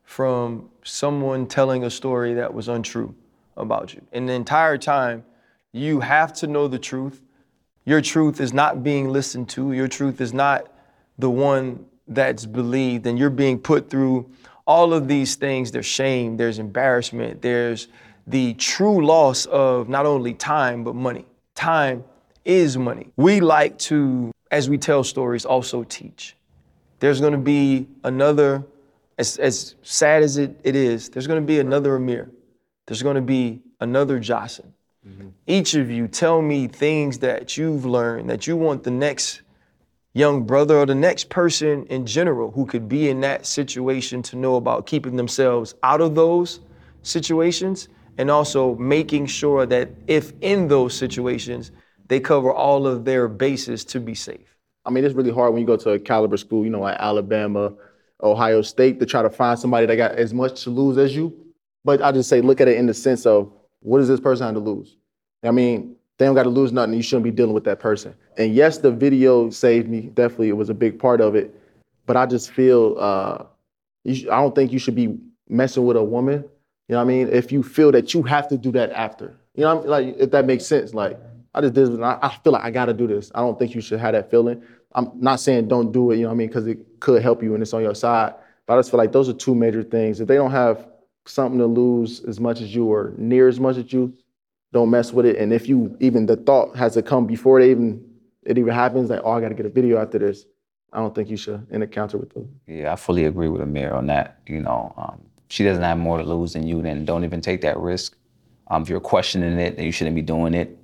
from 0.03 0.69
someone 0.83 1.47
telling 1.47 1.83
a 1.83 1.89
story 1.89 2.33
that 2.35 2.53
was 2.53 2.67
untrue 2.67 3.15
about 3.57 3.93
you. 3.93 4.01
And 4.11 4.27
the 4.27 4.33
entire 4.33 4.77
time, 4.77 5.23
you 5.71 5.99
have 5.99 6.33
to 6.33 6.47
know 6.47 6.67
the 6.67 6.79
truth. 6.79 7.21
Your 7.85 8.01
truth 8.01 8.39
is 8.39 8.53
not 8.53 8.83
being 8.83 9.09
listened 9.09 9.49
to. 9.49 9.73
Your 9.73 9.87
truth 9.87 10.21
is 10.21 10.33
not 10.33 10.71
the 11.17 11.29
one 11.29 11.85
that's 12.07 12.45
believed. 12.45 13.05
And 13.05 13.17
you're 13.17 13.29
being 13.29 13.59
put 13.59 13.89
through 13.89 14.29
all 14.65 14.93
of 14.93 15.07
these 15.07 15.35
things. 15.35 15.71
There's 15.71 15.85
shame, 15.85 16.37
there's 16.37 16.59
embarrassment, 16.59 17.41
there's 17.41 17.87
the 18.27 18.53
true 18.53 19.05
loss 19.05 19.45
of 19.47 19.89
not 19.89 20.05
only 20.05 20.33
time, 20.33 20.83
but 20.83 20.95
money. 20.95 21.25
Time 21.55 22.03
is 22.45 22.77
money. 22.77 23.09
We 23.17 23.41
like 23.41 23.77
to, 23.79 24.31
as 24.51 24.69
we 24.69 24.77
tell 24.77 25.03
stories, 25.03 25.45
also 25.45 25.83
teach. 25.83 26.35
There's 26.99 27.19
gonna 27.19 27.37
be 27.37 27.87
another, 28.03 28.63
as, 29.17 29.37
as 29.37 29.75
sad 29.83 30.23
as 30.23 30.37
it, 30.37 30.57
it 30.63 30.75
is, 30.75 31.09
there's 31.09 31.27
gonna 31.27 31.41
be 31.41 31.59
another 31.59 31.95
Amir. 31.95 32.29
There's 32.85 33.03
gonna 33.03 33.21
be 33.21 33.61
another 33.79 34.19
Jahsen. 34.19 34.73
Mm-hmm. 35.07 35.29
Each 35.47 35.73
of 35.73 35.91
you 35.91 36.07
tell 36.07 36.41
me 36.41 36.67
things 36.67 37.19
that 37.19 37.57
you've 37.57 37.85
learned 37.85 38.29
that 38.29 38.47
you 38.47 38.55
want 38.55 38.83
the 38.83 38.91
next 38.91 39.41
young 40.13 40.43
brother 40.43 40.77
or 40.77 40.85
the 40.85 40.95
next 40.95 41.29
person 41.29 41.85
in 41.87 42.05
general 42.05 42.51
who 42.51 42.65
could 42.65 42.87
be 42.87 43.09
in 43.09 43.19
that 43.21 43.45
situation 43.45 44.21
to 44.21 44.35
know 44.35 44.55
about 44.55 44.85
keeping 44.85 45.15
themselves 45.15 45.75
out 45.83 46.01
of 46.01 46.15
those 46.15 46.59
situations 47.01 47.89
and 48.17 48.29
also 48.29 48.75
making 48.75 49.25
sure 49.25 49.65
that 49.65 49.89
if 50.07 50.33
in 50.41 50.67
those 50.67 50.93
situations, 50.93 51.71
they 52.07 52.19
cover 52.19 52.51
all 52.51 52.85
of 52.85 53.05
their 53.05 53.27
bases 53.27 53.83
to 53.85 53.99
be 53.99 54.13
safe. 54.13 54.55
I 54.85 54.91
mean, 54.91 55.03
it's 55.03 55.15
really 55.15 55.31
hard 55.31 55.53
when 55.53 55.61
you 55.61 55.67
go 55.67 55.77
to 55.77 55.91
a 55.91 55.99
caliber 55.99 56.37
school, 56.37 56.63
you 56.63 56.69
know, 56.69 56.81
like 56.81 56.97
Alabama, 56.99 57.73
Ohio 58.21 58.61
State, 58.61 58.99
to 58.99 59.05
try 59.05 59.21
to 59.21 59.29
find 59.29 59.57
somebody 59.57 59.85
that 59.87 59.95
got 59.95 60.11
as 60.11 60.33
much 60.33 60.63
to 60.63 60.69
lose 60.69 60.97
as 60.97 61.15
you. 61.15 61.35
But 61.85 62.01
I 62.01 62.11
just 62.11 62.29
say, 62.29 62.41
look 62.41 62.61
at 62.61 62.67
it 62.67 62.77
in 62.77 62.85
the 62.85 62.93
sense 62.93 63.25
of 63.25 63.51
what 63.81 63.99
does 63.99 64.07
this 64.07 64.19
person 64.19 64.45
have 64.45 64.55
to 64.55 64.59
lose? 64.59 64.95
I 65.43 65.51
mean, 65.51 65.95
they 66.17 66.25
don't 66.25 66.35
got 66.35 66.43
to 66.43 66.49
lose 66.49 66.71
nothing. 66.71 66.93
You 66.93 67.01
shouldn't 67.01 67.25
be 67.25 67.31
dealing 67.31 67.53
with 67.53 67.65
that 67.65 67.79
person. 67.79 68.15
And 68.37 68.53
yes, 68.53 68.77
the 68.77 68.91
video 68.91 69.49
saved 69.49 69.89
me. 69.89 70.01
Definitely, 70.01 70.49
it 70.49 70.57
was 70.57 70.69
a 70.69 70.73
big 70.73 70.99
part 70.99 71.21
of 71.21 71.35
it. 71.35 71.53
But 72.05 72.17
I 72.17 72.25
just 72.25 72.51
feel 72.51 72.95
uh, 72.99 73.45
sh- 74.11 74.25
I 74.25 74.41
don't 74.41 74.55
think 74.55 74.71
you 74.71 74.79
should 74.79 74.95
be 74.95 75.17
messing 75.49 75.85
with 75.85 75.97
a 75.97 76.03
woman. 76.03 76.45
You 76.87 76.93
know 76.93 76.97
what 76.97 77.03
I 77.03 77.05
mean? 77.05 77.29
If 77.29 77.51
you 77.51 77.63
feel 77.63 77.91
that 77.91 78.13
you 78.13 78.23
have 78.23 78.47
to 78.49 78.57
do 78.57 78.71
that 78.73 78.91
after, 78.91 79.35
you 79.55 79.63
know, 79.63 79.77
I 79.77 79.81
mean? 79.81 79.89
like 79.89 80.15
if 80.17 80.31
that 80.31 80.45
makes 80.45 80.65
sense. 80.65 80.93
Like 80.93 81.19
I 81.53 81.61
just 81.61 81.73
did. 81.73 82.01
I, 82.01 82.19
I 82.21 82.29
feel 82.43 82.53
like 82.53 82.63
I 82.63 82.71
got 82.71 82.85
to 82.85 82.93
do 82.93 83.07
this. 83.07 83.31
I 83.33 83.39
don't 83.39 83.57
think 83.57 83.73
you 83.73 83.81
should 83.81 83.99
have 83.99 84.13
that 84.13 84.29
feeling. 84.29 84.61
I'm 84.95 85.11
not 85.15 85.39
saying 85.39 85.67
don't 85.67 85.91
do 85.91 86.11
it. 86.11 86.17
You 86.17 86.23
know 86.23 86.29
what 86.29 86.35
I 86.35 86.37
mean? 86.37 86.47
Because 86.47 86.67
it 86.67 86.99
could 86.99 87.21
help 87.21 87.41
you 87.41 87.53
and 87.53 87.63
it's 87.63 87.73
on 87.73 87.81
your 87.81 87.95
side. 87.95 88.33
But 88.65 88.75
I 88.75 88.77
just 88.79 88.91
feel 88.91 88.97
like 88.97 89.11
those 89.11 89.27
are 89.27 89.33
two 89.33 89.55
major 89.55 89.83
things. 89.83 90.21
If 90.21 90.27
they 90.27 90.35
don't 90.35 90.51
have 90.51 90.87
something 91.25 91.59
to 91.59 91.65
lose 91.65 92.23
as 92.25 92.39
much 92.39 92.61
as 92.61 92.73
you 92.75 92.85
or 92.85 93.13
near 93.17 93.47
as 93.47 93.59
much 93.59 93.77
as 93.77 93.91
you, 93.93 94.13
don't 94.71 94.89
mess 94.89 95.13
with 95.13 95.25
it. 95.25 95.37
And 95.37 95.53
if 95.53 95.69
you 95.69 95.95
even 95.99 96.25
the 96.25 96.35
thought 96.35 96.75
has 96.75 96.93
to 96.95 97.01
come 97.01 97.27
before 97.27 97.59
it 97.59 97.69
even 97.69 98.03
it 98.45 98.57
even 98.57 98.73
happens, 98.73 99.09
like, 99.09 99.21
oh, 99.23 99.31
I 99.31 99.41
gotta 99.41 99.55
get 99.55 99.65
a 99.65 99.69
video 99.69 100.01
after 100.01 100.19
this. 100.19 100.45
I 100.91 100.99
don't 100.99 101.15
think 101.15 101.29
you 101.29 101.37
should 101.37 101.65
encounter 101.71 102.17
with 102.17 102.33
them. 102.33 102.49
Yeah, 102.67 102.93
I 102.93 102.95
fully 102.95 103.25
agree 103.25 103.47
with 103.47 103.61
Amir 103.61 103.93
on 103.93 104.07
that. 104.07 104.39
You 104.47 104.61
know, 104.61 104.93
um, 104.97 105.21
she 105.49 105.63
doesn't 105.63 105.81
have 105.81 105.97
more 105.97 106.17
to 106.17 106.23
lose 106.23 106.53
than 106.53 106.67
you, 106.67 106.81
then 106.81 107.05
don't 107.05 107.23
even 107.23 107.41
take 107.41 107.61
that 107.61 107.77
risk. 107.77 108.15
Um, 108.67 108.83
if 108.83 108.89
you're 108.89 108.99
questioning 108.99 109.57
it, 109.59 109.75
then 109.75 109.85
you 109.85 109.91
shouldn't 109.91 110.15
be 110.15 110.21
doing 110.21 110.53
it. 110.53 110.77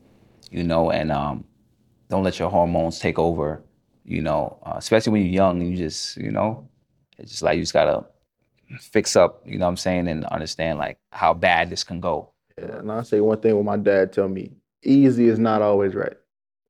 You 0.52 0.64
know, 0.64 0.90
and 0.92 1.12
um, 1.12 1.44
don't 2.10 2.24
let 2.24 2.40
your 2.40 2.50
hormones 2.50 3.00
take 3.00 3.20
over. 3.20 3.62
You 4.04 4.22
know, 4.22 4.58
uh, 4.66 4.76
especially 4.78 5.14
when 5.14 5.22
you're 5.24 5.34
young, 5.34 5.62
you 5.62 5.78
just, 5.78 6.18
you 6.18 6.32
know, 6.32 6.68
it's 7.18 7.32
just 7.32 7.44
like 7.44 7.58
you 7.58 7.64
just 7.64 7.74
gotta 7.74 8.06
fix 8.80 9.16
up. 9.16 9.42
You 9.46 9.58
know 9.58 9.66
what 9.66 9.72
I'm 9.72 9.78
saying, 9.78 10.08
and 10.08 10.26
understand 10.26 10.80
like 10.80 10.98
how 11.12 11.34
bad 11.34 11.70
this 11.70 11.84
can 11.84 12.00
go. 12.00 12.32
Yeah, 12.58 12.80
and 12.80 12.92
I 12.92 13.04
say 13.04 13.22
one 13.22 13.40
thing 13.40 13.56
what 13.56 13.66
my 13.66 13.78
dad 13.78 14.14
tell 14.14 14.28
me: 14.28 14.52
easy 14.84 15.28
is 15.28 15.40
not 15.40 15.62
always 15.62 15.96
right. 15.96 16.16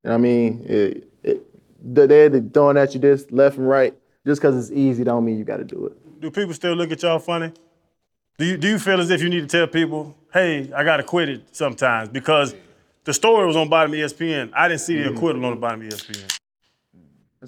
You 0.04 0.10
know 0.10 0.12
what 0.12 0.16
I 0.16 0.18
mean? 0.18 0.66
It, 0.66 1.12
it, 1.24 1.46
they're 1.82 2.42
throwing 2.42 2.78
at 2.78 2.94
you 2.94 3.00
this 3.00 3.26
left 3.32 3.58
and 3.58 3.68
right. 3.68 3.94
Just 4.26 4.42
because 4.42 4.70
it's 4.70 4.78
easy, 4.78 5.04
don't 5.04 5.26
mean 5.26 5.38
you 5.38 5.44
got 5.44 5.58
to 5.58 5.64
do 5.64 5.88
it. 5.88 6.22
Do 6.22 6.30
people 6.30 6.54
still 6.54 6.74
look 6.74 6.92
at 6.92 7.02
y'all 7.02 7.20
funny? 7.20 7.54
Do 8.38 8.46
you, 8.46 8.58
do 8.58 8.68
you 8.68 8.80
feel 8.80 9.00
as 9.02 9.10
if 9.10 9.22
you 9.22 9.30
need 9.30 9.42
to 9.42 9.48
tell 9.48 9.68
people, 9.68 10.16
hey, 10.34 10.72
I 10.74 10.84
got 10.84 10.98
to 10.98 11.04
quit 11.04 11.30
it 11.30 11.44
sometimes? 11.52 12.10
Because 12.10 12.56
the 13.04 13.14
story 13.14 13.46
was 13.46 13.56
on 13.56 13.70
bottom 13.70 13.94
of 13.94 14.00
ESPN. 14.00 14.52
I 14.54 14.68
didn't 14.68 14.82
see 14.82 15.02
the 15.02 15.10
mm. 15.10 15.16
acquittal 15.16 15.44
on 15.46 15.56
the 15.56 15.60
bottom 15.60 15.82
of 15.82 15.88
ESPN. 15.88 16.39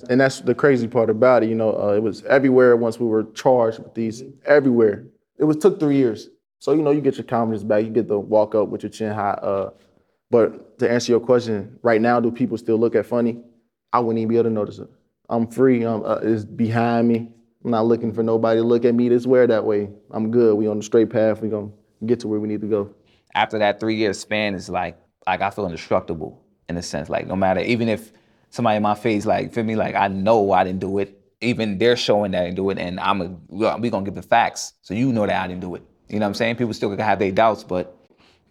And 0.10 0.22
that's 0.22 0.40
the 0.40 0.56
crazy 0.56 0.88
part 0.88 1.10
about 1.10 1.44
it. 1.44 1.50
You 1.50 1.56
know, 1.56 1.74
uh, 1.78 1.94
it 1.94 2.04
was 2.04 2.24
everywhere 2.24 2.76
once 2.78 3.00
we 3.00 3.08
were 3.08 3.24
charged 3.34 3.80
with 3.80 3.94
these. 3.94 4.24
Everywhere. 4.46 5.06
It 5.38 5.44
was 5.44 5.58
took 5.58 5.80
three 5.80 5.98
years. 5.98 6.30
So 6.60 6.74
you 6.74 6.82
know, 6.82 6.92
you 6.92 7.02
get 7.02 7.18
your 7.18 7.26
confidence 7.26 7.64
back. 7.64 7.84
You 7.84 7.90
get 7.90 8.08
the 8.08 8.20
walk 8.20 8.56
up 8.56 8.70
with 8.70 8.84
your 8.84 8.90
chin 8.90 9.14
high. 9.14 9.32
Uh, 9.32 9.72
but 10.30 10.80
to 10.80 10.90
answer 10.90 11.12
your 11.12 11.20
question, 11.20 11.78
right 11.82 12.00
now, 12.00 12.20
do 12.20 12.32
people 12.32 12.58
still 12.58 12.78
look 12.78 12.96
at 12.96 13.06
funny? 13.06 13.44
I 13.92 14.00
wouldn't 14.00 14.20
even 14.20 14.30
be 14.30 14.36
able 14.36 14.46
to 14.46 14.50
notice 14.50 14.80
it. 14.80 14.88
I'm 15.30 15.48
free. 15.48 15.84
I'm, 15.84 16.06
uh, 16.06 16.20
it's 16.22 16.46
behind 16.46 17.08
me. 17.08 17.30
I'm 17.64 17.72
not 17.72 17.86
looking 17.86 18.14
for 18.14 18.24
nobody 18.24 18.60
to 18.60 18.66
look 18.66 18.86
at 18.86 18.96
me 18.96 19.10
way 19.10 19.40
or 19.40 19.48
that 19.48 19.66
way. 19.66 19.90
I'm 20.12 20.32
good. 20.32 20.56
We 20.56 20.68
on 20.68 20.78
the 20.78 20.84
straight 20.84 21.10
path. 21.10 21.42
We 21.42 21.50
gonna 21.50 21.70
get 22.06 22.20
to 22.22 22.28
where 22.28 22.40
we 22.40 22.48
need 22.48 22.62
to 22.62 22.68
go. 22.68 22.94
after 23.36 23.60
that 23.60 23.80
three 23.80 23.96
year 23.96 24.14
span 24.14 24.56
is 24.56 24.70
like 24.70 24.98
like 25.28 25.42
I 25.42 25.50
feel 25.50 25.66
indestructible 25.66 26.42
in 26.70 26.78
a 26.78 26.82
sense. 26.82 27.10
Like 27.10 27.28
no 27.28 27.36
matter 27.36 27.60
even 27.62 27.88
if 27.90 28.12
somebody 28.52 28.78
in 28.78 28.84
my 28.84 28.96
face 28.96 29.26
like 29.26 29.54
feel 29.54 29.64
me 29.64 29.76
like 29.76 29.96
I 29.96 30.08
know 30.08 30.52
I 30.52 30.64
didn't 30.64 30.80
do 30.80 31.00
it. 31.00 31.18
Even 31.42 31.80
they're 31.80 31.98
showing 31.98 32.32
that 32.32 32.44
I 32.44 32.46
didn't 32.46 32.58
do 32.58 32.70
it, 32.70 32.78
and 32.78 33.00
I'm 33.00 33.22
a, 33.22 33.36
we 33.50 33.90
gonna 33.90 34.06
give 34.06 34.14
the 34.14 34.22
facts, 34.22 34.74
so 34.84 34.94
you 34.94 35.12
know 35.12 35.26
that 35.26 35.44
I 35.44 35.48
didn't 35.48 35.62
do 35.62 35.74
it. 35.74 35.84
You 36.08 36.20
know 36.20 36.26
what 36.26 36.30
I'm 36.30 36.34
saying? 36.36 36.58
People 36.58 36.74
still 36.76 36.90
can 36.90 37.00
have 37.00 37.18
their 37.18 37.32
doubts, 37.32 37.64
but 37.64 37.98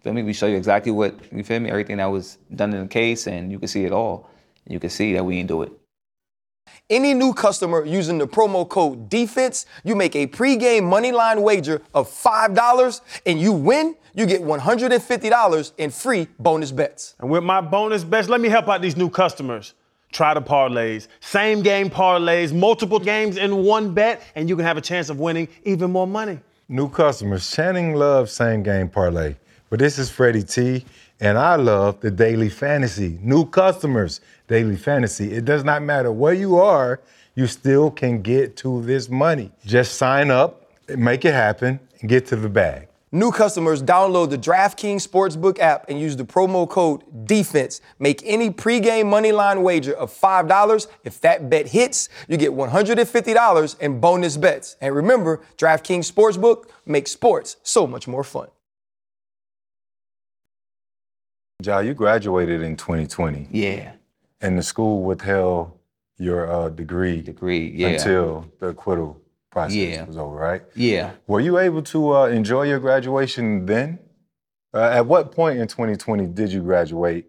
feel 0.01 0.11
me? 0.11 0.23
We 0.23 0.33
show 0.33 0.47
you 0.47 0.57
exactly 0.57 0.91
what 0.91 1.15
you 1.31 1.41
feel 1.43 1.61
me, 1.61 1.69
everything 1.69 1.97
that 1.97 2.07
was 2.07 2.37
done 2.53 2.73
in 2.73 2.81
the 2.81 2.87
case, 2.87 3.27
and 3.27 3.49
you 3.49 3.59
can 3.59 3.69
see 3.69 3.85
it 3.85 3.93
all. 3.93 4.29
You 4.67 4.79
can 4.79 4.89
see 4.89 5.13
that 5.13 5.23
we 5.23 5.37
didn't 5.37 5.47
do 5.47 5.61
it. 5.61 5.71
Any 6.89 7.13
new 7.13 7.33
customer 7.33 7.85
using 7.85 8.17
the 8.17 8.27
promo 8.27 8.67
code 8.67 9.09
DEFENSE, 9.09 9.65
you 9.83 9.95
make 9.95 10.15
a 10.15 10.27
pregame 10.27 10.83
money 10.83 11.11
line 11.11 11.41
wager 11.41 11.81
of 11.93 12.09
$5 12.09 13.01
and 13.25 13.39
you 13.39 13.53
win, 13.53 13.95
you 14.13 14.25
get 14.25 14.41
$150 14.41 15.71
in 15.77 15.89
free 15.89 16.27
bonus 16.37 16.71
bets. 16.71 17.15
And 17.19 17.29
with 17.29 17.43
my 17.43 17.61
bonus 17.61 18.03
bets, 18.03 18.27
let 18.27 18.41
me 18.41 18.49
help 18.49 18.67
out 18.67 18.81
these 18.81 18.97
new 18.97 19.09
customers. 19.09 19.73
Try 20.11 20.33
the 20.33 20.41
parlays, 20.41 21.07
same 21.21 21.61
game 21.61 21.89
parlays, 21.89 22.53
multiple 22.53 22.99
games 22.99 23.37
in 23.37 23.63
one 23.63 23.93
bet, 23.93 24.21
and 24.35 24.49
you 24.49 24.55
can 24.55 24.65
have 24.65 24.77
a 24.77 24.81
chance 24.81 25.09
of 25.09 25.19
winning 25.19 25.47
even 25.63 25.91
more 25.91 26.07
money. 26.07 26.39
New 26.67 26.89
customers, 26.89 27.49
Channing 27.49 27.95
loves 27.95 28.31
same 28.31 28.63
game 28.63 28.89
parlay. 28.89 29.35
But 29.69 29.79
this 29.79 29.97
is 29.97 30.09
Freddie 30.09 30.43
T, 30.43 30.85
and 31.21 31.37
I 31.37 31.55
love 31.55 32.01
the 32.01 32.11
daily 32.11 32.49
fantasy. 32.49 33.19
New 33.21 33.45
customers, 33.45 34.19
daily 34.47 34.75
fantasy. 34.75 35.31
It 35.31 35.45
does 35.45 35.63
not 35.63 35.81
matter 35.81 36.11
where 36.11 36.33
you 36.33 36.57
are, 36.57 36.99
you 37.35 37.47
still 37.47 37.89
can 37.89 38.21
get 38.21 38.57
to 38.57 38.81
this 38.81 39.09
money. 39.09 39.51
Just 39.65 39.95
sign 39.95 40.29
up, 40.29 40.69
make 40.89 41.23
it 41.23 41.33
happen, 41.33 41.79
and 42.01 42.09
get 42.09 42.25
to 42.27 42.35
the 42.35 42.49
bag. 42.49 42.89
New 43.13 43.29
customers 43.29 43.83
download 43.83 44.29
the 44.29 44.37
DraftKings 44.37 45.05
Sportsbook 45.05 45.59
app 45.59 45.89
and 45.89 45.99
use 45.99 46.15
the 46.15 46.23
promo 46.23 46.67
code 46.69 47.03
DEFENSE. 47.27 47.81
Make 47.99 48.21
any 48.23 48.49
pregame 48.49 49.09
money 49.09 49.33
line 49.33 49.63
wager 49.63 49.93
of 49.93 50.09
$5. 50.13 50.87
If 51.03 51.19
that 51.19 51.49
bet 51.49 51.67
hits, 51.67 52.07
you 52.29 52.37
get 52.37 52.51
$150 52.51 53.79
in 53.79 53.99
bonus 53.99 54.37
bets. 54.37 54.77
And 54.79 54.95
remember, 54.95 55.41
DraftKings 55.57 56.09
Sportsbook 56.09 56.69
makes 56.85 57.11
sports 57.11 57.57
so 57.63 57.85
much 57.85 58.07
more 58.07 58.23
fun. 58.23 58.47
Ja, 61.61 61.79
you 61.79 61.93
graduated 61.93 62.61
in 62.61 62.75
2020, 62.77 63.47
Yeah, 63.51 63.91
and 64.39 64.57
the 64.57 64.63
school 64.63 65.03
withheld 65.03 65.77
your 66.17 66.49
uh, 66.49 66.69
degree, 66.69 67.21
degree. 67.21 67.71
Yeah, 67.75 67.89
until 67.89 68.45
the 68.59 68.67
acquittal 68.67 69.21
process 69.51 69.75
Yeah. 69.75 70.05
was 70.05 70.17
over, 70.17 70.35
right? 70.35 70.63
yeah. 70.75 71.11
Were 71.27 71.39
you 71.41 71.59
able 71.59 71.81
to 71.83 72.15
uh, 72.15 72.25
enjoy 72.27 72.63
your 72.63 72.79
graduation 72.79 73.65
then? 73.65 73.99
Uh, 74.73 74.79
at 74.93 75.05
what 75.05 75.31
point 75.33 75.59
in 75.59 75.67
2020 75.67 76.27
did 76.27 76.51
you 76.51 76.61
graduate, 76.63 77.25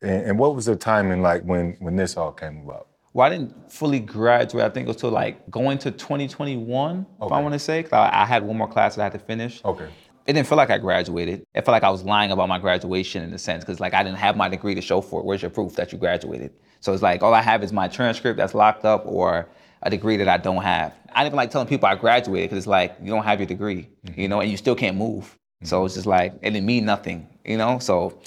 and, 0.00 0.26
and 0.26 0.38
what 0.38 0.54
was 0.54 0.66
the 0.66 0.76
timing 0.76 1.20
like 1.22 1.42
when 1.42 1.76
when 1.80 1.96
this 1.96 2.16
all 2.16 2.30
came 2.32 2.62
about? 2.64 2.86
Well, 3.12 3.26
I 3.26 3.30
didn't 3.30 3.70
fully 3.72 3.98
graduate. 4.00 4.64
I 4.64 4.68
think 4.70 4.84
it 4.86 4.88
was 4.88 4.96
till 4.96 5.10
like 5.10 5.48
going 5.50 5.78
to 5.78 5.90
2021, 5.90 7.06
if 7.22 7.32
I 7.32 7.40
want 7.40 7.52
to 7.52 7.58
say. 7.58 7.82
'cause 7.82 7.92
I, 7.92 8.22
I 8.22 8.24
had 8.24 8.44
one 8.44 8.56
more 8.56 8.68
class 8.68 8.94
that 8.94 9.02
I 9.02 9.04
had 9.04 9.12
to 9.12 9.18
finish. 9.18 9.60
Okay. 9.64 9.86
it 10.26 10.32
didn't 10.32 10.46
feel 10.46 10.56
like 10.56 10.70
I 10.70 10.78
graduated. 10.78 11.44
It 11.54 11.64
felt 11.64 11.72
like 11.74 11.82
I 11.84 11.90
was 11.90 12.02
lying 12.04 12.30
about 12.30 12.48
my 12.48 12.58
graduation 12.58 13.22
in 13.24 13.32
a 13.34 13.38
sense, 13.38 13.64
because 13.64 13.80
like 13.80 13.92
I 13.94 14.02
didn't 14.04 14.18
have 14.18 14.36
my 14.36 14.48
degree 14.48 14.74
to 14.76 14.80
show 14.80 15.00
for 15.00 15.20
it. 15.20 15.26
Where's 15.26 15.42
your 15.42 15.50
proof 15.50 15.74
that 15.74 15.92
you 15.92 15.98
graduated? 15.98 16.52
So 16.80 16.92
it's 16.92 17.02
like 17.02 17.22
all 17.24 17.34
I 17.34 17.42
have 17.42 17.62
is 17.64 17.72
my 17.72 17.88
transcript 17.88 18.36
that's 18.36 18.54
locked 18.54 18.84
up 18.84 19.02
or 19.06 19.48
a 19.84 19.90
degree 19.90 20.16
that 20.16 20.28
I 20.28 20.38
don't 20.38 20.62
have. 20.62 20.92
I 21.12 21.20
didn't 21.20 21.26
even 21.28 21.36
like 21.36 21.50
telling 21.50 21.68
people 21.68 21.88
I 21.88 21.94
graduated 21.94 22.50
because 22.50 22.64
it's 22.64 22.66
like 22.66 22.96
you 23.00 23.10
don't 23.10 23.22
have 23.22 23.38
your 23.38 23.46
degree, 23.46 23.88
you 24.16 24.26
know, 24.26 24.40
and 24.40 24.50
you 24.50 24.56
still 24.56 24.74
can't 24.74 24.96
move. 24.96 25.38
So 25.62 25.84
it's 25.84 25.94
just 25.94 26.06
like 26.06 26.32
it 26.42 26.50
didn't 26.50 26.66
mean 26.66 26.84
nothing, 26.84 27.28
you 27.44 27.56
know. 27.56 27.78
So 27.78 28.18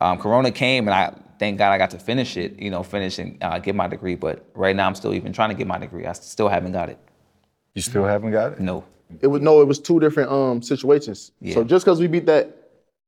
um, 0.00 0.18
Corona 0.18 0.50
came 0.50 0.88
and 0.88 0.94
I 0.94 1.14
thank 1.38 1.58
God 1.58 1.70
I 1.72 1.78
got 1.78 1.90
to 1.90 1.98
finish 1.98 2.36
it, 2.36 2.58
you 2.58 2.70
know, 2.70 2.82
finish 2.82 3.18
and 3.18 3.42
uh, 3.42 3.58
get 3.58 3.74
my 3.74 3.86
degree. 3.86 4.16
But 4.16 4.44
right 4.54 4.74
now 4.74 4.86
I'm 4.86 4.94
still 4.94 5.14
even 5.14 5.32
trying 5.32 5.50
to 5.50 5.54
get 5.54 5.66
my 5.66 5.78
degree. 5.78 6.06
I 6.06 6.12
still 6.12 6.48
haven't 6.48 6.72
got 6.72 6.88
it. 6.88 6.98
You 7.74 7.82
still 7.82 8.04
haven't 8.04 8.32
got 8.32 8.52
it? 8.52 8.60
No. 8.60 8.84
It 9.20 9.26
was 9.28 9.42
no, 9.42 9.60
it 9.60 9.68
was 9.68 9.78
two 9.78 10.00
different 10.00 10.30
um 10.30 10.62
situations. 10.62 11.32
Yeah. 11.40 11.54
So 11.54 11.64
just 11.64 11.84
because 11.84 12.00
we 12.00 12.06
beat 12.06 12.26
that 12.26 12.56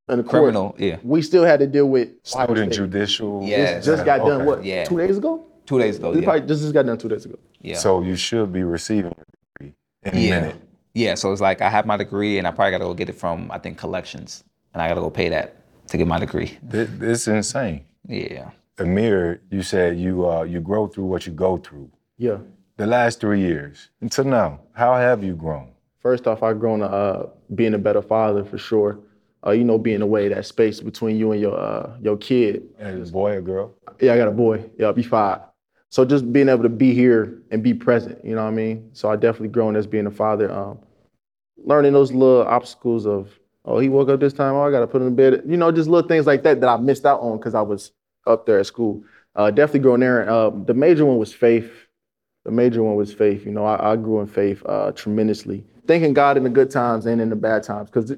in 0.09 0.19
the 0.19 0.23
court, 0.23 0.43
Criminal, 0.43 0.75
yeah. 0.79 0.99
we 1.03 1.23
still 1.23 1.45
had 1.45 1.61
to 1.61 1.67
deal 1.67 1.87
with 1.87 2.11
Ohio 2.35 2.47
Student 2.47 2.75
State. 2.75 2.83
judicial. 2.83 3.43
Yeah. 3.43 3.81
Just 3.81 4.05
got 4.05 4.19
done 4.19 4.43
Okay. 4.43 4.45
what? 4.45 4.65
Yeah. 4.65 4.85
Two 4.85 4.99
days 4.99 5.17
ago. 5.19 5.47
Two 5.67 5.79
days 5.79 5.97
ago. 5.99 6.11
We 6.11 6.19
Yeah. 6.19 6.25
probably 6.25 6.47
just, 6.47 6.63
just 6.63 6.75
got 6.75 6.87
done 6.87 6.99
two 6.99 7.09
days 7.09 7.25
ago. 7.25 7.39
yeah. 7.61 7.77
So 7.77 8.03
you 8.03 8.17
should 8.17 8.53
be 8.53 8.63
receiving 8.63 9.15
your 9.17 9.27
degree 9.59 9.75
in 10.05 10.15
a 10.17 10.21
yeah. 10.21 10.41
minute. 10.41 10.57
Yeah. 10.95 11.15
So 11.15 11.33
it's 11.33 11.41
like 11.41 11.61
I 11.63 11.71
have 11.71 11.87
my 11.87 11.97
degree 11.97 12.39
and 12.39 12.47
I 12.47 12.51
probably 12.51 12.73
gotta 12.73 12.85
go 12.85 12.95
get 12.95 13.09
it 13.09 13.15
from 13.15 13.51
I 13.51 13.59
think 13.59 13.79
collections. 13.79 14.45
And 14.73 14.83
I 14.83 14.89
gotta 14.89 15.01
go 15.01 15.11
pay 15.11 15.29
that 15.31 15.57
to 15.89 15.97
get 15.97 16.07
my 16.07 16.19
degree. 16.19 16.59
This, 16.63 16.89
this 16.99 17.21
is 17.23 17.29
insane. 17.29 17.85
Yeah. 18.09 18.51
Amir, 18.79 19.41
you 19.51 19.63
said 19.63 19.99
you 19.99 20.29
uh, 20.29 20.43
you 20.43 20.61
grow 20.61 20.87
through 20.89 21.05
what 21.07 21.27
you 21.27 21.33
go 21.33 21.57
through. 21.59 21.91
Yeah. 22.19 22.39
The 22.77 22.87
last 22.87 23.21
three 23.21 23.41
years 23.41 23.89
until 24.01 24.25
now, 24.25 24.61
how 24.73 24.97
have 24.97 25.23
you 25.23 25.35
grown? 25.35 25.71
First 26.01 26.27
off, 26.27 26.43
I've 26.43 26.61
grown 26.61 26.83
uh, 26.83 27.27
being 27.55 27.73
a 27.75 27.79
better 27.79 28.03
father 28.03 28.45
for 28.45 28.59
sure. 28.59 28.99
Uh, 29.47 29.53
you 29.53 29.63
know, 29.65 29.79
being 29.79 30.03
away 30.03 30.27
that 30.29 30.45
space 30.47 30.81
between 30.81 31.17
you 31.17 31.33
and 31.33 31.41
your 31.41 31.59
uh, 31.59 31.97
your 32.03 32.17
kid. 32.17 32.65
As 32.79 33.11
a 33.11 33.13
boy 33.13 33.33
or 33.37 33.41
girl? 33.43 33.75
Yeah, 34.01 34.15
I 34.15 34.17
got 34.17 34.29
a 34.29 34.33
boy. 34.33 34.65
Yeah, 34.79 34.87
I'll 34.87 34.93
be 34.93 35.03
five. 35.03 35.41
So 35.95 36.05
just 36.05 36.33
being 36.33 36.49
able 36.49 36.65
to 36.65 36.69
be 36.69 36.93
here 36.93 37.41
and 37.53 37.63
be 37.63 37.73
present, 37.73 38.19
you 38.25 38.35
know 38.35 38.43
what 38.43 38.51
I 38.51 38.55
mean? 38.55 38.91
So 38.95 39.09
I 39.09 39.15
definitely 39.15 39.51
grown 39.51 39.77
as 39.77 39.87
being 39.87 40.07
a 40.07 40.11
father. 40.11 40.51
Um, 40.51 40.81
learning 41.57 41.93
those 41.93 42.11
little 42.11 42.43
obstacles 42.43 43.07
of, 43.07 43.31
oh, 43.65 43.79
he 43.79 43.89
woke 43.89 44.09
up 44.09 44.19
this 44.19 44.33
time, 44.33 44.55
oh, 44.55 44.63
I 44.63 44.73
gotta 44.73 44.89
put 44.89 45.03
him 45.03 45.07
in 45.07 45.15
bed. 45.15 45.43
You 45.47 45.57
know, 45.57 45.71
just 45.71 45.89
little 45.89 46.09
things 46.09 46.27
like 46.27 46.43
that 46.43 46.61
that 46.61 46.69
I 46.69 46.79
missed 46.79 47.07
out 47.07 47.21
on 47.21 47.37
because 47.37 47.55
I 47.55 47.61
was 47.61 47.93
up 48.27 48.45
there 48.45 48.59
at 48.59 48.67
school. 48.67 49.05
Uh, 49.37 49.53
definitely 49.53 49.81
growing 49.83 50.01
there. 50.01 50.29
Uh, 50.29 50.51
the 50.51 50.75
major 50.75 51.07
one 51.07 51.17
was 51.17 51.33
faith. 51.33 51.71
The 52.45 52.51
major 52.51 52.83
one 52.83 52.97
was 52.97 53.15
faith. 53.15 53.47
You 53.47 53.53
know, 53.53 53.65
I, 53.65 53.93
I 53.93 53.95
grew 53.95 54.19
in 54.19 54.27
faith 54.27 54.65
uh, 54.67 54.91
tremendously. 54.91 55.63
Thanking 55.87 56.13
God 56.13 56.37
in 56.37 56.43
the 56.43 56.51
good 56.51 56.73
times 56.73 57.07
and 57.07 57.21
in 57.21 57.31
the 57.31 57.37
bad 57.37 57.63
times. 57.63 57.89
Because 57.89 58.11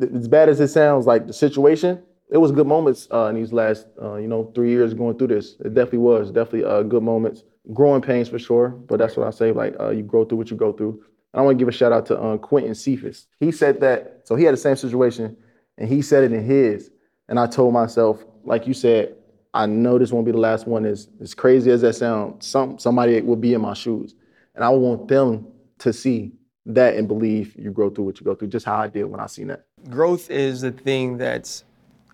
as 0.00 0.28
bad 0.28 0.48
as 0.48 0.60
it 0.60 0.68
sounds, 0.68 1.06
like 1.06 1.26
the 1.26 1.32
situation, 1.32 2.04
it 2.30 2.38
was 2.38 2.52
good 2.52 2.66
moments 2.66 3.08
uh, 3.12 3.26
in 3.26 3.34
these 3.34 3.52
last, 3.52 3.86
uh, 4.00 4.14
you 4.16 4.28
know, 4.28 4.50
three 4.54 4.70
years 4.70 4.94
going 4.94 5.18
through 5.18 5.28
this. 5.28 5.56
It 5.64 5.74
definitely 5.74 5.98
was. 5.98 6.30
Definitely 6.30 6.64
uh, 6.64 6.82
good 6.82 7.02
moments. 7.02 7.42
Growing 7.74 8.00
pains 8.00 8.28
for 8.28 8.38
sure. 8.38 8.68
But 8.68 8.98
that's 8.98 9.16
what 9.16 9.26
I 9.26 9.30
say. 9.30 9.52
Like 9.52 9.74
uh, 9.80 9.90
you 9.90 10.02
grow 10.02 10.24
through 10.24 10.38
what 10.38 10.50
you 10.50 10.56
go 10.56 10.72
through. 10.72 11.02
And 11.32 11.40
I 11.40 11.42
want 11.42 11.58
to 11.58 11.62
give 11.62 11.68
a 11.68 11.72
shout 11.72 11.92
out 11.92 12.06
to 12.06 12.18
uh, 12.18 12.38
Quintez 12.38 12.76
Cephus. 12.76 13.26
He 13.40 13.52
said 13.52 13.80
that. 13.80 14.22
So 14.24 14.36
he 14.36 14.44
had 14.44 14.52
the 14.52 14.58
same 14.58 14.76
situation, 14.76 15.36
and 15.78 15.88
he 15.88 16.02
said 16.02 16.24
it 16.24 16.32
in 16.32 16.44
his. 16.44 16.90
And 17.28 17.38
I 17.38 17.46
told 17.46 17.72
myself, 17.72 18.24
like 18.44 18.66
you 18.66 18.74
said, 18.74 19.14
I 19.52 19.66
know 19.66 19.98
this 19.98 20.12
won't 20.12 20.26
be 20.26 20.32
the 20.32 20.38
last 20.38 20.66
one. 20.66 20.84
As 20.84 21.08
as 21.20 21.34
crazy 21.34 21.70
as 21.70 21.80
that 21.82 21.94
sounds, 21.94 22.46
some 22.46 22.78
somebody 22.78 23.20
will 23.20 23.36
be 23.36 23.54
in 23.54 23.60
my 23.60 23.74
shoes, 23.74 24.14
and 24.54 24.64
I 24.64 24.68
want 24.70 25.08
them 25.08 25.46
to 25.78 25.92
see 25.92 26.32
that 26.66 26.94
and 26.94 27.08
believe 27.08 27.56
you 27.58 27.70
grow 27.70 27.90
through 27.90 28.04
what 28.04 28.20
you 28.20 28.24
go 28.24 28.34
through. 28.34 28.48
Just 28.48 28.66
how 28.66 28.76
I 28.76 28.86
did 28.88 29.04
when 29.04 29.18
I 29.18 29.26
seen 29.26 29.48
that. 29.48 29.64
growth 29.88 30.30
is 30.30 30.60
the 30.60 30.70
thing 30.70 31.18
that's 31.18 31.64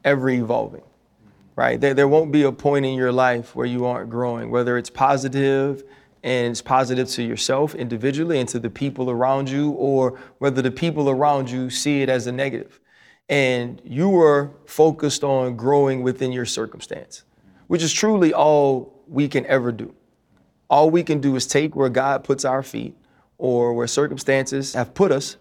ever 0.06 0.30
evolving, 0.30 0.84
right? 1.56 1.78
There, 1.78 1.92
there 1.92 2.08
won't 2.08 2.32
be 2.32 2.44
a 2.44 2.52
point 2.52 2.86
in 2.86 2.94
your 2.94 3.12
life 3.12 3.54
where 3.54 3.66
you 3.66 3.84
aren't 3.84 4.08
growing, 4.08 4.50
whether 4.50 4.78
it's 4.78 4.88
positive 4.88 5.84
and 6.22 6.52
it's 6.52 6.62
positive 6.62 7.08
to 7.10 7.22
yourself 7.22 7.74
individually 7.74 8.40
and 8.40 8.48
to 8.48 8.58
the 8.58 8.70
people 8.70 9.10
around 9.10 9.50
you, 9.50 9.70
or 9.72 10.18
whether 10.38 10.62
the 10.62 10.70
people 10.70 11.10
around 11.10 11.50
you 11.50 11.68
see 11.68 12.02
it 12.02 12.08
as 12.08 12.26
a 12.26 12.32
negative. 12.32 12.80
And 13.28 13.82
you 13.84 14.08
were 14.08 14.52
focused 14.64 15.22
on 15.22 15.56
growing 15.56 16.02
within 16.02 16.32
your 16.32 16.46
circumstance, 16.46 17.24
which 17.66 17.82
is 17.82 17.92
truly 17.92 18.32
all 18.32 19.02
we 19.06 19.28
can 19.28 19.44
ever 19.46 19.72
do. 19.72 19.94
All 20.70 20.90
we 20.90 21.02
can 21.02 21.20
do 21.20 21.36
is 21.36 21.46
take 21.46 21.76
where 21.76 21.88
God 21.88 22.24
puts 22.24 22.44
our 22.44 22.62
feet 22.62 22.96
or 23.38 23.74
where 23.74 23.86
circumstances 23.86 24.74
have 24.74 24.94
put 24.94 25.12
us 25.12 25.36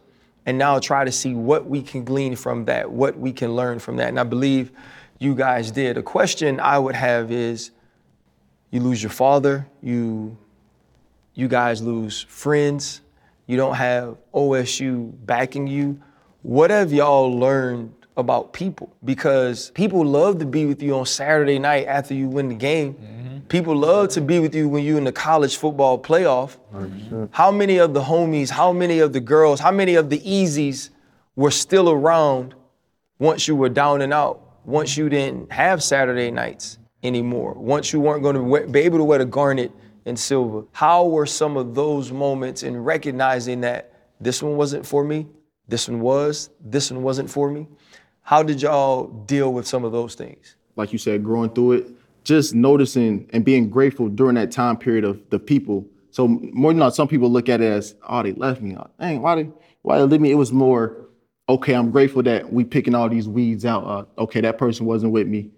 and 0.45 0.57
now 0.57 0.79
try 0.79 1.03
to 1.03 1.11
see 1.11 1.33
what 1.33 1.65
we 1.65 1.81
can 1.81 2.03
glean 2.03 2.35
from 2.35 2.65
that, 2.65 2.91
what 2.91 3.17
we 3.17 3.31
can 3.31 3.55
learn 3.55 3.79
from 3.79 3.97
that. 3.97 4.09
And 4.09 4.19
I 4.19 4.23
believe 4.23 4.71
you 5.19 5.35
guys 5.35 5.71
did. 5.71 5.97
A 5.97 6.03
question 6.03 6.59
I 6.59 6.77
would 6.77 6.95
have 6.95 7.31
is 7.31 7.71
you 8.71 8.79
lose 8.79 9.01
your 9.01 9.11
father, 9.11 9.67
you 9.81 10.37
you 11.33 11.47
guys 11.49 11.81
lose 11.81 12.21
friends, 12.23 13.01
you 13.45 13.57
don't 13.57 13.75
have 13.75 14.17
OSU 14.33 15.13
backing 15.25 15.67
you. 15.67 16.01
What 16.43 16.71
have 16.71 16.93
y'all 16.93 17.37
learned 17.37 17.93
about 18.15 18.53
people? 18.53 18.95
Because 19.03 19.71
people 19.71 20.05
love 20.05 20.39
to 20.39 20.45
be 20.45 20.65
with 20.65 20.81
you 20.81 20.95
on 20.95 21.05
Saturday 21.05 21.59
night 21.59 21.87
after 21.87 22.13
you 22.13 22.29
win 22.29 22.47
the 22.47 22.55
game. 22.55 22.93
Mm-hmm. 22.93 23.34
People 23.47 23.75
love 23.75 24.09
to 24.09 24.21
be 24.21 24.39
with 24.39 24.55
you 24.55 24.67
when 24.67 24.83
you're 24.83 24.97
in 24.97 25.03
the 25.03 25.11
college 25.11 25.57
football 25.57 25.99
playoff. 25.99 26.57
How 27.31 27.51
many 27.51 27.77
of 27.77 27.93
the 27.93 28.01
homies, 28.01 28.49
how 28.49 28.71
many 28.71 28.99
of 28.99 29.13
the 29.13 29.19
girls, 29.19 29.59
how 29.59 29.71
many 29.71 29.95
of 29.95 30.09
the 30.09 30.19
easies 30.19 30.89
were 31.35 31.51
still 31.51 31.89
around 31.89 32.55
once 33.19 33.47
you 33.47 33.55
were 33.55 33.69
down 33.69 34.01
and 34.01 34.13
out, 34.13 34.41
once 34.65 34.97
you 34.97 35.09
didn't 35.09 35.51
have 35.51 35.83
Saturday 35.83 36.31
nights 36.31 36.79
anymore, 37.03 37.53
once 37.53 37.93
you 37.93 37.99
weren't 37.99 38.23
going 38.23 38.35
to 38.35 38.67
be 38.71 38.79
able 38.79 38.97
to 38.97 39.03
wear 39.03 39.19
the 39.19 39.25
garnet 39.25 39.71
and 40.05 40.17
silver? 40.17 40.65
How 40.71 41.05
were 41.05 41.25
some 41.25 41.55
of 41.55 41.75
those 41.75 42.11
moments 42.11 42.63
in 42.63 42.75
recognizing 42.77 43.61
that 43.61 43.91
this 44.19 44.41
one 44.41 44.57
wasn't 44.57 44.85
for 44.85 45.03
me, 45.03 45.27
this 45.67 45.87
one 45.87 45.99
was, 45.99 46.49
this 46.59 46.89
one 46.89 47.03
wasn't 47.03 47.29
for 47.29 47.51
me? 47.51 47.67
How 48.21 48.41
did 48.41 48.61
y'all 48.61 49.07
deal 49.07 49.53
with 49.53 49.67
some 49.67 49.83
of 49.85 49.91
those 49.91 50.15
things? 50.15 50.55
like 50.75 50.91
you 50.91 50.99
said, 50.99 51.23
growing 51.23 51.49
through 51.49 51.71
it, 51.73 51.87
just 52.25 52.53
noticing 52.53 53.29
and 53.31 53.45
being 53.45 53.69
grateful 53.69 54.09
during 54.09 54.35
that 54.35 54.51
time 54.51 54.75
period 54.75 55.05
of 55.05 55.21
the 55.29 55.39
people. 55.39 55.87
So 56.09 56.27
more 56.27 56.71
than 56.71 56.79
not, 56.79 56.95
some 56.95 57.07
people 57.07 57.29
look 57.29 57.47
at 57.47 57.61
it 57.61 57.71
as, 57.71 57.95
oh, 58.09 58.23
they 58.23 58.33
left 58.33 58.61
me. 58.61 58.75
Oh, 58.77 58.87
Dang, 58.99 59.21
why 59.21 59.35
they 59.35 59.49
why 59.83 59.99
they 59.99 60.03
leave 60.03 60.21
me? 60.21 60.31
It 60.31 60.35
was 60.35 60.51
more, 60.51 61.07
okay, 61.47 61.73
I'm 61.73 61.91
grateful 61.91 62.23
that 62.23 62.51
we 62.51 62.63
picking 62.63 62.95
all 62.95 63.07
these 63.07 63.29
weeds 63.29 63.63
out. 63.65 63.83
Uh, 63.85 64.21
okay, 64.23 64.41
that 64.41 64.57
person 64.57 64.85
wasn't 64.85 65.13
with 65.13 65.27
me. 65.27 65.51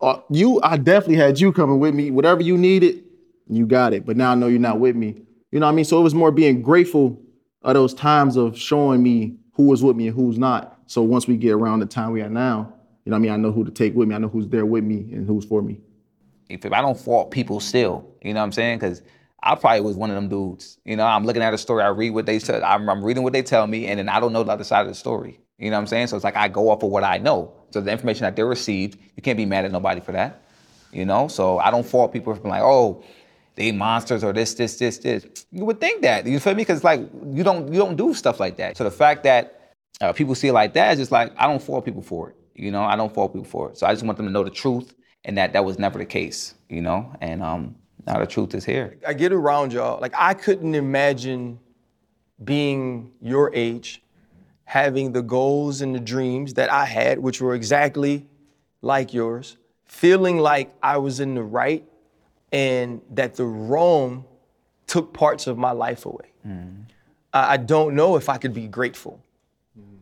Uh, 0.00 0.20
you, 0.30 0.60
I 0.62 0.78
definitely 0.78 1.16
had 1.16 1.38
you 1.38 1.52
coming 1.52 1.78
with 1.78 1.94
me. 1.94 2.10
Whatever 2.10 2.42
you 2.42 2.56
needed, 2.56 3.04
you 3.48 3.66
got 3.66 3.92
it. 3.92 4.06
But 4.06 4.16
now 4.16 4.32
I 4.32 4.34
know 4.34 4.48
you're 4.48 4.58
not 4.58 4.80
with 4.80 4.96
me. 4.96 5.22
You 5.50 5.60
know 5.60 5.66
what 5.66 5.72
I 5.72 5.74
mean? 5.74 5.84
So 5.84 6.00
it 6.00 6.02
was 6.02 6.14
more 6.14 6.32
being 6.32 6.62
grateful 6.62 7.20
of 7.60 7.74
those 7.74 7.92
times 7.92 8.36
of 8.36 8.58
showing 8.58 9.02
me 9.02 9.36
who 9.52 9.64
was 9.64 9.82
with 9.82 9.94
me 9.96 10.08
and 10.08 10.16
who's 10.16 10.38
not. 10.38 10.78
So 10.86 11.02
once 11.02 11.28
we 11.28 11.36
get 11.36 11.52
around 11.52 11.80
the 11.80 11.86
time 11.86 12.12
we 12.12 12.22
are 12.22 12.30
now, 12.30 12.72
you 13.04 13.10
know 13.10 13.16
what 13.16 13.20
I 13.20 13.22
mean? 13.22 13.32
I 13.32 13.36
know 13.36 13.52
who 13.52 13.64
to 13.64 13.70
take 13.70 13.94
with 13.94 14.08
me. 14.08 14.14
I 14.14 14.18
know 14.18 14.28
who's 14.28 14.48
there 14.48 14.66
with 14.66 14.84
me 14.84 14.98
and 15.12 15.26
who's 15.26 15.44
for 15.44 15.62
me. 15.62 15.80
if 16.48 16.64
I 16.64 16.80
don't 16.80 16.98
fault 16.98 17.30
people 17.30 17.60
still, 17.60 18.06
you 18.22 18.32
know 18.32 18.40
what 18.40 18.44
I'm 18.46 18.52
saying? 18.52 18.78
Because 18.78 19.02
I 19.42 19.54
probably 19.56 19.80
was 19.80 19.96
one 19.96 20.10
of 20.10 20.14
them 20.16 20.28
dudes. 20.28 20.78
You 20.84 20.96
know, 20.96 21.04
I'm 21.04 21.24
looking 21.24 21.42
at 21.42 21.52
a 21.52 21.58
story, 21.58 21.82
I 21.82 21.88
read 21.88 22.10
what 22.10 22.26
they 22.26 22.38
said, 22.38 22.62
I'm, 22.62 22.88
I'm 22.88 23.04
reading 23.04 23.24
what 23.24 23.32
they 23.32 23.42
tell 23.42 23.66
me, 23.66 23.86
and 23.88 23.98
then 23.98 24.08
I 24.08 24.20
don't 24.20 24.32
know 24.32 24.44
the 24.44 24.52
other 24.52 24.64
side 24.64 24.82
of 24.82 24.88
the 24.88 24.94
story. 24.94 25.40
You 25.58 25.70
know 25.70 25.76
what 25.76 25.82
I'm 25.82 25.86
saying? 25.88 26.08
So 26.08 26.16
it's 26.16 26.24
like 26.24 26.36
I 26.36 26.48
go 26.48 26.70
off 26.70 26.82
of 26.82 26.90
what 26.90 27.04
I 27.04 27.18
know. 27.18 27.52
So 27.70 27.80
the 27.80 27.90
information 27.90 28.22
that 28.22 28.36
they 28.36 28.42
received, 28.42 28.98
you 29.16 29.22
can't 29.22 29.36
be 29.36 29.46
mad 29.46 29.64
at 29.64 29.72
nobody 29.72 30.00
for 30.00 30.12
that. 30.12 30.42
You 30.92 31.04
know, 31.04 31.28
so 31.28 31.58
I 31.58 31.70
don't 31.70 31.86
fault 31.86 32.12
people 32.12 32.34
for 32.34 32.48
like, 32.48 32.62
oh, 32.62 33.02
they 33.54 33.72
monsters 33.72 34.24
or 34.24 34.32
this, 34.32 34.54
this, 34.54 34.76
this, 34.76 34.98
this. 34.98 35.26
You 35.50 35.64
would 35.64 35.80
think 35.80 36.02
that. 36.02 36.26
You 36.26 36.38
feel 36.38 36.54
me? 36.54 36.62
Because 36.62 36.84
like 36.84 37.00
you 37.30 37.42
don't 37.42 37.72
you 37.72 37.78
don't 37.78 37.96
do 37.96 38.14
stuff 38.14 38.40
like 38.40 38.56
that. 38.58 38.76
So 38.76 38.84
the 38.84 38.90
fact 38.90 39.24
that 39.24 39.74
uh, 40.00 40.12
people 40.12 40.34
see 40.34 40.48
it 40.48 40.52
like 40.52 40.74
that 40.74 40.92
is 40.92 40.98
just 40.98 41.12
like 41.12 41.32
I 41.36 41.46
don't 41.46 41.62
fault 41.62 41.84
people 41.84 42.02
for 42.02 42.30
it. 42.30 42.36
You 42.54 42.70
know, 42.70 42.82
I 42.82 42.96
don't 42.96 43.12
fault 43.12 43.32
people 43.32 43.44
for 43.44 43.70
it. 43.70 43.78
So 43.78 43.86
I 43.86 43.92
just 43.92 44.04
want 44.04 44.16
them 44.16 44.26
to 44.26 44.32
know 44.32 44.44
the 44.44 44.50
truth 44.50 44.94
and 45.24 45.38
that 45.38 45.52
that 45.52 45.64
was 45.64 45.78
never 45.78 45.98
the 45.98 46.04
case. 46.04 46.54
You 46.68 46.82
know, 46.82 47.14
and 47.20 47.42
um, 47.42 47.76
now 48.06 48.18
the 48.18 48.26
truth 48.26 48.54
is 48.54 48.64
here. 48.64 48.98
I 49.06 49.14
get 49.14 49.32
around 49.32 49.72
y'all. 49.72 50.00
Like 50.00 50.14
I 50.16 50.34
couldn't 50.34 50.74
imagine 50.74 51.58
being 52.42 53.12
your 53.20 53.50
age, 53.54 54.02
having 54.64 55.12
the 55.12 55.22
goals 55.22 55.80
and 55.80 55.94
the 55.94 56.00
dreams 56.00 56.54
that 56.54 56.72
I 56.72 56.86
had, 56.86 57.18
which 57.18 57.40
were 57.40 57.54
exactly 57.54 58.26
like 58.80 59.14
yours, 59.14 59.56
feeling 59.84 60.38
like 60.38 60.74
I 60.82 60.96
was 60.96 61.20
in 61.20 61.34
the 61.34 61.42
right 61.42 61.84
and 62.52 63.00
that 63.10 63.34
the 63.34 63.44
wrong 63.44 64.24
took 64.86 65.12
parts 65.12 65.46
of 65.46 65.56
my 65.56 65.70
life 65.70 66.04
away. 66.04 66.32
I, 67.32 67.54
I 67.54 67.56
don't 67.56 67.94
know 67.94 68.16
if 68.16 68.28
I 68.28 68.36
could 68.38 68.52
be 68.52 68.66
grateful. 68.66 69.22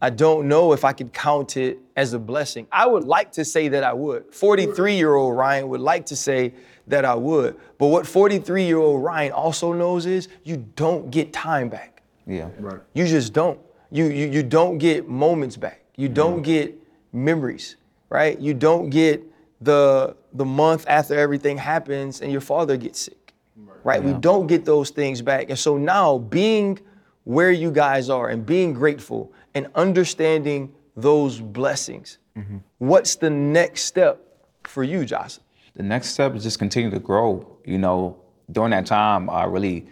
I 0.02 0.10
don't 0.10 0.48
know 0.48 0.72
if 0.72 0.84
I 0.84 0.92
could 0.92 1.12
count 1.12 1.56
it 1.56 1.78
as 1.94 2.14
a 2.14 2.18
blessing. 2.18 2.66
I 2.72 2.86
would 2.86 3.04
like 3.04 3.32
to 3.32 3.44
say 3.44 3.68
that 3.68 3.84
I 3.84 3.92
would. 3.92 4.34
43 4.34 4.96
year 4.96 5.14
old 5.14 5.36
Ryan 5.36 5.68
would 5.68 5.80
like 5.80 6.06
to 6.06 6.16
say 6.16 6.54
that 6.86 7.04
I 7.04 7.14
would. 7.14 7.56
But 7.78 7.88
what 7.88 8.06
43 8.06 8.64
year 8.64 8.78
old 8.78 9.02
Ryan 9.02 9.32
also 9.32 9.72
knows 9.72 10.06
is 10.06 10.28
you 10.42 10.56
don't 10.76 11.10
get 11.10 11.32
time 11.32 11.68
back. 11.68 12.02
Yeah. 12.26 12.48
Right. 12.58 12.80
You 12.94 13.06
just 13.06 13.32
don't. 13.32 13.60
You, 13.90 14.06
you, 14.06 14.26
you 14.26 14.42
don't 14.42 14.78
get 14.78 15.08
moments 15.08 15.56
back. 15.56 15.82
You 15.96 16.08
don't 16.08 16.42
get 16.42 16.74
memories, 17.12 17.76
right? 18.08 18.38
You 18.40 18.54
don't 18.54 18.88
get 18.88 19.22
the, 19.60 20.16
the 20.32 20.44
month 20.44 20.86
after 20.88 21.18
everything 21.18 21.58
happens 21.58 22.22
and 22.22 22.32
your 22.32 22.40
father 22.40 22.76
gets 22.76 23.00
sick, 23.00 23.34
right? 23.84 24.02
We 24.02 24.14
don't 24.14 24.46
get 24.46 24.64
those 24.64 24.90
things 24.90 25.20
back. 25.20 25.50
And 25.50 25.58
so 25.58 25.76
now 25.76 26.18
being 26.18 26.78
where 27.24 27.50
you 27.50 27.70
guys 27.70 28.10
are 28.10 28.28
and 28.28 28.44
being 28.44 28.72
grateful 28.72 29.32
and 29.54 29.68
understanding 29.74 30.72
those 30.96 31.40
blessings, 31.40 32.18
mm-hmm. 32.36 32.58
what's 32.78 33.16
the 33.16 33.30
next 33.30 33.82
step 33.82 34.20
for 34.64 34.82
you, 34.82 35.00
Jahsen? 35.00 35.40
the 35.74 35.82
next 35.82 36.10
step 36.10 36.34
is 36.34 36.42
just 36.42 36.58
continue 36.58 36.90
to 36.90 36.98
grow. 36.98 37.58
You 37.64 37.78
know, 37.78 38.20
during 38.50 38.70
that 38.70 38.86
time, 38.86 39.30
I 39.30 39.44
really 39.44 39.86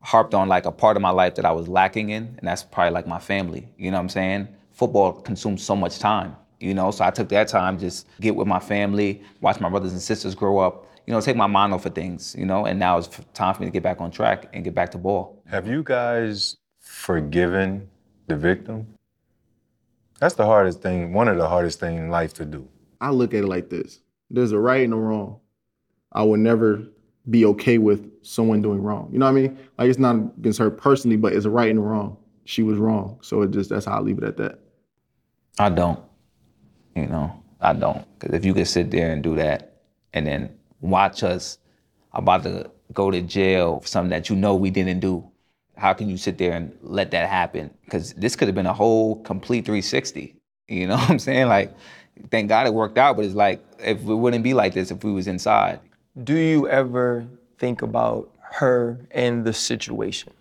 harped 0.00 0.34
on 0.34 0.48
like 0.48 0.66
a 0.66 0.72
part 0.72 0.96
of 0.96 1.02
my 1.02 1.10
life 1.10 1.34
that 1.36 1.44
I 1.44 1.52
was 1.52 1.68
lacking 1.68 2.10
in, 2.10 2.34
and 2.38 2.46
that's 2.48 2.62
probably 2.62 2.92
like 2.92 3.06
my 3.06 3.18
family. 3.18 3.68
You 3.78 3.90
know 3.90 3.96
what 3.96 4.02
I'm 4.02 4.08
saying? 4.10 4.48
Football 4.72 5.12
consumes 5.12 5.62
so 5.62 5.76
much 5.76 5.98
time. 5.98 6.36
You 6.60 6.74
know, 6.74 6.90
so 6.90 7.04
I 7.04 7.10
took 7.10 7.28
that 7.30 7.48
time 7.48 7.78
just 7.78 8.06
get 8.20 8.34
with 8.34 8.46
my 8.46 8.58
family, 8.58 9.22
watch 9.40 9.60
my 9.60 9.68
brothers 9.68 9.92
and 9.92 10.00
sisters 10.00 10.34
grow 10.34 10.58
up. 10.58 10.86
You 11.06 11.12
know, 11.12 11.20
take 11.20 11.36
my 11.36 11.46
mind 11.46 11.74
off 11.74 11.84
of 11.86 11.94
things. 11.94 12.34
You 12.38 12.46
know, 12.46 12.66
and 12.66 12.78
now 12.78 12.98
it's 12.98 13.08
time 13.34 13.54
for 13.54 13.62
me 13.62 13.66
to 13.66 13.72
get 13.72 13.82
back 13.82 14.00
on 14.00 14.10
track 14.10 14.48
and 14.52 14.64
get 14.64 14.74
back 14.74 14.90
to 14.92 14.98
ball. 14.98 15.33
Have 15.46 15.68
you 15.68 15.82
guys 15.82 16.56
forgiven 16.80 17.88
the 18.28 18.36
victim? 18.36 18.86
That's 20.18 20.34
the 20.34 20.46
hardest 20.46 20.80
thing, 20.80 21.12
one 21.12 21.28
of 21.28 21.36
the 21.36 21.48
hardest 21.48 21.80
things 21.80 22.00
in 22.00 22.08
life 22.08 22.32
to 22.34 22.46
do. 22.46 22.66
I 23.00 23.10
look 23.10 23.34
at 23.34 23.44
it 23.44 23.46
like 23.46 23.68
this: 23.68 24.00
there's 24.30 24.52
a 24.52 24.58
right 24.58 24.82
and 24.82 24.94
a 24.94 24.96
wrong. 24.96 25.40
I 26.12 26.22
would 26.22 26.40
never 26.40 26.82
be 27.28 27.44
okay 27.46 27.78
with 27.78 28.10
someone 28.22 28.62
doing 28.62 28.82
wrong. 28.82 29.10
You 29.12 29.18
know 29.18 29.26
what 29.26 29.32
I 29.32 29.42
mean? 29.42 29.58
Like 29.76 29.90
it's 29.90 29.98
not 29.98 30.16
against 30.38 30.58
her 30.60 30.70
personally, 30.70 31.16
but 31.16 31.34
it's 31.34 31.44
a 31.44 31.50
right 31.50 31.68
and 31.68 31.78
a 31.78 31.82
wrong. 31.82 32.16
She 32.46 32.62
was 32.62 32.78
wrong, 32.78 33.18
so 33.20 33.42
it 33.42 33.50
just 33.50 33.68
that's 33.68 33.86
how 33.86 33.98
I 33.98 34.00
leave 34.00 34.18
it 34.18 34.24
at 34.24 34.36
that. 34.38 34.60
I 35.58 35.68
don't. 35.68 36.00
You 36.96 37.06
know, 37.06 37.42
I 37.60 37.74
don't. 37.74 38.06
Because 38.18 38.34
if 38.34 38.44
you 38.44 38.54
could 38.54 38.68
sit 38.68 38.90
there 38.90 39.12
and 39.12 39.22
do 39.22 39.34
that 39.36 39.82
and 40.14 40.26
then 40.26 40.56
watch 40.80 41.22
us 41.22 41.58
about 42.12 42.44
to 42.44 42.70
go 42.92 43.10
to 43.10 43.20
jail 43.20 43.80
for 43.80 43.88
something 43.88 44.10
that 44.10 44.30
you 44.30 44.36
know 44.36 44.54
we 44.54 44.70
didn't 44.70 45.00
do, 45.00 45.28
how 45.76 45.92
can 45.92 46.08
you 46.08 46.16
sit 46.16 46.38
there 46.38 46.52
and 46.52 46.76
let 46.82 47.10
that 47.10 47.28
happen? 47.28 47.70
Because 47.84 48.12
this 48.14 48.36
could 48.36 48.48
have 48.48 48.54
been 48.54 48.66
a 48.66 48.72
whole 48.72 49.16
complete 49.22 49.64
360. 49.64 50.34
You 50.68 50.86
know 50.86 50.96
what 50.96 51.10
I'm 51.10 51.18
saying? 51.18 51.48
Like, 51.48 51.74
thank 52.30 52.48
God 52.48 52.66
it 52.66 52.74
worked 52.74 52.98
out, 52.98 53.16
but 53.16 53.24
it's 53.24 53.34
like, 53.34 53.64
if 53.78 54.00
it 54.00 54.14
wouldn't 54.14 54.44
be 54.44 54.54
like 54.54 54.74
this 54.74 54.90
if 54.90 55.02
we 55.04 55.12
was 55.12 55.26
inside. 55.26 55.80
Do 56.22 56.36
you 56.36 56.68
ever 56.68 57.26
think 57.58 57.82
about 57.82 58.30
her 58.40 59.00
and 59.10 59.44
the 59.44 59.52
situation? 59.52 60.32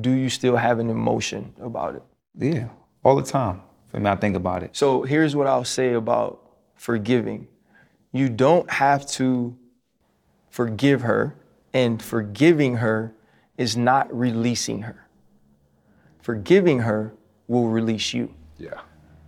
Do 0.00 0.10
you 0.10 0.28
still 0.28 0.56
have 0.56 0.80
an 0.80 0.90
emotion 0.90 1.54
about 1.60 1.94
it? 1.94 2.02
Yeah, 2.36 2.68
all 3.04 3.14
the 3.14 3.22
time. 3.22 3.62
I 3.92 3.98
mean, 3.98 4.06
I 4.06 4.16
think 4.16 4.34
about 4.34 4.64
it. 4.64 4.76
So 4.76 5.02
here's 5.02 5.36
what 5.36 5.46
I'll 5.46 5.64
say 5.64 5.92
about 5.92 6.40
forgiving. 6.74 7.46
You 8.10 8.28
don't 8.28 8.68
have 8.68 9.06
to 9.12 9.56
forgive 10.50 11.02
her, 11.02 11.34
and 11.72 12.00
forgiving 12.00 12.76
her 12.76 13.12
is 13.56 13.76
not 13.76 14.12
releasing 14.16 14.82
her. 14.82 15.06
Forgiving 16.22 16.80
her 16.80 17.14
will 17.48 17.68
release 17.68 18.14
you. 18.14 18.32
Yeah. 18.58 18.80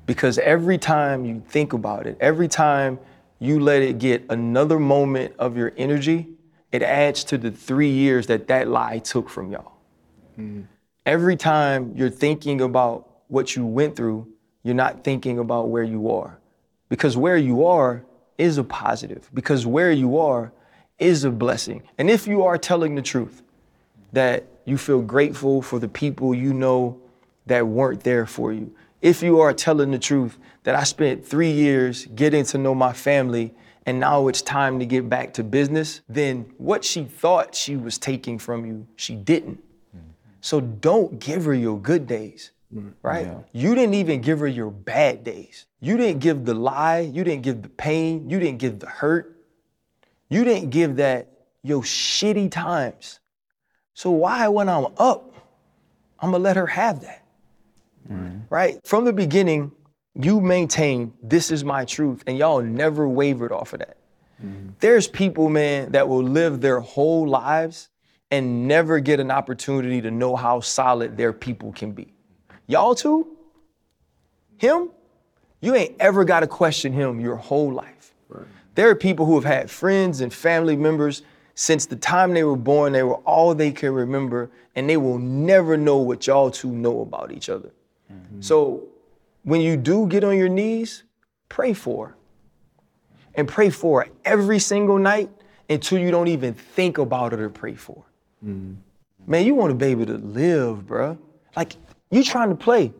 Because 0.07 0.39
every 0.39 0.79
time 0.79 1.24
you 1.24 1.43
think 1.47 1.72
about 1.72 2.07
it, 2.07 2.16
every 2.20 2.49
time 2.49 2.99
you 3.39 3.61
let 3.61 3.83
it 3.83 3.99
get 3.99 4.24
another 4.31 4.79
moment 4.79 5.35
of 5.39 5.57
your 5.57 5.72
energy, 5.77 6.29
it 6.72 6.83
adds 6.83 7.24
to 7.24 7.39
the 7.39 7.51
three 7.51 7.91
years 7.91 8.27
that 8.29 8.49
that 8.49 8.68
lie 8.68 8.99
took 8.99 9.29
from 9.29 9.53
y'all. 9.53 9.72
Mm. 10.39 10.66
Every 11.05 11.37
time 11.37 11.93
you're 11.95 12.11
thinking 12.11 12.61
about 12.61 13.09
what 13.29 13.55
you 13.57 13.66
went 13.66 13.97
through, 13.97 14.27
you're 14.62 14.74
not 14.74 15.05
thinking 15.05 15.39
about 15.39 15.68
where 15.68 15.85
you 15.85 16.11
are. 16.11 16.39
Because 16.89 17.16
where 17.16 17.37
you 17.37 17.66
are 17.66 18.05
is 18.39 18.59
a 18.59 18.64
positive, 18.64 19.31
because 19.35 19.66
where 19.66 19.93
you 19.93 20.18
are 20.18 20.53
is 20.99 21.24
a 21.24 21.31
blessing. 21.31 21.83
And 21.99 22.11
if 22.11 22.27
you 22.27 22.43
are 22.43 22.59
telling 22.59 22.95
the 22.95 23.03
truth, 23.03 23.43
that 24.13 24.45
you 24.65 24.77
feel 24.77 25.03
grateful 25.03 25.63
for 25.63 25.79
the 25.79 25.89
people 25.89 26.35
you 26.35 26.53
know 26.53 27.01
that 27.47 27.67
weren't 27.67 28.03
there 28.03 28.27
for 28.27 28.53
you. 28.53 28.75
If 29.01 29.23
you 29.23 29.41
are 29.41 29.53
telling 29.53 29.91
the 29.91 29.99
truth 29.99 30.39
that 30.65 30.75
I 30.75 30.85
spent 30.85 31.25
three 31.25 31.51
years 31.51 32.07
getting 32.07 32.45
to 32.47 32.59
know 32.59 32.75
my 32.75 32.93
family 32.93 33.55
and 33.85 34.01
now 34.01 34.27
it's 34.27 34.43
time 34.43 34.81
to 34.81 34.87
get 34.87 35.09
back 35.09 35.33
to 35.35 35.45
business, 35.45 36.01
then 36.09 36.53
what 36.59 36.85
she 36.85 37.05
thought 37.05 37.55
she 37.55 37.77
was 37.77 37.99
taking 37.99 38.39
from 38.39 38.67
you, 38.67 38.87
she 38.97 39.15
didn't. 39.15 39.63
So 40.41 40.61
don't 40.61 41.19
give 41.19 41.45
her 41.47 41.55
your 41.55 41.79
good 41.79 42.07
days, 42.07 42.53
mm, 42.73 42.93
right? 43.03 43.29
You 43.53 43.75
didn't 43.75 43.95
even 43.95 44.21
give 44.21 44.39
her 44.39 44.47
your 44.47 44.71
bad 44.71 45.25
days. 45.25 45.67
You 45.81 45.97
didn't 45.97 46.21
give 46.21 46.45
the 46.45 46.55
lie, 46.55 47.01
you 47.01 47.25
didn't 47.25 47.43
give 47.43 47.63
the 47.63 47.69
pain, 47.69 48.31
you 48.31 48.39
didn't 48.39 48.59
give 48.59 48.79
the 48.79 48.87
hurt, 48.87 49.41
you 50.29 50.45
didn't 50.45 50.71
give 50.71 50.97
that 50.97 51.29
your 51.63 51.83
shitty 51.83 52.51
times. 52.51 53.19
So 53.97 54.11
why, 54.11 54.47
when 54.49 54.69
I'm 54.69 54.89
up, 54.99 55.35
I'm 56.21 56.31
gonna 56.31 56.45
let 56.45 56.57
her 56.57 56.67
have 56.67 57.01
that? 57.01 57.25
Mm-hmm. 58.13 58.41
Right? 58.51 58.79
From 58.85 59.07
the 59.07 59.13
beginning, 59.13 59.73
you 60.15 60.43
maintained 60.43 61.15
this 61.23 61.51
is 61.51 61.65
my 61.65 61.87
truth, 61.87 62.23
and 62.27 62.37
y'all 62.37 62.61
never 62.61 63.09
wavered 63.09 63.53
off 63.53 63.73
of 63.73 63.79
that. 63.79 63.97
Mm-hmm. 64.45 64.73
There's 64.81 65.09
people, 65.09 65.49
man, 65.49 65.93
that 65.93 66.07
will 66.07 66.23
live 66.23 66.61
their 66.61 66.79
whole 66.81 67.27
lives 67.27 67.89
and 68.31 68.69
never 68.69 69.01
get 69.01 69.19
an 69.19 69.31
opportunity 69.31 70.03
to 70.03 70.11
know 70.11 70.37
how 70.37 70.61
solid 70.61 71.17
their 71.17 71.33
people 71.33 71.73
can 71.73 71.93
be. 71.93 72.13
Y'all 72.67 72.95
too? 72.95 73.27
Him? 74.59 74.91
You 75.63 75.75
ain't 75.75 75.97
ever 76.01 76.27
got 76.27 76.41
to 76.41 76.47
question 76.47 76.93
him 76.93 77.19
your 77.19 77.37
whole 77.37 77.73
life. 77.73 78.13
There 78.75 78.91
are 78.91 78.95
people 78.95 79.25
who 79.25 79.37
have 79.37 79.45
had 79.45 79.71
friends 79.71 80.21
and 80.21 80.31
family 80.31 80.77
members 80.77 81.23
since 81.57 81.87
the 81.87 81.97
time 81.97 82.35
they 82.35 82.45
were 82.45 82.55
born, 82.55 82.93
they 82.93 83.03
were 83.03 83.17
all 83.25 83.55
they 83.55 83.73
can 83.73 83.93
remember, 83.93 84.51
and 84.77 84.89
they 84.89 84.99
will 84.99 85.19
never 85.19 85.77
know 85.77 85.97
what 85.97 86.27
y'all 86.27 86.51
two 86.51 86.71
know 86.71 87.01
about 87.01 87.33
each 87.33 87.49
other. 87.49 87.71
Mm-hmm. 88.13 88.43
So 88.43 88.85
when 89.43 89.63
you 89.63 89.77
do 89.77 90.07
get 90.07 90.23
on 90.23 90.37
your 90.37 90.51
knees, 90.51 91.05
pray 91.49 91.73
for 91.73 92.09
her. 92.09 92.17
And 93.35 93.49
pray 93.49 93.71
for 93.71 94.03
her 94.03 94.11
every 94.25 94.59
single 94.59 94.99
night 94.99 95.31
until 95.69 95.99
you 95.99 96.11
don't 96.11 96.29
even 96.29 96.53
think 96.53 96.99
about 96.99 97.33
it 97.33 97.39
to 97.39 97.49
pray 97.49 97.75
for. 97.75 98.05
her. 98.05 98.49
Mm-hmm. 98.51 98.75
Man, 99.27 99.47
you 99.47 99.55
want 99.55 99.73
a 99.73 99.75
baby 99.75 100.05
to 100.07 100.15
live, 100.19 100.87
bruh. 100.87 101.19
Like, 101.57 101.77
you 102.11 102.23
trying 102.23 102.51
to 102.51 102.55
play. 102.55 102.93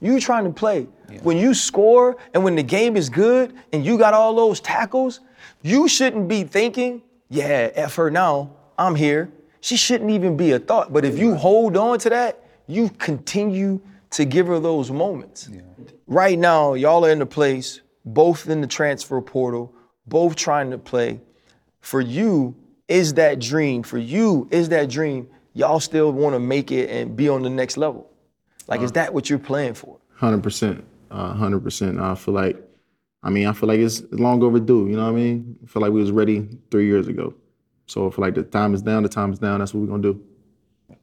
You 0.00 0.20
trying 0.20 0.44
to 0.44 0.50
play. 0.50 0.86
When 1.22 1.36
you 1.36 1.54
score 1.54 2.16
and 2.34 2.44
when 2.44 2.56
the 2.56 2.62
game 2.62 2.96
is 2.96 3.08
good 3.08 3.54
and 3.72 3.84
you 3.84 3.96
got 3.96 4.14
all 4.14 4.34
those 4.34 4.60
tackles, 4.60 5.20
you 5.62 5.88
shouldn't 5.88 6.28
be 6.28 6.44
thinking, 6.44 7.02
yeah, 7.32 7.70
F 7.74 7.94
her 7.96 8.10
now, 8.10 8.50
I'm 8.78 8.94
here. 8.94 9.32
She 9.62 9.76
shouldn't 9.76 10.10
even 10.10 10.36
be 10.36 10.52
a 10.52 10.58
thought. 10.58 10.92
But 10.92 11.04
if 11.04 11.18
you 11.18 11.34
hold 11.34 11.76
on 11.76 11.98
to 12.00 12.10
that, 12.10 12.44
you 12.66 12.90
continue 12.90 13.80
to 14.10 14.24
give 14.26 14.46
her 14.48 14.60
those 14.60 14.90
moments. 14.90 15.48
Right 16.06 16.38
now, 16.38 16.74
y'all 16.74 17.06
are 17.06 17.10
in 17.10 17.20
the 17.20 17.26
place, 17.26 17.80
both 18.04 18.48
in 18.48 18.60
the 18.60 18.66
transfer 18.66 19.20
portal, 19.22 19.74
both 20.06 20.36
trying 20.36 20.70
to 20.72 20.78
play. 20.78 21.20
For 21.80 22.02
you, 22.02 22.54
is 22.86 23.14
that 23.14 23.40
dream? 23.40 23.82
For 23.82 23.98
you, 23.98 24.46
is 24.50 24.68
that 24.68 24.90
dream? 24.90 25.28
Y'all 25.54 25.80
still 25.80 26.12
want 26.12 26.34
to 26.34 26.40
make 26.40 26.70
it 26.70 26.90
and 26.90 27.16
be 27.16 27.28
on 27.30 27.42
the 27.42 27.50
next 27.50 27.78
level? 27.78 28.10
Like, 28.68 28.82
is 28.82 28.90
uh, 28.90 28.94
that 28.94 29.14
what 29.14 29.30
you're 29.30 29.38
playing 29.38 29.74
for? 29.74 29.98
Hundred 30.16 30.42
percent, 30.42 30.84
uh, 31.10 31.32
hundred 31.32 31.62
percent. 31.64 31.98
I 31.98 32.14
feel 32.14 32.34
like, 32.34 32.62
I 33.22 33.30
mean, 33.30 33.46
I 33.46 33.52
feel 33.52 33.68
like 33.68 33.78
it's 33.78 34.02
long 34.10 34.42
overdue. 34.42 34.88
You 34.88 34.96
know 34.96 35.04
what 35.04 35.12
I 35.12 35.22
mean? 35.22 35.58
I 35.62 35.66
feel 35.66 35.82
like 35.82 35.92
we 35.92 36.00
was 36.00 36.10
ready 36.10 36.48
three 36.70 36.86
years 36.86 37.06
ago. 37.06 37.34
So 37.86 38.08
I 38.08 38.10
feel 38.10 38.22
like 38.22 38.34
the 38.34 38.42
time 38.42 38.74
is 38.74 38.82
down. 38.82 39.02
The 39.02 39.08
time 39.08 39.32
is 39.32 39.38
down. 39.38 39.60
That's 39.60 39.74
what 39.74 39.80
we're 39.80 39.86
gonna 39.86 40.02
do. 40.02 40.20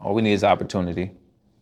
All 0.01 0.13
we 0.13 0.21
need 0.21 0.33
is 0.33 0.43
opportunity. 0.43 1.11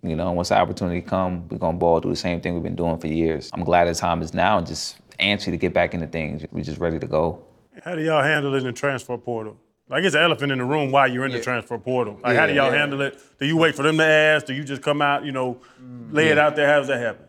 You 0.03 0.15
know, 0.15 0.31
once 0.31 0.49
the 0.49 0.57
opportunity 0.57 1.01
come, 1.01 1.47
we're 1.49 1.57
gonna 1.57 1.77
ball 1.77 1.99
do 1.99 2.09
the 2.09 2.15
same 2.15 2.41
thing 2.41 2.53
we've 2.53 2.63
been 2.63 2.75
doing 2.75 2.97
for 2.97 3.07
years. 3.07 3.49
I'm 3.53 3.63
glad 3.63 3.85
the 3.85 3.95
time 3.95 4.21
is 4.21 4.33
now 4.33 4.57
and 4.57 4.65
just 4.65 4.97
antsy 5.19 5.45
to 5.45 5.57
get 5.57 5.73
back 5.73 5.93
into 5.93 6.07
things. 6.07 6.45
We're 6.51 6.63
just 6.63 6.79
ready 6.79 6.99
to 6.99 7.07
go. 7.07 7.43
How 7.83 7.95
do 7.95 8.03
y'all 8.03 8.23
handle 8.23 8.53
it 8.55 8.59
in 8.59 8.65
the 8.65 8.73
transfer 8.73 9.17
portal? 9.17 9.57
Like 9.89 10.03
it's 10.03 10.15
an 10.15 10.21
elephant 10.21 10.51
in 10.51 10.57
the 10.57 10.65
room 10.65 10.91
while 10.91 11.07
you're 11.07 11.25
in 11.25 11.31
the 11.31 11.41
transfer 11.41 11.77
portal. 11.77 12.19
Like 12.23 12.35
how 12.35 12.45
do 12.47 12.53
y'all 12.53 12.71
handle 12.71 13.01
it? 13.01 13.17
Do 13.39 13.45
you 13.45 13.57
wait 13.57 13.75
for 13.75 13.83
them 13.83 13.97
to 13.97 14.03
ask? 14.03 14.45
Do 14.45 14.53
you 14.53 14.63
just 14.63 14.81
come 14.81 15.01
out, 15.01 15.23
you 15.23 15.31
know, 15.31 15.61
lay 16.11 16.27
it 16.27 16.37
out 16.37 16.55
there? 16.55 16.67
How 16.67 16.79
does 16.79 16.87
that 16.87 16.99
happen? 16.99 17.26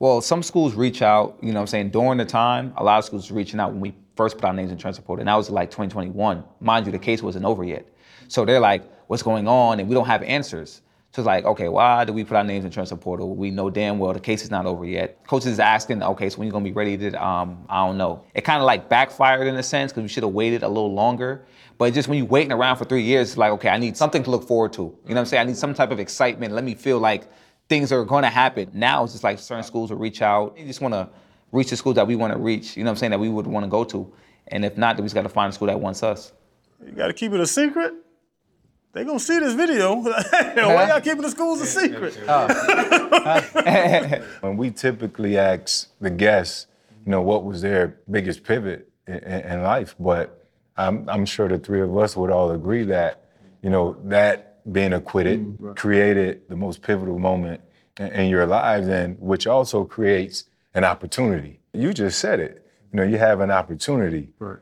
Well, 0.00 0.20
some 0.20 0.44
schools 0.44 0.74
reach 0.74 1.02
out, 1.02 1.38
you 1.42 1.48
know 1.48 1.54
what 1.54 1.62
I'm 1.62 1.66
saying, 1.66 1.90
during 1.90 2.18
the 2.18 2.24
time, 2.24 2.72
a 2.76 2.84
lot 2.84 2.98
of 2.98 3.04
schools 3.04 3.32
reaching 3.32 3.58
out 3.58 3.72
when 3.72 3.80
we 3.80 3.94
first 4.14 4.36
put 4.36 4.44
our 4.44 4.52
names 4.52 4.70
in 4.70 4.78
transfer 4.78 5.02
portal, 5.02 5.22
and 5.22 5.28
that 5.28 5.34
was 5.34 5.50
like 5.50 5.70
2021. 5.70 6.44
Mind 6.60 6.86
you, 6.86 6.92
the 6.92 6.98
case 7.00 7.20
wasn't 7.20 7.44
over 7.44 7.64
yet. 7.64 7.84
So 8.28 8.44
they're 8.44 8.60
like, 8.60 8.84
what's 9.08 9.24
going 9.24 9.48
on? 9.48 9.80
And 9.80 9.88
we 9.88 9.96
don't 9.96 10.06
have 10.06 10.22
answers. 10.22 10.82
So 11.10 11.22
it's 11.22 11.26
like, 11.26 11.44
okay, 11.46 11.68
why 11.68 12.04
do 12.04 12.12
we 12.12 12.22
put 12.22 12.36
our 12.36 12.44
names 12.44 12.64
in 12.64 12.70
transfer 12.70 12.94
portal? 12.94 13.34
We 13.34 13.50
know 13.50 13.70
damn 13.70 13.98
well 13.98 14.12
the 14.12 14.20
case 14.20 14.44
is 14.44 14.50
not 14.50 14.66
over 14.66 14.84
yet. 14.84 15.26
Coaches 15.26 15.48
is 15.48 15.58
asking, 15.58 16.02
okay, 16.02 16.28
so 16.28 16.38
when 16.38 16.46
you 16.46 16.52
gonna 16.52 16.64
be 16.64 16.70
ready 16.70 16.96
to, 16.98 17.24
um, 17.24 17.64
I 17.68 17.84
don't 17.84 17.96
know. 17.96 18.22
It 18.34 18.42
kind 18.42 18.60
of 18.60 18.66
like 18.66 18.88
backfired 18.88 19.48
in 19.48 19.56
a 19.56 19.62
sense 19.62 19.90
because 19.90 20.02
we 20.02 20.08
should 20.08 20.22
have 20.22 20.32
waited 20.32 20.62
a 20.62 20.68
little 20.68 20.92
longer. 20.92 21.46
But 21.76 21.94
just 21.94 22.08
when 22.08 22.18
you're 22.18 22.26
waiting 22.26 22.52
around 22.52 22.76
for 22.76 22.84
three 22.84 23.02
years, 23.02 23.30
it's 23.30 23.38
like, 23.38 23.50
okay, 23.52 23.70
I 23.70 23.78
need 23.78 23.96
something 23.96 24.22
to 24.22 24.30
look 24.30 24.46
forward 24.46 24.74
to. 24.74 24.82
You 24.82 24.88
know 24.88 25.14
what 25.14 25.18
I'm 25.18 25.26
saying? 25.26 25.40
I 25.40 25.44
need 25.44 25.56
some 25.56 25.74
type 25.74 25.90
of 25.90 25.98
excitement. 25.98 26.52
Let 26.52 26.62
me 26.62 26.74
feel 26.74 26.98
like 26.98 27.28
things 27.68 27.92
are 27.92 28.04
going 28.04 28.22
to 28.22 28.30
happen. 28.30 28.70
Now 28.72 29.04
it's 29.04 29.12
just 29.12 29.24
like 29.24 29.38
certain 29.38 29.64
schools 29.64 29.90
will 29.90 29.98
reach 29.98 30.22
out. 30.22 30.56
You 30.58 30.66
just 30.66 30.80
want 30.80 30.94
to 30.94 31.08
reach 31.52 31.70
the 31.70 31.76
schools 31.76 31.96
that 31.96 32.06
we 32.06 32.16
want 32.16 32.32
to 32.32 32.38
reach. 32.38 32.76
You 32.76 32.84
know 32.84 32.90
what 32.90 32.92
I'm 32.92 32.98
saying? 32.98 33.10
That 33.10 33.20
we 33.20 33.28
would 33.28 33.46
want 33.46 33.64
to 33.64 33.70
go 33.70 33.84
to. 33.84 34.12
And 34.48 34.64
if 34.64 34.76
not, 34.76 34.96
then 34.96 35.04
we 35.04 35.06
just 35.06 35.14
got 35.14 35.22
to 35.22 35.28
find 35.28 35.50
a 35.50 35.54
school 35.54 35.68
that 35.68 35.80
wants 35.80 36.02
us. 36.02 36.32
You 36.84 36.92
got 36.92 37.08
to 37.08 37.12
keep 37.12 37.32
it 37.32 37.40
a 37.40 37.46
secret. 37.46 37.94
They 38.92 39.04
gonna 39.04 39.20
see 39.20 39.38
this 39.38 39.52
video. 39.52 39.94
Why 40.02 40.88
y'all 40.88 41.00
keeping 41.00 41.20
the 41.20 41.30
schools 41.30 41.60
a 41.60 41.66
secret? 41.66 42.18
When 44.40 44.56
we 44.56 44.70
typically 44.70 45.36
ask 45.36 45.90
the 46.00 46.10
guests, 46.10 46.66
you 47.04 47.12
know, 47.12 47.20
what 47.20 47.44
was 47.44 47.60
their 47.60 48.00
biggest 48.10 48.44
pivot 48.44 48.90
in, 49.06 49.18
in 49.18 49.62
life, 49.62 49.94
but 50.00 50.48
I'm, 50.76 51.08
I'm 51.08 51.26
sure 51.26 51.48
the 51.48 51.58
three 51.58 51.82
of 51.82 51.96
us 51.98 52.16
would 52.16 52.30
all 52.30 52.50
agree 52.50 52.84
that, 52.84 53.24
you 53.62 53.70
know, 53.70 53.96
that 54.04 54.47
being 54.70 54.92
acquitted 54.92 55.58
mm, 55.58 55.76
created 55.76 56.42
the 56.48 56.56
most 56.56 56.82
pivotal 56.82 57.18
moment 57.18 57.60
in, 57.98 58.06
in 58.08 58.30
your 58.30 58.46
lives, 58.46 58.88
and 58.88 59.18
which 59.18 59.46
also 59.46 59.84
creates 59.84 60.44
an 60.74 60.84
opportunity. 60.84 61.60
You 61.72 61.92
just 61.92 62.18
said 62.18 62.40
it. 62.40 62.64
You 62.92 62.98
know, 62.98 63.02
you 63.04 63.18
have 63.18 63.40
an 63.40 63.50
opportunity, 63.50 64.32
Right. 64.38 64.58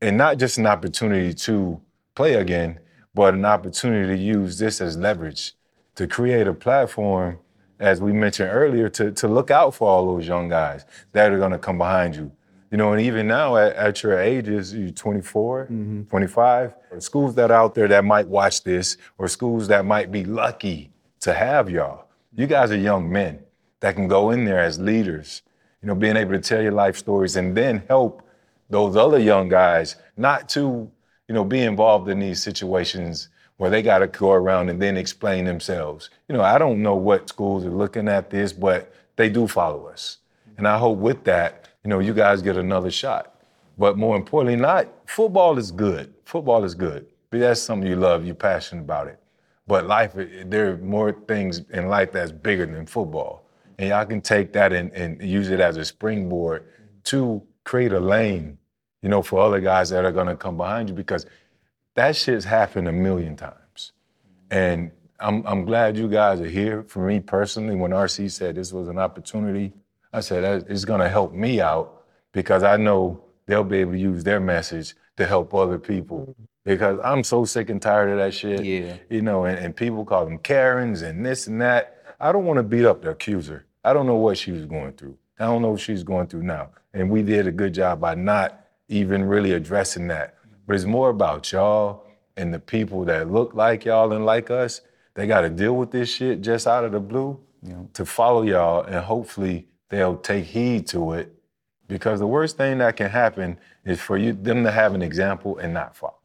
and 0.00 0.16
not 0.16 0.38
just 0.38 0.58
an 0.58 0.66
opportunity 0.66 1.32
to 1.34 1.80
play 2.14 2.34
again, 2.34 2.80
but 3.14 3.34
an 3.34 3.44
opportunity 3.44 4.16
to 4.16 4.20
use 4.22 4.58
this 4.58 4.80
as 4.80 4.96
leverage 4.96 5.52
to 5.94 6.06
create 6.08 6.48
a 6.48 6.52
platform, 6.54 7.38
as 7.78 8.00
we 8.00 8.12
mentioned 8.12 8.50
earlier, 8.52 8.88
to, 8.88 9.12
to 9.12 9.28
look 9.28 9.50
out 9.52 9.74
for 9.74 9.88
all 9.88 10.06
those 10.06 10.26
young 10.26 10.48
guys 10.48 10.84
that 11.12 11.30
are 11.30 11.38
going 11.38 11.52
to 11.52 11.58
come 11.58 11.78
behind 11.78 12.16
you. 12.16 12.32
You 12.74 12.78
know, 12.78 12.92
and 12.92 13.00
even 13.00 13.28
now 13.28 13.56
at, 13.56 13.76
at 13.76 14.02
your 14.02 14.18
ages, 14.18 14.74
you're 14.74 14.90
24, 14.90 15.66
mm-hmm. 15.66 16.02
25, 16.10 16.74
schools 16.98 17.36
that 17.36 17.52
are 17.52 17.56
out 17.56 17.76
there 17.76 17.86
that 17.86 18.04
might 18.04 18.26
watch 18.26 18.64
this, 18.64 18.96
or 19.16 19.28
schools 19.28 19.68
that 19.68 19.84
might 19.84 20.10
be 20.10 20.24
lucky 20.24 20.90
to 21.20 21.32
have 21.32 21.70
y'all. 21.70 22.08
You 22.34 22.48
guys 22.48 22.72
are 22.72 22.76
young 22.76 23.08
men 23.08 23.38
that 23.78 23.94
can 23.94 24.08
go 24.08 24.30
in 24.32 24.44
there 24.44 24.58
as 24.58 24.80
leaders, 24.80 25.42
you 25.82 25.86
know, 25.86 25.94
being 25.94 26.16
able 26.16 26.32
to 26.32 26.40
tell 26.40 26.60
your 26.60 26.72
life 26.72 26.96
stories 26.96 27.36
and 27.36 27.56
then 27.56 27.84
help 27.86 28.28
those 28.68 28.96
other 28.96 29.20
young 29.20 29.48
guys 29.48 29.94
not 30.16 30.48
to, 30.48 30.90
you 31.28 31.34
know, 31.36 31.44
be 31.44 31.60
involved 31.60 32.08
in 32.08 32.18
these 32.18 32.42
situations 32.42 33.28
where 33.56 33.70
they 33.70 33.82
got 33.82 33.98
to 33.98 34.08
go 34.08 34.32
around 34.32 34.68
and 34.68 34.82
then 34.82 34.96
explain 34.96 35.44
themselves. 35.44 36.10
You 36.28 36.34
know, 36.34 36.42
I 36.42 36.58
don't 36.58 36.82
know 36.82 36.96
what 36.96 37.28
schools 37.28 37.64
are 37.64 37.70
looking 37.70 38.08
at 38.08 38.30
this, 38.30 38.52
but 38.52 38.92
they 39.14 39.28
do 39.28 39.46
follow 39.46 39.86
us. 39.86 40.18
And 40.58 40.66
I 40.66 40.76
hope 40.76 40.98
with 40.98 41.22
that, 41.22 41.63
you 41.84 41.90
know, 41.90 41.98
you 41.98 42.14
guys 42.14 42.42
get 42.42 42.56
another 42.56 42.90
shot. 42.90 43.34
But 43.76 43.98
more 43.98 44.16
importantly, 44.16 44.56
not 44.60 44.88
football 45.06 45.58
is 45.58 45.70
good. 45.70 46.14
Football 46.24 46.64
is 46.64 46.74
good. 46.74 47.06
But 47.30 47.40
that's 47.40 47.60
something 47.60 47.88
you 47.88 47.96
love, 47.96 48.24
you're 48.24 48.34
passionate 48.34 48.82
about 48.82 49.08
it. 49.08 49.20
But 49.66 49.86
life, 49.86 50.16
eh, 50.16 50.44
there 50.46 50.72
are 50.72 50.76
more 50.78 51.12
things 51.12 51.62
in 51.70 51.88
life 51.88 52.12
that's 52.12 52.32
bigger 52.32 52.66
than 52.66 52.86
football. 52.86 53.48
And 53.78 53.88
y'all 53.88 54.06
can 54.06 54.20
take 54.20 54.52
that 54.52 54.72
and, 54.72 54.92
and 54.92 55.20
use 55.22 55.50
it 55.50 55.60
as 55.60 55.76
a 55.76 55.84
springboard 55.84 56.66
to 57.04 57.42
create 57.64 57.92
a 57.92 58.00
lane, 58.00 58.58
you 59.02 59.08
know, 59.08 59.22
for 59.22 59.40
other 59.40 59.60
guys 59.60 59.90
that 59.90 60.04
are 60.04 60.12
gonna 60.12 60.36
come 60.36 60.56
behind 60.56 60.88
you 60.88 60.94
because 60.94 61.26
that 61.94 62.14
shit's 62.16 62.44
happened 62.44 62.88
a 62.88 62.92
million 62.92 63.36
times. 63.36 63.92
And 64.50 64.92
I'm, 65.18 65.44
I'm 65.46 65.64
glad 65.64 65.96
you 65.96 66.08
guys 66.08 66.40
are 66.40 66.48
here. 66.48 66.84
For 66.84 67.06
me 67.06 67.20
personally, 67.20 67.74
when 67.74 67.90
RC 67.90 68.30
said 68.30 68.54
this 68.54 68.72
was 68.72 68.88
an 68.88 68.98
opportunity, 68.98 69.72
I 70.14 70.20
said 70.20 70.44
"That- 70.44 70.70
it's 70.70 70.84
gonna 70.84 71.08
help 71.08 71.32
me 71.32 71.60
out 71.60 72.04
because 72.32 72.62
I 72.62 72.76
know 72.76 73.20
they'll 73.46 73.64
be 73.64 73.78
able 73.78 73.92
to 73.92 73.98
use 73.98 74.24
their 74.24 74.40
message 74.40 74.94
to 75.16 75.26
help 75.26 75.52
other 75.54 75.78
people. 75.78 76.20
Mm. 76.28 76.46
Because 76.64 76.98
I'm 77.04 77.22
so 77.22 77.44
sick 77.44 77.68
and 77.68 77.80
tired 77.80 78.10
of 78.10 78.16
that 78.18 78.32
shit. 78.32 78.64
Yeah. 78.64 78.96
You 79.10 79.20
know, 79.20 79.44
and, 79.44 79.58
and 79.58 79.76
people 79.76 80.04
call 80.04 80.24
them 80.24 80.38
Karens 80.38 81.02
and 81.02 81.24
this 81.24 81.46
and 81.46 81.60
that. 81.60 81.98
I 82.18 82.32
don't 82.32 82.46
want 82.46 82.56
to 82.56 82.62
beat 82.62 82.86
up 82.86 83.02
the 83.02 83.10
accuser. 83.10 83.66
I 83.84 83.92
don't 83.92 84.06
know 84.06 84.16
what 84.16 84.38
she 84.38 84.50
was 84.50 84.64
going 84.64 84.94
through. 84.94 85.18
I 85.38 85.44
don't 85.44 85.60
know 85.60 85.72
what 85.72 85.80
she's 85.80 86.02
going 86.02 86.28
through 86.28 86.44
now. 86.44 86.70
And 86.94 87.10
we 87.10 87.22
did 87.22 87.46
a 87.46 87.52
good 87.52 87.74
job 87.74 88.00
by 88.00 88.14
not 88.14 88.64
even 88.88 89.24
really 89.24 89.52
addressing 89.52 90.06
that. 90.08 90.36
But 90.66 90.76
it's 90.76 90.86
more 90.86 91.10
about 91.10 91.52
y'all 91.52 92.06
and 92.36 92.54
the 92.54 92.60
people 92.60 93.04
that 93.04 93.30
look 93.30 93.52
like 93.52 93.84
y'all 93.84 94.12
and 94.12 94.24
like 94.24 94.50
us. 94.50 94.80
They 95.14 95.26
got 95.26 95.42
to 95.42 95.50
deal 95.50 95.76
with 95.76 95.90
this 95.90 96.08
shit 96.08 96.40
just 96.40 96.66
out 96.66 96.84
of 96.84 96.92
the 96.92 97.00
blue 97.00 97.38
to 97.94 98.04
follow 98.04 98.42
y'all, 98.42 98.82
and 98.84 98.96
hopefully 98.96 99.68
they'll 99.88 100.16
take 100.16 100.44
heed 100.44 100.86
to 100.88 101.12
it. 101.12 101.34
Because 101.86 102.18
the 102.18 102.26
worst 102.26 102.56
thing 102.56 102.78
that 102.78 102.96
can 102.96 103.10
happen 103.10 103.58
is 103.84 104.00
for 104.00 104.16
you 104.16 104.32
them 104.32 104.64
to 104.64 104.70
have 104.70 104.94
an 104.94 105.02
example 105.02 105.58
and 105.58 105.74
not 105.74 105.94
follow. 105.96 106.18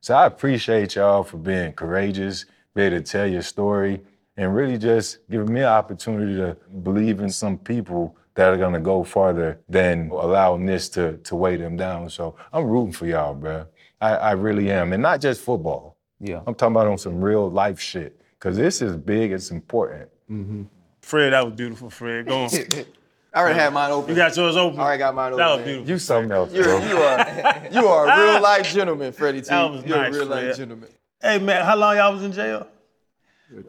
So 0.00 0.14
I 0.14 0.26
appreciate 0.26 0.94
y'all 0.94 1.22
for 1.22 1.36
being 1.36 1.72
courageous, 1.72 2.46
be 2.74 2.82
able 2.82 2.98
to 2.98 3.02
tell 3.02 3.26
your 3.26 3.42
story, 3.42 4.00
and 4.36 4.54
really 4.54 4.78
just 4.78 5.18
giving 5.30 5.52
me 5.52 5.60
an 5.60 5.66
opportunity 5.66 6.36
to 6.36 6.56
believe 6.82 7.20
in 7.20 7.30
some 7.30 7.58
people 7.58 8.16
that 8.34 8.52
are 8.52 8.56
gonna 8.56 8.80
go 8.80 9.02
farther 9.02 9.58
than 9.68 10.10
allowing 10.10 10.66
this 10.66 10.88
to, 10.90 11.16
to 11.18 11.34
weigh 11.34 11.56
them 11.56 11.76
down. 11.76 12.08
So 12.10 12.36
I'm 12.52 12.64
rooting 12.66 12.92
for 12.92 13.06
y'all, 13.06 13.34
bro. 13.34 13.66
I, 14.00 14.10
I 14.14 14.30
really 14.32 14.70
am. 14.70 14.92
And 14.92 15.02
not 15.02 15.20
just 15.20 15.40
football. 15.40 15.96
Yeah. 16.20 16.42
I'm 16.46 16.54
talking 16.54 16.76
about 16.76 16.86
on 16.86 16.98
some 16.98 17.20
real 17.20 17.50
life 17.50 17.80
shit. 17.80 18.20
Cause 18.38 18.56
this 18.56 18.82
is 18.82 18.96
big, 18.96 19.32
it's 19.32 19.50
important. 19.50 20.08
Mm-hmm. 20.30 20.64
Fred, 21.06 21.32
that 21.32 21.44
was 21.44 21.54
beautiful, 21.54 21.88
Fred. 21.88 22.26
Go 22.26 22.36
on. 22.44 22.50
I 23.32 23.38
already 23.40 23.58
had 23.60 23.72
mine 23.72 23.92
open. 23.92 24.10
You 24.10 24.16
got 24.16 24.36
yours 24.36 24.56
open. 24.56 24.80
I 24.80 24.82
already 24.82 24.98
got 24.98 25.14
mine 25.14 25.34
open. 25.34 25.38
That 25.38 25.54
was 25.56 25.64
beautiful. 25.64 25.88
You 25.88 25.98
something 26.00 26.32
else, 26.32 26.52
You're, 26.52 26.64
bro. 26.64 26.78
you 26.80 26.96
are 26.96 27.62
you 27.70 27.86
are 27.86 28.08
a 28.08 28.32
real 28.32 28.42
life 28.42 28.72
gentleman, 28.72 29.12
Freddie 29.12 29.40
T. 29.40 29.46
That 29.50 29.70
was 29.70 29.84
You're 29.84 29.98
nice, 29.98 30.08
a 30.08 30.18
real 30.18 30.26
Fred. 30.26 30.46
life 30.48 30.56
gentleman. 30.56 30.88
Hey 31.22 31.38
man, 31.38 31.64
how 31.64 31.76
long 31.76 31.94
y'all 31.96 32.12
was 32.12 32.24
in 32.24 32.32
jail? 32.32 32.66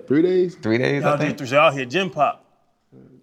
Three 0.07 0.23
days. 0.23 0.55
Three 0.55 0.79
days, 0.79 1.03
Y'all 1.03 1.13
I 1.13 1.17
did 1.17 1.25
think. 1.27 1.37
three. 1.37 1.47
So 1.47 1.55
y'all 1.57 1.71
hit 1.71 1.91
gym 1.91 2.09
pop. 2.09 2.43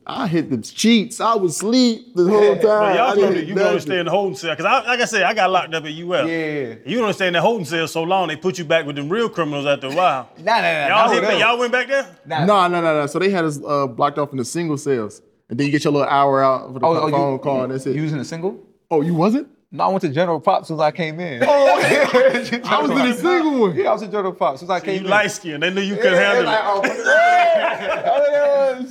I 0.07 0.27
hit 0.27 0.51
the 0.51 0.59
cheats. 0.59 1.19
I 1.21 1.35
was 1.35 1.53
asleep 1.57 2.15
the 2.15 2.25
whole 2.29 2.55
time. 2.57 2.61
But 2.63 2.97
y'all 2.97 3.15
didn't 3.15 3.35
know 3.35 3.41
you 3.41 3.55
don't 3.55 3.65
nothing. 3.65 3.81
stay 3.81 3.99
in 3.99 4.05
the 4.05 4.11
holding 4.11 4.37
cell. 4.37 4.55
Cause 4.55 4.67
I, 4.67 4.85
like 4.87 5.01
I 5.01 5.05
said, 5.07 5.23
I 5.23 5.33
got 5.33 5.51
locked 5.51 5.73
up 5.75 5.85
at 5.85 5.91
UF. 5.91 6.29
Yeah. 6.29 6.75
You 6.85 7.01
don't 7.01 7.13
stay 7.15 7.27
in 7.29 7.33
that 7.33 7.41
holding 7.41 7.65
cell 7.65 7.89
so 7.89 8.03
long, 8.03 8.29
they 8.29 8.37
put 8.37 8.59
you 8.59 8.65
back 8.67 8.85
with 8.85 8.97
them 8.97 9.09
real 9.09 9.29
criminals 9.31 9.65
after 9.67 9.87
a 9.87 9.95
while. 9.95 10.29
Nah, 10.39 10.57
nah, 10.57 10.61
nah. 10.63 10.89
Y'all, 10.89 11.11
hit, 11.11 11.23
no. 11.23 11.31
y'all 11.31 11.59
went 11.59 11.73
back 11.73 11.89
there? 11.89 12.17
No, 12.27 12.45
no, 12.45 12.69
no, 12.69 12.81
no. 12.83 13.07
So 13.07 13.19
they 13.19 13.31
had 13.31 13.45
us 13.45 13.59
uh, 13.67 13.87
blocked 13.87 14.19
off 14.19 14.31
in 14.33 14.37
the 14.37 14.45
single 14.45 14.77
cells, 14.77 15.23
and 15.49 15.59
then 15.59 15.67
you 15.67 15.73
get 15.73 15.85
your 15.85 15.93
little 15.95 16.09
hour 16.09 16.43
out 16.45 16.73
for 16.75 16.79
the 16.81 16.87
Oh, 16.87 16.97
oh, 16.97 17.11
phone 17.11 17.33
you, 17.33 17.39
call, 17.39 17.63
and 17.65 17.73
that's 17.73 17.87
it. 17.87 17.97
You 17.97 18.03
using 18.03 18.19
a 18.19 18.25
single? 18.25 18.61
oh, 18.91 19.01
you 19.01 19.15
wasn't? 19.15 19.49
No, 19.77 19.85
I 19.85 19.89
went 19.89 20.03
to 20.03 20.09
General 20.09 20.39
Pop 20.39 20.61
as 20.63 20.69
soon 20.69 20.77
as 20.77 20.83
I 20.83 20.93
came 20.93 21.19
in. 21.19 21.43
Oh, 21.45 21.49
I 22.65 22.81
was 22.81 22.91
in 22.93 22.97
a 23.11 23.15
single 23.15 23.61
one. 23.61 23.75
Yeah, 23.75 23.91
I 23.91 23.93
was 23.95 24.03
in 24.03 24.11
General 24.13 24.33
Pop 24.33 24.55
as 24.55 24.61
soon 24.61 24.69
as 24.71 24.71
I 24.71 24.79
came 24.79 24.95
You 25.01 25.05
in. 25.05 25.11
light 25.11 25.33
skinned. 25.33 25.65
They 25.65 25.71
knew 25.71 25.81
you 25.81 25.97
couldn't 25.97 26.15
handle 26.15 26.53
it. 26.85 26.95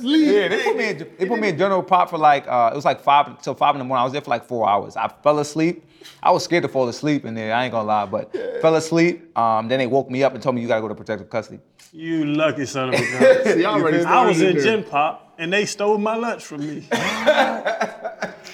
Yeah, 0.02 0.48
they 0.48 0.62
put 0.62 0.76
me 0.76 0.88
in, 0.90 0.98
they 1.18 1.26
put 1.26 1.38
me 1.40 1.48
in 1.48 1.58
General 1.58 1.82
Pop 1.82 2.10
for 2.10 2.18
like 2.18 2.46
uh, 2.48 2.70
it 2.72 2.76
was 2.76 2.84
like 2.84 3.00
five 3.00 3.40
till 3.42 3.54
five 3.54 3.74
in 3.74 3.78
the 3.78 3.84
morning. 3.84 4.00
I 4.00 4.04
was 4.04 4.12
there 4.12 4.20
for 4.22 4.30
like 4.30 4.44
four 4.46 4.68
hours. 4.68 4.96
I 4.96 5.08
fell 5.22 5.38
asleep. 5.38 5.84
I 6.22 6.30
was 6.30 6.44
scared 6.44 6.62
to 6.64 6.68
fall 6.68 6.88
asleep 6.88 7.24
in 7.24 7.34
there. 7.34 7.54
I 7.54 7.64
ain't 7.64 7.72
gonna 7.72 7.86
lie, 7.88 8.06
but 8.06 8.32
fell 8.60 8.74
asleep. 8.76 9.36
Um, 9.38 9.68
then 9.68 9.78
they 9.78 9.86
woke 9.86 10.10
me 10.10 10.22
up 10.22 10.34
and 10.34 10.42
told 10.42 10.54
me 10.54 10.62
you 10.62 10.68
gotta 10.68 10.80
go 10.82 10.88
to 10.88 10.94
protective 10.94 11.30
custody. 11.30 11.60
You 11.92 12.24
lucky 12.26 12.66
son 12.66 12.90
of 12.92 12.94
a 12.94 12.98
gun. 13.44 13.54
See, 13.54 13.64
I 13.64 13.70
already 13.72 14.04
I 14.04 14.26
was 14.26 14.40
in 14.40 14.54
there. 14.56 14.64
gym 14.64 14.84
pop 14.84 15.34
and 15.38 15.52
they 15.52 15.64
stole 15.66 15.98
my 15.98 16.16
lunch 16.16 16.44
from 16.44 16.66
me. 16.66 16.86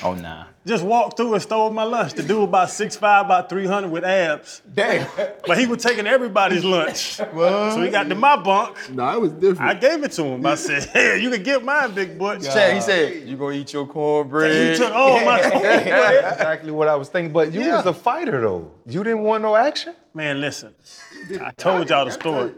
Oh 0.02 0.14
nah. 0.14 0.46
Just 0.66 0.84
walked 0.84 1.16
through 1.16 1.32
and 1.32 1.42
stole 1.42 1.70
my 1.70 1.84
lunch. 1.84 2.12
The 2.12 2.22
dude 2.22 2.42
about 2.42 2.68
6'5", 2.68 2.98
about 3.24 3.48
300 3.48 3.88
with 3.88 4.04
abs. 4.04 4.60
Damn. 4.72 5.08
But 5.46 5.58
he 5.58 5.66
was 5.66 5.82
taking 5.82 6.06
everybody's 6.06 6.64
lunch. 6.64 7.14
So 7.16 7.80
he 7.82 7.90
got 7.90 8.08
to 8.10 8.14
my 8.14 8.36
bunk. 8.36 8.76
Nah, 8.90 9.14
it 9.14 9.20
was 9.20 9.32
different. 9.32 9.70
I 9.70 9.74
gave 9.74 10.04
it 10.04 10.12
to 10.12 10.24
him. 10.24 10.44
I 10.44 10.54
said, 10.56 10.84
hey, 10.92 11.18
you 11.18 11.30
can 11.30 11.42
get 11.42 11.64
mine, 11.64 11.94
big 11.94 12.18
butch. 12.18 12.44
Chad, 12.44 12.74
he 12.74 12.80
said, 12.82 13.26
you 13.26 13.36
gonna 13.38 13.56
eat 13.56 13.72
your 13.72 13.86
cornbread. 13.86 14.72
He 14.72 14.78
took 14.78 14.92
all 14.92 15.24
my 15.24 15.40
cornbread. 15.40 15.86
That's 15.86 16.36
exactly 16.36 16.72
what 16.72 16.88
I 16.88 16.94
was 16.94 17.08
thinking. 17.08 17.32
But 17.32 17.52
you 17.52 17.70
was 17.70 17.86
a 17.86 17.94
fighter 17.94 18.40
though. 18.40 18.70
You 18.86 19.02
didn't 19.02 19.22
want 19.22 19.42
no 19.42 19.56
action? 19.56 19.94
Man, 20.12 20.40
listen. 20.40 20.74
I 21.40 21.52
told 21.52 21.88
y'all 21.88 22.04
the 22.04 22.10
story. 22.10 22.52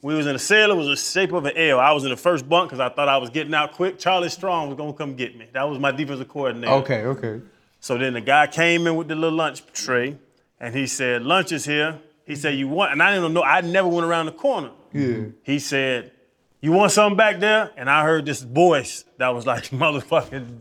We 0.00 0.14
was 0.14 0.26
in 0.26 0.36
a 0.36 0.38
cell. 0.38 0.70
It 0.70 0.76
was 0.76 0.86
the 0.86 0.96
shape 0.96 1.32
of 1.32 1.44
an 1.44 1.56
L. 1.56 1.80
I 1.80 1.90
was 1.90 2.04
in 2.04 2.10
the 2.10 2.16
first 2.16 2.48
bunk 2.48 2.70
because 2.70 2.80
I 2.80 2.88
thought 2.88 3.08
I 3.08 3.16
was 3.16 3.30
getting 3.30 3.52
out 3.52 3.72
quick. 3.72 3.98
Charlie 3.98 4.28
Strong 4.28 4.68
was 4.68 4.76
gonna 4.76 4.92
come 4.92 5.14
get 5.14 5.36
me. 5.36 5.46
That 5.52 5.64
was 5.64 5.78
my 5.78 5.90
defensive 5.90 6.28
coordinator. 6.28 6.72
Okay, 6.74 7.04
okay. 7.04 7.40
So 7.80 7.98
then 7.98 8.12
the 8.12 8.20
guy 8.20 8.46
came 8.46 8.86
in 8.86 8.96
with 8.96 9.08
the 9.08 9.16
little 9.16 9.36
lunch 9.36 9.62
tray, 9.72 10.16
and 10.60 10.74
he 10.74 10.86
said, 10.86 11.22
"Lunch 11.22 11.50
is 11.50 11.64
here." 11.64 11.98
He 12.24 12.36
said, 12.36 12.54
"You 12.54 12.68
want?" 12.68 12.92
And 12.92 13.02
I 13.02 13.12
didn't 13.12 13.32
know. 13.32 13.42
I 13.42 13.60
never 13.60 13.88
went 13.88 14.06
around 14.06 14.26
the 14.26 14.32
corner. 14.32 14.70
Yeah. 14.92 15.24
He 15.42 15.58
said, 15.58 16.12
"You 16.60 16.72
want 16.72 16.92
something 16.92 17.16
back 17.16 17.40
there?" 17.40 17.70
And 17.76 17.90
I 17.90 18.04
heard 18.04 18.24
this 18.24 18.42
voice 18.42 19.04
that 19.16 19.28
was 19.28 19.46
like 19.46 19.64
motherfucking 19.70 20.60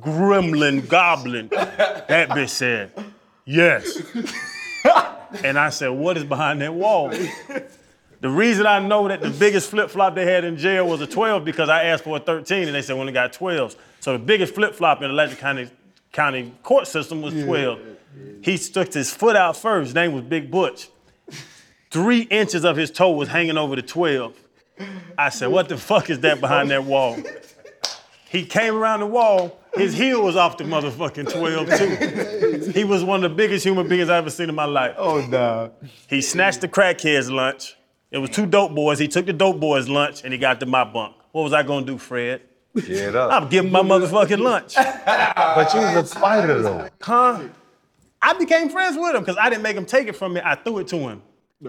gremlin, 0.00 0.88
goblin. 0.88 1.48
That 1.48 2.30
bitch 2.30 2.50
said, 2.50 2.92
"Yes." 3.44 4.00
and 5.44 5.58
I 5.58 5.68
said, 5.68 5.88
"What 5.88 6.16
is 6.16 6.24
behind 6.24 6.62
that 6.62 6.72
wall?" 6.72 7.12
The 8.22 8.30
reason 8.30 8.68
I 8.68 8.78
know 8.78 9.08
that 9.08 9.20
the 9.20 9.30
biggest 9.30 9.68
flip 9.68 9.90
flop 9.90 10.14
they 10.14 10.24
had 10.24 10.44
in 10.44 10.56
jail 10.56 10.86
was 10.86 11.00
a 11.00 11.08
12 11.08 11.44
because 11.44 11.68
I 11.68 11.86
asked 11.86 12.04
for 12.04 12.18
a 12.18 12.20
13 12.20 12.68
and 12.68 12.74
they 12.74 12.80
said 12.80 12.94
we 12.94 13.00
only 13.00 13.12
got 13.12 13.32
12s. 13.32 13.74
So 13.98 14.12
the 14.12 14.20
biggest 14.20 14.54
flip 14.54 14.76
flop 14.76 15.02
in 15.02 15.14
the 15.14 15.36
County 15.36 15.68
County 16.12 16.54
court 16.62 16.86
system 16.86 17.20
was 17.20 17.34
12. 17.34 17.80
He 18.42 18.58
stuck 18.58 18.92
his 18.92 19.12
foot 19.12 19.34
out 19.34 19.56
first. 19.56 19.88
His 19.88 19.94
name 19.96 20.12
was 20.12 20.22
Big 20.22 20.52
Butch. 20.52 20.88
Three 21.90 22.20
inches 22.20 22.64
of 22.64 22.76
his 22.76 22.92
toe 22.92 23.10
was 23.10 23.28
hanging 23.28 23.58
over 23.58 23.74
the 23.74 23.82
12. 23.82 24.36
I 25.18 25.28
said, 25.30 25.48
what 25.48 25.68
the 25.68 25.76
fuck 25.76 26.08
is 26.08 26.20
that 26.20 26.40
behind 26.40 26.70
that 26.70 26.84
wall? 26.84 27.18
He 28.28 28.46
came 28.46 28.76
around 28.76 29.00
the 29.00 29.06
wall, 29.06 29.58
his 29.74 29.94
heel 29.94 30.22
was 30.22 30.36
off 30.36 30.58
the 30.58 30.64
motherfucking 30.64 31.32
12 31.32 32.70
too. 32.70 32.70
He 32.72 32.84
was 32.84 33.02
one 33.02 33.24
of 33.24 33.30
the 33.32 33.36
biggest 33.36 33.64
human 33.64 33.88
beings 33.88 34.08
I 34.08 34.18
ever 34.18 34.30
seen 34.30 34.48
in 34.48 34.54
my 34.54 34.64
life. 34.64 34.94
Oh 34.96 35.26
no. 35.26 35.72
He 36.08 36.20
snatched 36.20 36.60
the 36.60 36.68
crackhead's 36.68 37.28
lunch. 37.28 37.76
It 38.12 38.18
was 38.18 38.30
two 38.30 38.46
dope 38.46 38.74
boys. 38.74 38.98
He 38.98 39.08
took 39.08 39.24
the 39.26 39.32
dope 39.32 39.58
boy's 39.58 39.88
lunch 39.88 40.22
and 40.22 40.32
he 40.32 40.38
got 40.38 40.60
to 40.60 40.66
my 40.66 40.84
bunk. 40.84 41.16
What 41.32 41.42
was 41.42 41.54
I 41.54 41.62
gonna 41.62 41.86
do, 41.86 41.96
Fred? 41.96 42.42
Get 42.86 43.14
up. 43.16 43.32
I'm 43.32 43.48
giving 43.48 43.72
my 43.72 43.80
motherfucking 43.80 44.38
lunch. 44.38 44.74
But 44.76 45.74
you 45.74 45.80
was 45.80 46.12
a 46.12 46.18
fighter 46.18 46.62
though. 46.62 46.88
Huh? 47.00 47.40
I 48.20 48.34
became 48.34 48.68
friends 48.68 48.96
with 48.96 49.14
him 49.14 49.22
because 49.22 49.36
I 49.40 49.48
didn't 49.50 49.62
make 49.62 49.76
him 49.76 49.84
take 49.86 50.08
it 50.08 50.14
from 50.16 50.34
me. 50.34 50.40
I 50.44 50.54
threw 50.54 50.78
it 50.78 50.88
to 50.88 50.96
him. 50.96 51.22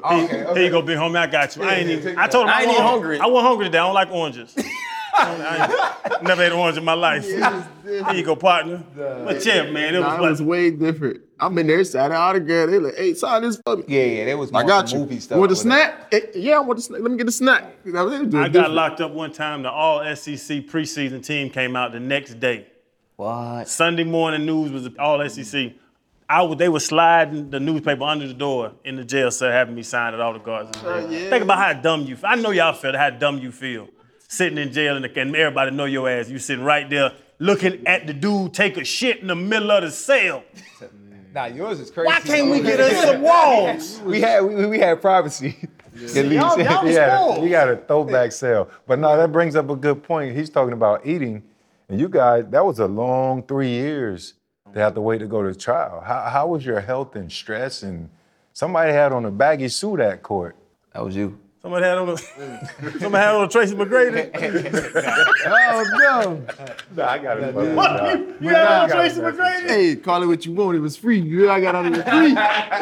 Oh, 0.03 0.27
here, 0.27 0.53
here 0.53 0.63
you 0.63 0.69
go, 0.69 0.81
big 0.81 0.97
homie. 0.97 1.17
I 1.17 1.27
got 1.27 1.55
you. 1.55 1.63
I 1.63 1.75
ain't 1.75 1.89
even. 1.89 2.17
I 2.17 2.27
told 2.27 2.45
him 2.45 2.49
I, 2.49 2.59
I 2.59 2.61
ain't 2.61 2.71
even 2.71 2.81
hungry. 2.83 3.17
hungry. 3.17 3.19
I 3.19 3.25
wasn't 3.27 3.47
hungry 3.47 3.65
today. 3.65 3.77
I 3.79 3.85
don't 3.85 3.93
like 3.93 4.11
oranges. 4.11 4.55
I 5.15 6.17
never 6.23 6.43
ate 6.43 6.51
an 6.51 6.57
orange 6.57 6.77
in 6.77 6.83
my 6.83 6.93
life. 6.93 7.25
Here 7.25 8.13
you 8.13 8.23
go, 8.23 8.35
partner. 8.35 8.83
But 8.95 9.45
yeah, 9.45 9.69
man, 9.69 9.95
it 9.95 9.99
was 9.99 10.07
Nah, 10.07 10.15
it 10.17 10.21
like 10.21 10.29
was 10.31 10.41
way 10.41 10.71
different. 10.71 11.21
I'm 11.39 11.57
in 11.57 11.67
there, 11.67 11.83
signing 11.83 12.15
autograph. 12.15 12.69
They 12.69 12.79
like, 12.79 12.95
hey, 12.95 13.13
sign 13.13 13.41
this 13.41 13.59
for 13.65 13.77
me. 13.77 13.83
Yeah, 13.87 14.03
yeah, 14.03 14.25
that 14.25 14.37
was 14.37 14.49
I 14.51 14.59
more 14.61 14.63
got 14.67 14.91
you. 14.93 14.99
movie 14.99 15.19
stuff. 15.19 15.37
Want 15.37 15.51
a 15.51 15.53
with 15.53 15.59
snack? 15.59 16.07
Eh, 16.11 16.21
yeah, 16.35 16.55
I 16.55 16.59
want 16.59 16.79
a 16.79 16.81
snack. 16.81 17.01
Let 17.01 17.11
me 17.11 17.17
get 17.17 17.27
a 17.27 17.31
snack. 17.31 17.65
You 17.83 17.91
know, 17.91 18.09
they 18.09 18.25
do 18.25 18.39
I 18.39 18.47
got 18.47 18.71
locked 18.71 19.01
up 19.01 19.11
one 19.11 19.31
time. 19.33 19.63
The 19.63 19.69
All 19.71 19.99
SEC 20.15 20.65
preseason 20.67 21.23
team 21.25 21.49
came 21.49 21.75
out 21.75 21.91
the 21.91 21.99
next 21.99 22.39
day. 22.39 22.67
What? 23.17 23.67
Sunday 23.67 24.03
morning 24.05 24.45
news 24.45 24.71
was 24.71 24.89
All 24.97 25.27
SEC. 25.29 25.73
I 26.29 26.41
would, 26.41 26.57
they 26.57 26.69
were 26.69 26.79
sliding 26.79 27.49
the 27.49 27.59
newspaper 27.59 28.03
under 28.03 28.25
the 28.25 28.33
door 28.33 28.71
in 28.85 28.95
the 28.95 29.03
jail 29.03 29.29
cell, 29.29 29.51
having 29.51 29.75
me 29.75 29.83
sign 29.83 30.13
it. 30.13 30.21
All 30.21 30.33
the 30.33 30.39
guards. 30.39 30.75
in 30.77 30.83
jail. 31.11 31.29
Think 31.29 31.43
about 31.43 31.57
how 31.57 31.73
dumb 31.79 32.03
you. 32.03 32.15
feel. 32.15 32.29
I 32.29 32.35
know 32.35 32.51
y'all 32.51 32.73
feel 32.73 32.97
how 32.97 33.09
dumb 33.09 33.39
you 33.39 33.51
feel, 33.51 33.89
sitting 34.33 34.57
in 34.57 34.71
jail 34.71 34.95
and, 34.97 35.05
and 35.05 35.35
everybody 35.35 35.71
know 35.71 35.85
your 35.85 36.09
ass. 36.09 36.29
You 36.29 36.39
sitting 36.39 36.65
right 36.65 36.89
there 36.89 37.11
looking 37.39 37.85
at 37.87 38.07
the 38.07 38.13
dude 38.13 38.53
take 38.53 38.77
a 38.77 38.83
shit 38.83 39.19
in 39.19 39.27
the 39.27 39.35
middle 39.35 39.71
of 39.71 39.83
the 39.83 39.91
cell. 39.91 40.43
Nah, 41.33 41.45
yours 41.45 41.79
is 41.79 41.89
crazy. 41.89 42.05
Why 42.07 42.19
can't 42.19 42.51
we 42.51 42.61
get 42.61 42.79
us 42.79 43.05
some 43.05 43.21
walls? 43.21 43.99
We 44.05 44.21
had 44.21 44.41
we, 44.41 44.65
we 44.67 44.79
had 44.79 45.01
privacy. 45.01 45.57
At 45.95 45.99
least. 46.01 46.15
Y'all, 46.33 46.59
y'all 46.59 46.83
was 46.85 46.93
Yeah, 46.95 47.17
spoiled. 47.17 47.43
you 47.43 47.49
got 47.49 47.69
a 47.69 47.75
throwback 47.77 48.31
sale. 48.31 48.69
But 48.87 48.99
no, 48.99 49.15
that 49.15 49.31
brings 49.31 49.55
up 49.55 49.69
a 49.69 49.75
good 49.75 50.03
point. 50.03 50.35
He's 50.35 50.49
talking 50.49 50.73
about 50.73 51.05
eating, 51.05 51.43
and 51.89 51.99
you 51.99 52.09
guys, 52.09 52.45
that 52.49 52.65
was 52.65 52.79
a 52.79 52.87
long 52.87 53.43
three 53.43 53.69
years 53.69 54.33
to 54.73 54.79
have 54.79 54.95
to 54.95 55.01
wait 55.01 55.19
to 55.19 55.27
go 55.27 55.43
to 55.43 55.53
trial. 55.53 56.01
How, 56.01 56.29
how 56.29 56.47
was 56.47 56.65
your 56.65 56.79
health 56.81 57.15
and 57.15 57.31
stress? 57.31 57.83
And 57.83 58.09
somebody 58.53 58.91
had 58.91 59.11
on 59.11 59.25
a 59.25 59.31
baggy 59.31 59.69
suit 59.69 59.99
at 59.99 60.23
court. 60.23 60.55
That 60.93 61.03
was 61.05 61.15
you. 61.15 61.37
Somebody 61.63 61.85
had 61.85 61.97
on 61.97 62.09
a 62.09 62.17
somebody 62.99 63.23
had 63.23 63.35
on 63.35 63.45
a 63.45 63.47
Tracy 63.47 63.73
McGrady. 63.73 64.29
Oh, 65.45 65.83
no. 65.97 66.45
Nah, 66.95 67.09
I 67.09 67.17
got 67.19 67.39
it. 67.39 67.53
What? 67.55 68.41
You 68.41 68.49
had 68.49 68.67
on 68.67 68.89
a 68.89 68.93
Tracy 68.93 69.21
McGrady? 69.21 69.67
Hey, 69.69 69.95
call 69.95 70.21
it 70.23 70.25
what 70.25 70.45
you 70.45 70.51
want. 70.51 70.75
It 70.75 70.81
was 70.81 70.97
free. 70.97 71.19
You 71.21 71.49
I 71.49 71.61
got 71.61 71.73
out 71.73 71.85
of 71.85 71.93
it 71.93 72.03
free. 72.05 72.31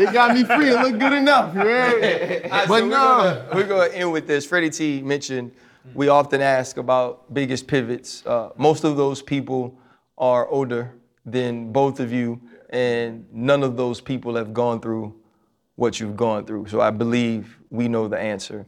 It 0.08 0.12
got 0.14 0.36
me 0.36 0.44
free. 0.44 0.70
It 0.72 0.80
looked 0.82 0.98
good 0.98 1.14
enough. 1.14 1.54
You 1.54 1.60
heard? 1.62 2.42
But 2.52 2.68
So 2.80 2.86
no. 2.88 2.90
gonna- 2.90 3.48
We're 3.54 3.68
going 3.68 3.92
to 3.92 3.98
end 3.98 4.12
with 4.12 4.26
this. 4.26 4.48
Freddie 4.48 4.72
T 4.72 5.02
mentioned 5.04 5.52
we 5.94 6.08
often 6.10 6.42
ask 6.42 6.78
about 6.78 7.32
biggest 7.32 7.68
pivots. 7.68 8.26
Uh, 8.26 8.50
most 8.58 8.84
of 8.84 8.98
those 8.98 9.22
people 9.22 9.78
are 10.18 10.48
older 10.48 10.92
than 11.24 11.72
both 11.72 12.00
of 12.00 12.12
you, 12.12 12.42
and 12.72 13.28
none 13.32 13.62
of 13.62 13.78
those 13.78 14.02
people 14.02 14.36
have 14.36 14.54
gone 14.56 14.80
through 14.82 15.14
what 15.76 16.00
you've 16.00 16.18
gone 16.18 16.46
through. 16.46 16.68
So 16.68 16.82
I 16.82 16.90
believe 16.90 17.58
we 17.72 17.88
know 17.88 18.08
the 18.08 18.20
answer. 18.20 18.66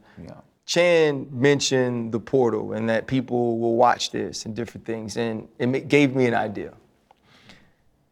Chan 0.65 1.27
mentioned 1.29 2.11
the 2.11 2.19
portal 2.19 2.73
and 2.73 2.89
that 2.89 3.05
people 3.05 3.59
will 3.59 3.75
watch 3.75 4.11
this 4.11 4.45
and 4.45 4.55
different 4.55 4.85
things, 4.85 5.17
and 5.17 5.47
it 5.59 5.87
gave 5.87 6.15
me 6.15 6.25
an 6.25 6.33
idea 6.33 6.73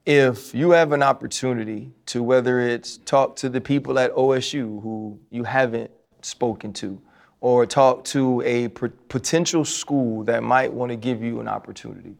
if 0.06 0.54
you 0.56 0.72
have 0.72 0.92
an 0.92 1.04
opportunity 1.04 1.92
to 2.08 2.24
whether 2.24 2.60
it's 2.60 2.98
talk 2.98 3.36
to 3.36 3.50
the 3.50 3.62
people 3.62 4.00
at 4.00 4.14
OSU 4.16 4.82
who 4.82 5.20
you 5.30 5.44
haven't 5.44 5.92
spoken 6.22 6.74
to 6.74 7.00
or 7.39 7.66
talk 7.66 8.04
to 8.04 8.42
a 8.42 8.68
potential 8.68 9.66
school 9.66 10.24
that 10.24 10.44
might 10.44 10.72
want 10.72 10.89
to 10.89 10.96
give 10.96 11.24
you 11.24 11.39
an 11.39 11.48
opportunity. 11.48 12.16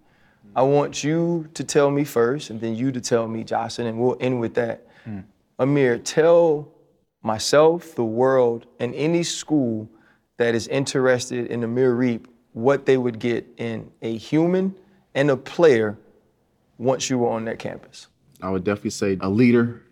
I 0.56 0.64
want 0.64 1.04
you 1.04 1.48
to 1.54 1.64
tell 1.64 1.90
me 1.90 2.04
first 2.04 2.50
and 2.50 2.60
then 2.60 2.76
you 2.76 2.92
to 2.92 3.00
tell 3.00 3.28
me, 3.28 3.44
Jahsen, 3.44 3.86
and 3.86 4.00
we'll 4.00 4.18
end 4.20 4.40
with 4.40 4.54
that. 4.56 4.88
Hmm. 5.06 5.20
Amir, 5.60 5.98
tell 6.00 6.68
myself, 7.22 7.96
the 7.96 8.04
world, 8.04 8.66
and 8.80 8.94
any 8.96 9.24
school 9.24 9.90
that 10.38 10.56
is 10.56 10.68
interested 10.68 11.48
in 11.48 11.64
Amir 11.64 11.96
Riep 11.96 12.26
what 12.54 12.86
they 12.86 12.98
would 12.98 13.20
get 13.20 13.48
in 13.58 13.90
a 14.02 14.18
human 14.18 14.76
and 15.16 15.30
a 15.30 15.38
player 15.38 15.98
once 16.78 17.10
you 17.10 17.20
were 17.20 17.30
on 17.30 17.46
that 17.46 17.60
campus? 17.60 18.08
I 18.42 18.50
would 18.50 18.64
definitely 18.64 18.92
say 18.92 19.18
a 19.22 19.30
leader. 19.30 19.84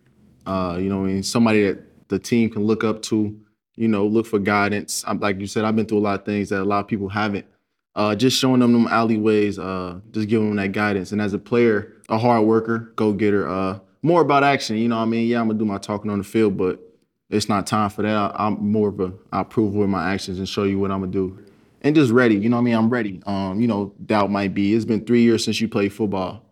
Uh, 0.46 0.78
you 0.80 0.90
know, 0.90 1.04
I 1.04 1.08
mean, 1.08 1.24
somebody 1.24 1.64
that 1.64 2.08
the 2.10 2.20
team 2.20 2.50
can 2.50 2.64
look 2.64 2.84
up 2.84 3.02
to. 3.04 3.40
You 3.76 3.88
know, 3.88 4.06
look 4.06 4.26
for 4.26 4.40
guidance. 4.40 5.06
I'm, 5.08 5.22
like 5.22 5.40
you 5.40 5.48
said, 5.48 5.64
I've 5.64 5.76
been 5.76 5.86
through 5.86 6.00
a 6.00 6.02
lot 6.02 6.20
of 6.20 6.26
things 6.26 6.50
that 6.50 6.62
a 6.62 6.66
lot 6.66 6.80
of 6.80 6.88
people 6.88 7.08
haven't. 7.08 7.46
Uh, 7.96 8.14
just 8.14 8.38
showing 8.38 8.60
them 8.60 8.74
them 8.74 8.88
alleyways, 8.88 9.58
uh, 9.58 10.00
just 10.12 10.28
giving 10.28 10.50
them 10.50 10.58
that 10.58 10.74
guidance. 10.74 11.14
And 11.14 11.22
as 11.22 11.34
a 11.34 11.40
player, 11.40 11.94
a 12.10 12.18
hard 12.18 12.46
worker, 12.46 12.92
go 12.98 13.14
getter. 13.14 13.48
Uh, 13.48 13.80
more 14.02 14.22
about 14.22 14.44
action. 14.44 14.78
You 14.78 14.90
know, 14.90 14.98
what 14.98 15.04
I 15.04 15.06
mean, 15.06 15.28
yeah, 15.30 15.40
I'm 15.40 15.48
gonna 15.48 15.60
do 15.60 15.66
my 15.66 15.78
talking 15.78 16.12
on 16.12 16.18
the 16.18 16.26
field, 16.26 16.58
but 16.58 16.80
it's 17.30 17.50
not 17.50 17.68
time 17.68 17.90
for 17.90 18.02
that. 18.02 18.16
I, 18.16 18.32
I'm 18.38 18.72
more 18.72 18.90
of 18.90 19.00
a 19.00 19.14
I 19.32 19.44
prove 19.44 19.74
with 19.74 19.90
my 19.90 20.14
actions 20.14 20.40
and 20.40 20.48
show 20.48 20.64
you 20.64 20.80
what 20.80 20.92
I'm 20.92 21.00
gonna 21.02 21.12
do. 21.12 21.40
And 21.82 21.96
just 21.96 22.12
ready. 22.12 22.36
You 22.36 22.50
know, 22.50 22.58
what 22.58 22.62
I 22.62 22.66
mean, 22.66 22.76
I'm 22.76 22.90
ready. 22.90 23.22
Um, 23.26 23.62
you 23.62 23.68
know, 23.68 23.94
doubt 24.06 24.32
might 24.32 24.54
be. 24.54 24.74
It's 24.74 24.86
been 24.86 25.06
three 25.06 25.22
years 25.22 25.46
since 25.46 25.62
you 25.62 25.70
played 25.70 25.94
football 25.94 26.44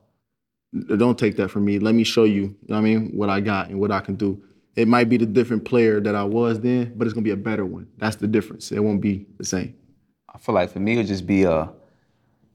don't 0.97 1.17
take 1.17 1.35
that 1.37 1.49
from 1.49 1.65
me. 1.65 1.79
Let 1.79 1.95
me 1.95 2.03
show 2.03 2.23
you, 2.23 2.41
you 2.41 2.55
know 2.67 2.75
what 2.75 2.77
I 2.77 2.81
mean, 2.81 3.11
what 3.13 3.29
I 3.29 3.39
got 3.39 3.69
and 3.69 3.79
what 3.79 3.91
I 3.91 3.99
can 3.99 4.15
do. 4.15 4.41
It 4.75 4.87
might 4.87 5.09
be 5.09 5.17
the 5.17 5.25
different 5.25 5.65
player 5.65 5.99
that 6.01 6.13
I 6.13 6.23
was 6.23 6.59
then, 6.59 6.93
but 6.95 7.07
it's 7.07 7.13
gonna 7.13 7.23
be 7.23 7.31
a 7.31 7.37
better 7.37 7.65
one. 7.65 7.87
That's 7.97 8.17
the 8.17 8.27
difference. 8.27 8.71
It 8.71 8.79
won't 8.79 9.01
be 9.01 9.25
the 9.37 9.45
same. 9.45 9.75
I 10.33 10.37
feel 10.37 10.53
like 10.53 10.69
for 10.69 10.79
me, 10.79 10.93
it 10.93 10.97
would 10.97 11.07
just 11.07 11.25
be 11.25 11.43
a, 11.43 11.71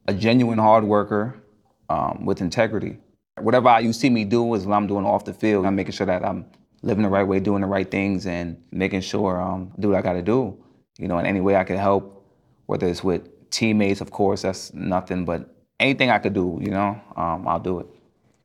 a 0.07 0.15
genuine 0.15 0.59
hard 0.59 0.85
worker 0.85 1.43
um, 1.89 2.25
with 2.25 2.41
integrity. 2.41 2.99
Whatever 3.41 3.81
you 3.81 3.93
see 3.93 4.11
me 4.11 4.25
do 4.25 4.55
is 4.55 4.67
what 4.67 4.77
I'm 4.77 4.87
doing 4.87 5.05
off 5.05 5.25
the 5.25 5.33
field. 5.33 5.67
I'm 5.67 5.75
making 5.75 5.93
sure 5.93 6.07
that 6.07 6.25
I'm 6.25 6.47
living 6.83 7.03
the 7.03 7.09
right 7.09 7.27
way, 7.27 7.41
doing 7.41 7.63
the 7.63 7.67
right 7.67 7.91
things, 7.91 8.27
and 8.27 8.63
making 8.71 9.01
sure 9.01 9.41
um, 9.41 9.73
I 9.77 9.81
do 9.81 9.89
what 9.91 9.99
I 9.99 10.03
got 10.03 10.15
to 10.15 10.23
do. 10.23 10.57
You 10.99 11.09
know, 11.09 11.19
in 11.19 11.27
any 11.27 11.41
way 11.41 11.57
I 11.57 11.65
can 11.65 11.77
help, 11.77 12.27
whether 12.67 12.87
it's 12.87 13.03
with 13.03 13.51
teammates, 13.51 14.01
of 14.01 14.11
course, 14.11 14.43
that's 14.43 14.73
nothing, 14.75 15.25
but 15.25 15.55
anything 15.81 16.11
I 16.11 16.19
could 16.19 16.35
do, 16.35 16.59
you 16.61 16.71
know, 16.71 17.01
um, 17.17 17.47
I'll 17.47 17.61
do 17.61 17.81
it. 17.81 17.87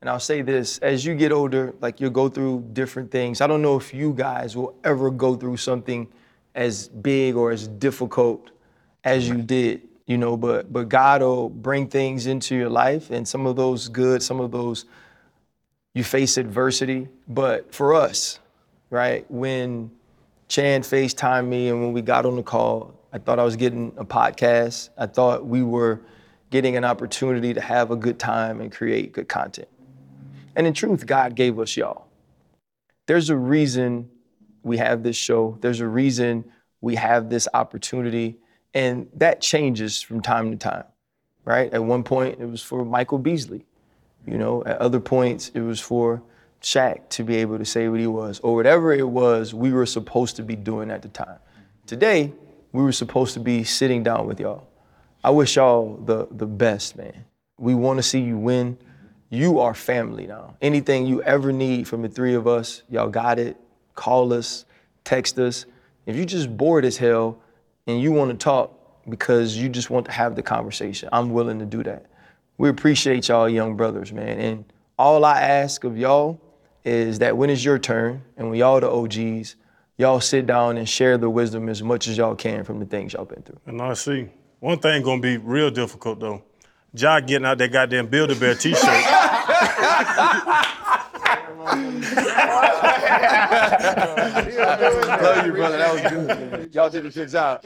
And 0.02 0.10
I'll 0.10 0.20
say 0.20 0.42
this 0.42 0.78
as 0.80 1.06
you 1.06 1.16
get 1.16 1.32
older, 1.32 1.74
like 1.82 2.00
you'll 2.00 2.12
go 2.12 2.30
through 2.30 2.70
different 2.74 3.12
things. 3.12 3.42
I 3.42 3.48
don't 3.48 3.62
know 3.62 3.78
if 3.78 3.94
you 3.94 4.14
guys 4.14 4.56
will 4.56 4.76
ever 4.84 5.10
go 5.10 5.36
through 5.36 5.58
something 5.58 6.08
as 6.54 6.88
big 6.88 7.36
or 7.36 7.52
as 7.52 7.68
difficult 7.68 8.52
as 9.04 9.28
you 9.28 9.42
did, 9.42 9.82
you 10.06 10.18
know, 10.18 10.38
but 10.38 10.72
but 10.72 10.90
God 10.90 11.22
will 11.22 11.50
bring 11.50 11.88
things 11.88 12.28
into 12.28 12.56
your 12.56 12.70
life 12.70 13.10
and 13.10 13.28
some 13.28 13.48
of 13.48 13.56
those 13.56 13.88
good, 13.88 14.22
some 14.22 14.40
of 14.40 14.52
those 14.52 14.86
you 15.98 16.04
face 16.04 16.38
adversity. 16.38 17.10
But 17.28 17.74
for 17.74 17.96
us, 17.96 18.40
right, 18.90 19.30
when 19.30 19.92
Chan 20.48 20.82
FaceTimed 20.82 21.48
me 21.48 21.70
and 21.70 21.82
when 21.82 21.94
we 21.94 22.02
got 22.02 22.26
on 22.26 22.36
the 22.36 22.44
call, 22.44 22.94
I 23.12 23.18
thought 23.18 23.40
I 23.40 23.44
was 23.44 23.56
getting 23.56 23.94
a 23.98 24.06
podcast. 24.06 24.90
I 24.98 25.08
thought 25.08 25.46
we 25.46 25.64
were 25.64 26.02
getting 26.52 26.78
an 26.78 26.86
opportunity 26.86 27.54
to 27.54 27.62
have 27.62 27.92
a 27.92 27.96
good 27.96 28.20
time 28.20 28.62
and 28.62 28.72
create 28.72 29.12
good 29.12 29.28
content. 29.28 29.68
And 30.56 30.68
in 30.68 30.74
truth, 30.74 31.06
God 31.06 31.36
gave 31.36 31.60
us 31.60 31.76
y'all. 31.76 32.08
There's 33.08 33.30
a 33.30 33.36
reason 33.36 34.10
we 34.64 34.78
have 34.78 35.04
this 35.04 35.16
show. 35.16 35.58
There's 35.62 35.80
a 35.80 35.88
reason 35.88 36.46
we 36.82 36.96
have 36.96 37.30
this 37.30 37.48
opportunity. 37.54 38.38
And 38.74 39.08
that 39.16 39.42
changes 39.42 40.02
from 40.02 40.22
time 40.22 40.52
to 40.52 40.58
time, 40.58 40.84
right? 41.44 41.74
At 41.74 41.84
one 41.84 42.04
point, 42.04 42.40
it 42.40 42.46
was 42.46 42.62
for 42.62 42.86
Michael 42.86 43.18
Beasley. 43.18 43.66
You 44.28 44.38
know, 44.38 44.64
at 44.66 44.78
other 44.80 45.00
points, 45.00 45.50
it 45.54 45.62
was 45.62 45.80
for 45.80 46.22
Shaq 46.62 47.10
to 47.10 47.24
be 47.24 47.38
able 47.38 47.58
to 47.58 47.66
say 47.66 47.88
what 47.88 48.00
he 48.00 48.08
was, 48.08 48.40
or 48.42 48.56
whatever 48.56 48.92
it 48.92 49.08
was 49.08 49.54
we 49.54 49.72
were 49.72 49.86
supposed 49.86 50.36
to 50.36 50.44
be 50.44 50.56
doing 50.56 50.92
at 50.92 51.02
the 51.02 51.08
time. 51.08 51.40
Today, 51.86 52.34
we 52.74 52.84
were 52.84 52.92
supposed 52.92 53.34
to 53.36 53.40
be 53.40 53.64
sitting 53.64 54.04
down 54.04 54.28
with 54.28 54.40
y'all. 54.40 54.68
I 55.24 55.30
wish 55.30 55.56
y'all 55.56 55.96
the, 55.96 56.28
the 56.30 56.46
best, 56.46 56.98
man. 56.98 57.26
We 57.58 57.74
want 57.74 57.98
to 57.98 58.04
see 58.04 58.20
you 58.20 58.38
win. 58.38 58.78
You 59.30 59.60
are 59.60 59.74
family 59.74 60.28
now. 60.28 60.56
Anything 60.62 61.06
you 61.06 61.24
ever 61.24 61.52
need 61.52 61.88
from 61.88 62.02
the 62.02 62.10
three 62.10 62.34
of 62.34 62.48
us, 62.48 62.84
y'all 62.90 63.10
got 63.10 63.40
it. 63.40 63.58
Call 63.96 64.34
us, 64.34 64.66
text 65.04 65.40
us. 65.40 65.66
If 66.06 66.16
you 66.16 66.26
just 66.26 66.56
bored 66.56 66.86
as 66.86 66.98
hell 66.98 67.40
and 67.88 68.02
you 68.02 68.12
want 68.12 68.32
to 68.32 68.38
talk 68.38 68.74
because 69.10 69.56
you 69.58 69.70
just 69.70 69.90
want 69.90 70.06
to 70.06 70.12
have 70.12 70.36
the 70.36 70.44
conversation, 70.44 71.10
I'm 71.12 71.32
willing 71.32 71.60
to 71.60 71.66
do 71.66 71.84
that. 71.84 72.06
We 72.58 72.70
appreciate 72.70 73.28
y'all, 73.28 73.48
young 73.48 73.76
brothers, 73.76 74.12
man. 74.12 74.40
And 74.40 74.66
all 74.98 75.24
I 75.24 75.42
ask 75.42 75.84
of 75.84 75.96
y'all 75.98 76.42
is 76.84 77.20
that 77.20 77.38
when 77.38 77.52
it's 77.52 77.64
your 77.64 77.78
turn 77.78 78.24
and 78.36 78.50
when 78.50 78.58
y'all 78.58 78.80
the 78.80 78.90
OGs, 78.90 79.56
y'all 79.98 80.20
sit 80.20 80.48
down 80.48 80.78
and 80.78 80.90
share 80.90 81.20
the 81.20 81.30
wisdom 81.30 81.70
as 81.70 81.84
much 81.84 82.08
as 82.08 82.18
y'all 82.18 82.34
can 82.36 82.64
from 82.64 82.80
the 82.80 82.86
things 82.86 83.14
y'all 83.14 83.26
been 83.26 83.44
through. 83.44 83.60
And 83.68 83.80
I 83.82 83.94
see. 83.94 84.30
One 84.60 84.80
thing 84.80 85.04
gonna 85.04 85.22
be 85.22 85.38
real 85.38 85.70
difficult 85.70 86.20
though. 86.20 86.44
Ja 86.94 87.20
getting 87.20 87.46
out 87.46 87.60
that 87.60 87.72
goddamn 87.72 88.08
Build 88.08 88.32
a 88.32 88.36
Bear 88.36 88.56
t-shirt. 88.56 88.84
Love 95.22 95.46
you, 95.46 95.54
brother. 95.54 95.78
That 95.78 95.94
was 95.94 96.02
good. 96.12 96.74
Y'all 96.74 96.90
did 96.90 97.06
a 97.06 97.10
good 97.12 97.30
job. 97.30 97.62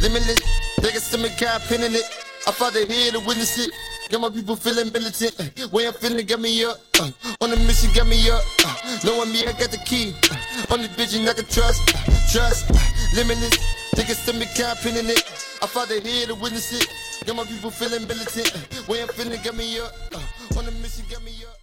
Limitless, 0.00 0.40
they 0.80 0.90
can 0.90 1.00
still 1.00 1.20
make 1.20 1.40
a 1.42 1.60
pin 1.68 1.82
in 1.82 1.94
it. 1.94 2.04
I 2.46 2.52
fought 2.52 2.72
the 2.72 2.86
here 2.86 3.12
to 3.12 3.20
witness 3.20 3.58
it. 3.58 3.70
Got 4.10 4.20
my 4.22 4.30
people 4.30 4.56
feeling 4.56 4.90
militant. 4.92 5.36
Way 5.72 5.86
I'm 5.86 5.92
feeling, 5.92 6.24
got 6.24 6.40
me 6.40 6.64
up. 6.64 6.78
Uh, 6.98 7.10
on 7.42 7.50
the 7.50 7.56
mission, 7.56 7.90
got 7.92 8.06
me 8.06 8.30
up. 8.30 8.40
Uh, 8.64 8.98
knowing 9.04 9.30
me, 9.32 9.44
I 9.46 9.52
got 9.52 9.70
the 9.70 9.82
key. 9.84 10.14
Uh, 10.30 10.72
on 10.72 10.82
the 10.82 10.88
vision, 10.88 11.28
I 11.28 11.34
can 11.34 11.44
trust. 11.44 11.82
Uh, 11.94 12.00
trust. 12.32 12.70
Uh, 12.70 12.78
limitless, 13.14 13.58
they 13.96 14.04
can 14.04 14.14
a 14.14 14.74
pin 14.76 14.96
in 14.96 15.10
it. 15.10 15.22
I 15.60 15.66
fought 15.66 15.88
the 15.88 16.00
here 16.00 16.26
to 16.26 16.34
witness 16.36 16.72
it. 16.72 16.88
Got 17.26 17.36
my 17.36 17.44
people 17.44 17.70
feeling 17.70 18.06
militant. 18.06 18.88
Way 18.88 19.02
I'm 19.02 19.08
feeling, 19.08 19.42
got 19.42 19.56
me 19.56 19.78
up. 19.80 19.92
Uh, 20.14 20.58
on 20.58 20.64
the 20.64 20.72
mission, 20.72 21.04
got 21.10 21.22
me 21.22 21.32
up. 21.44 21.57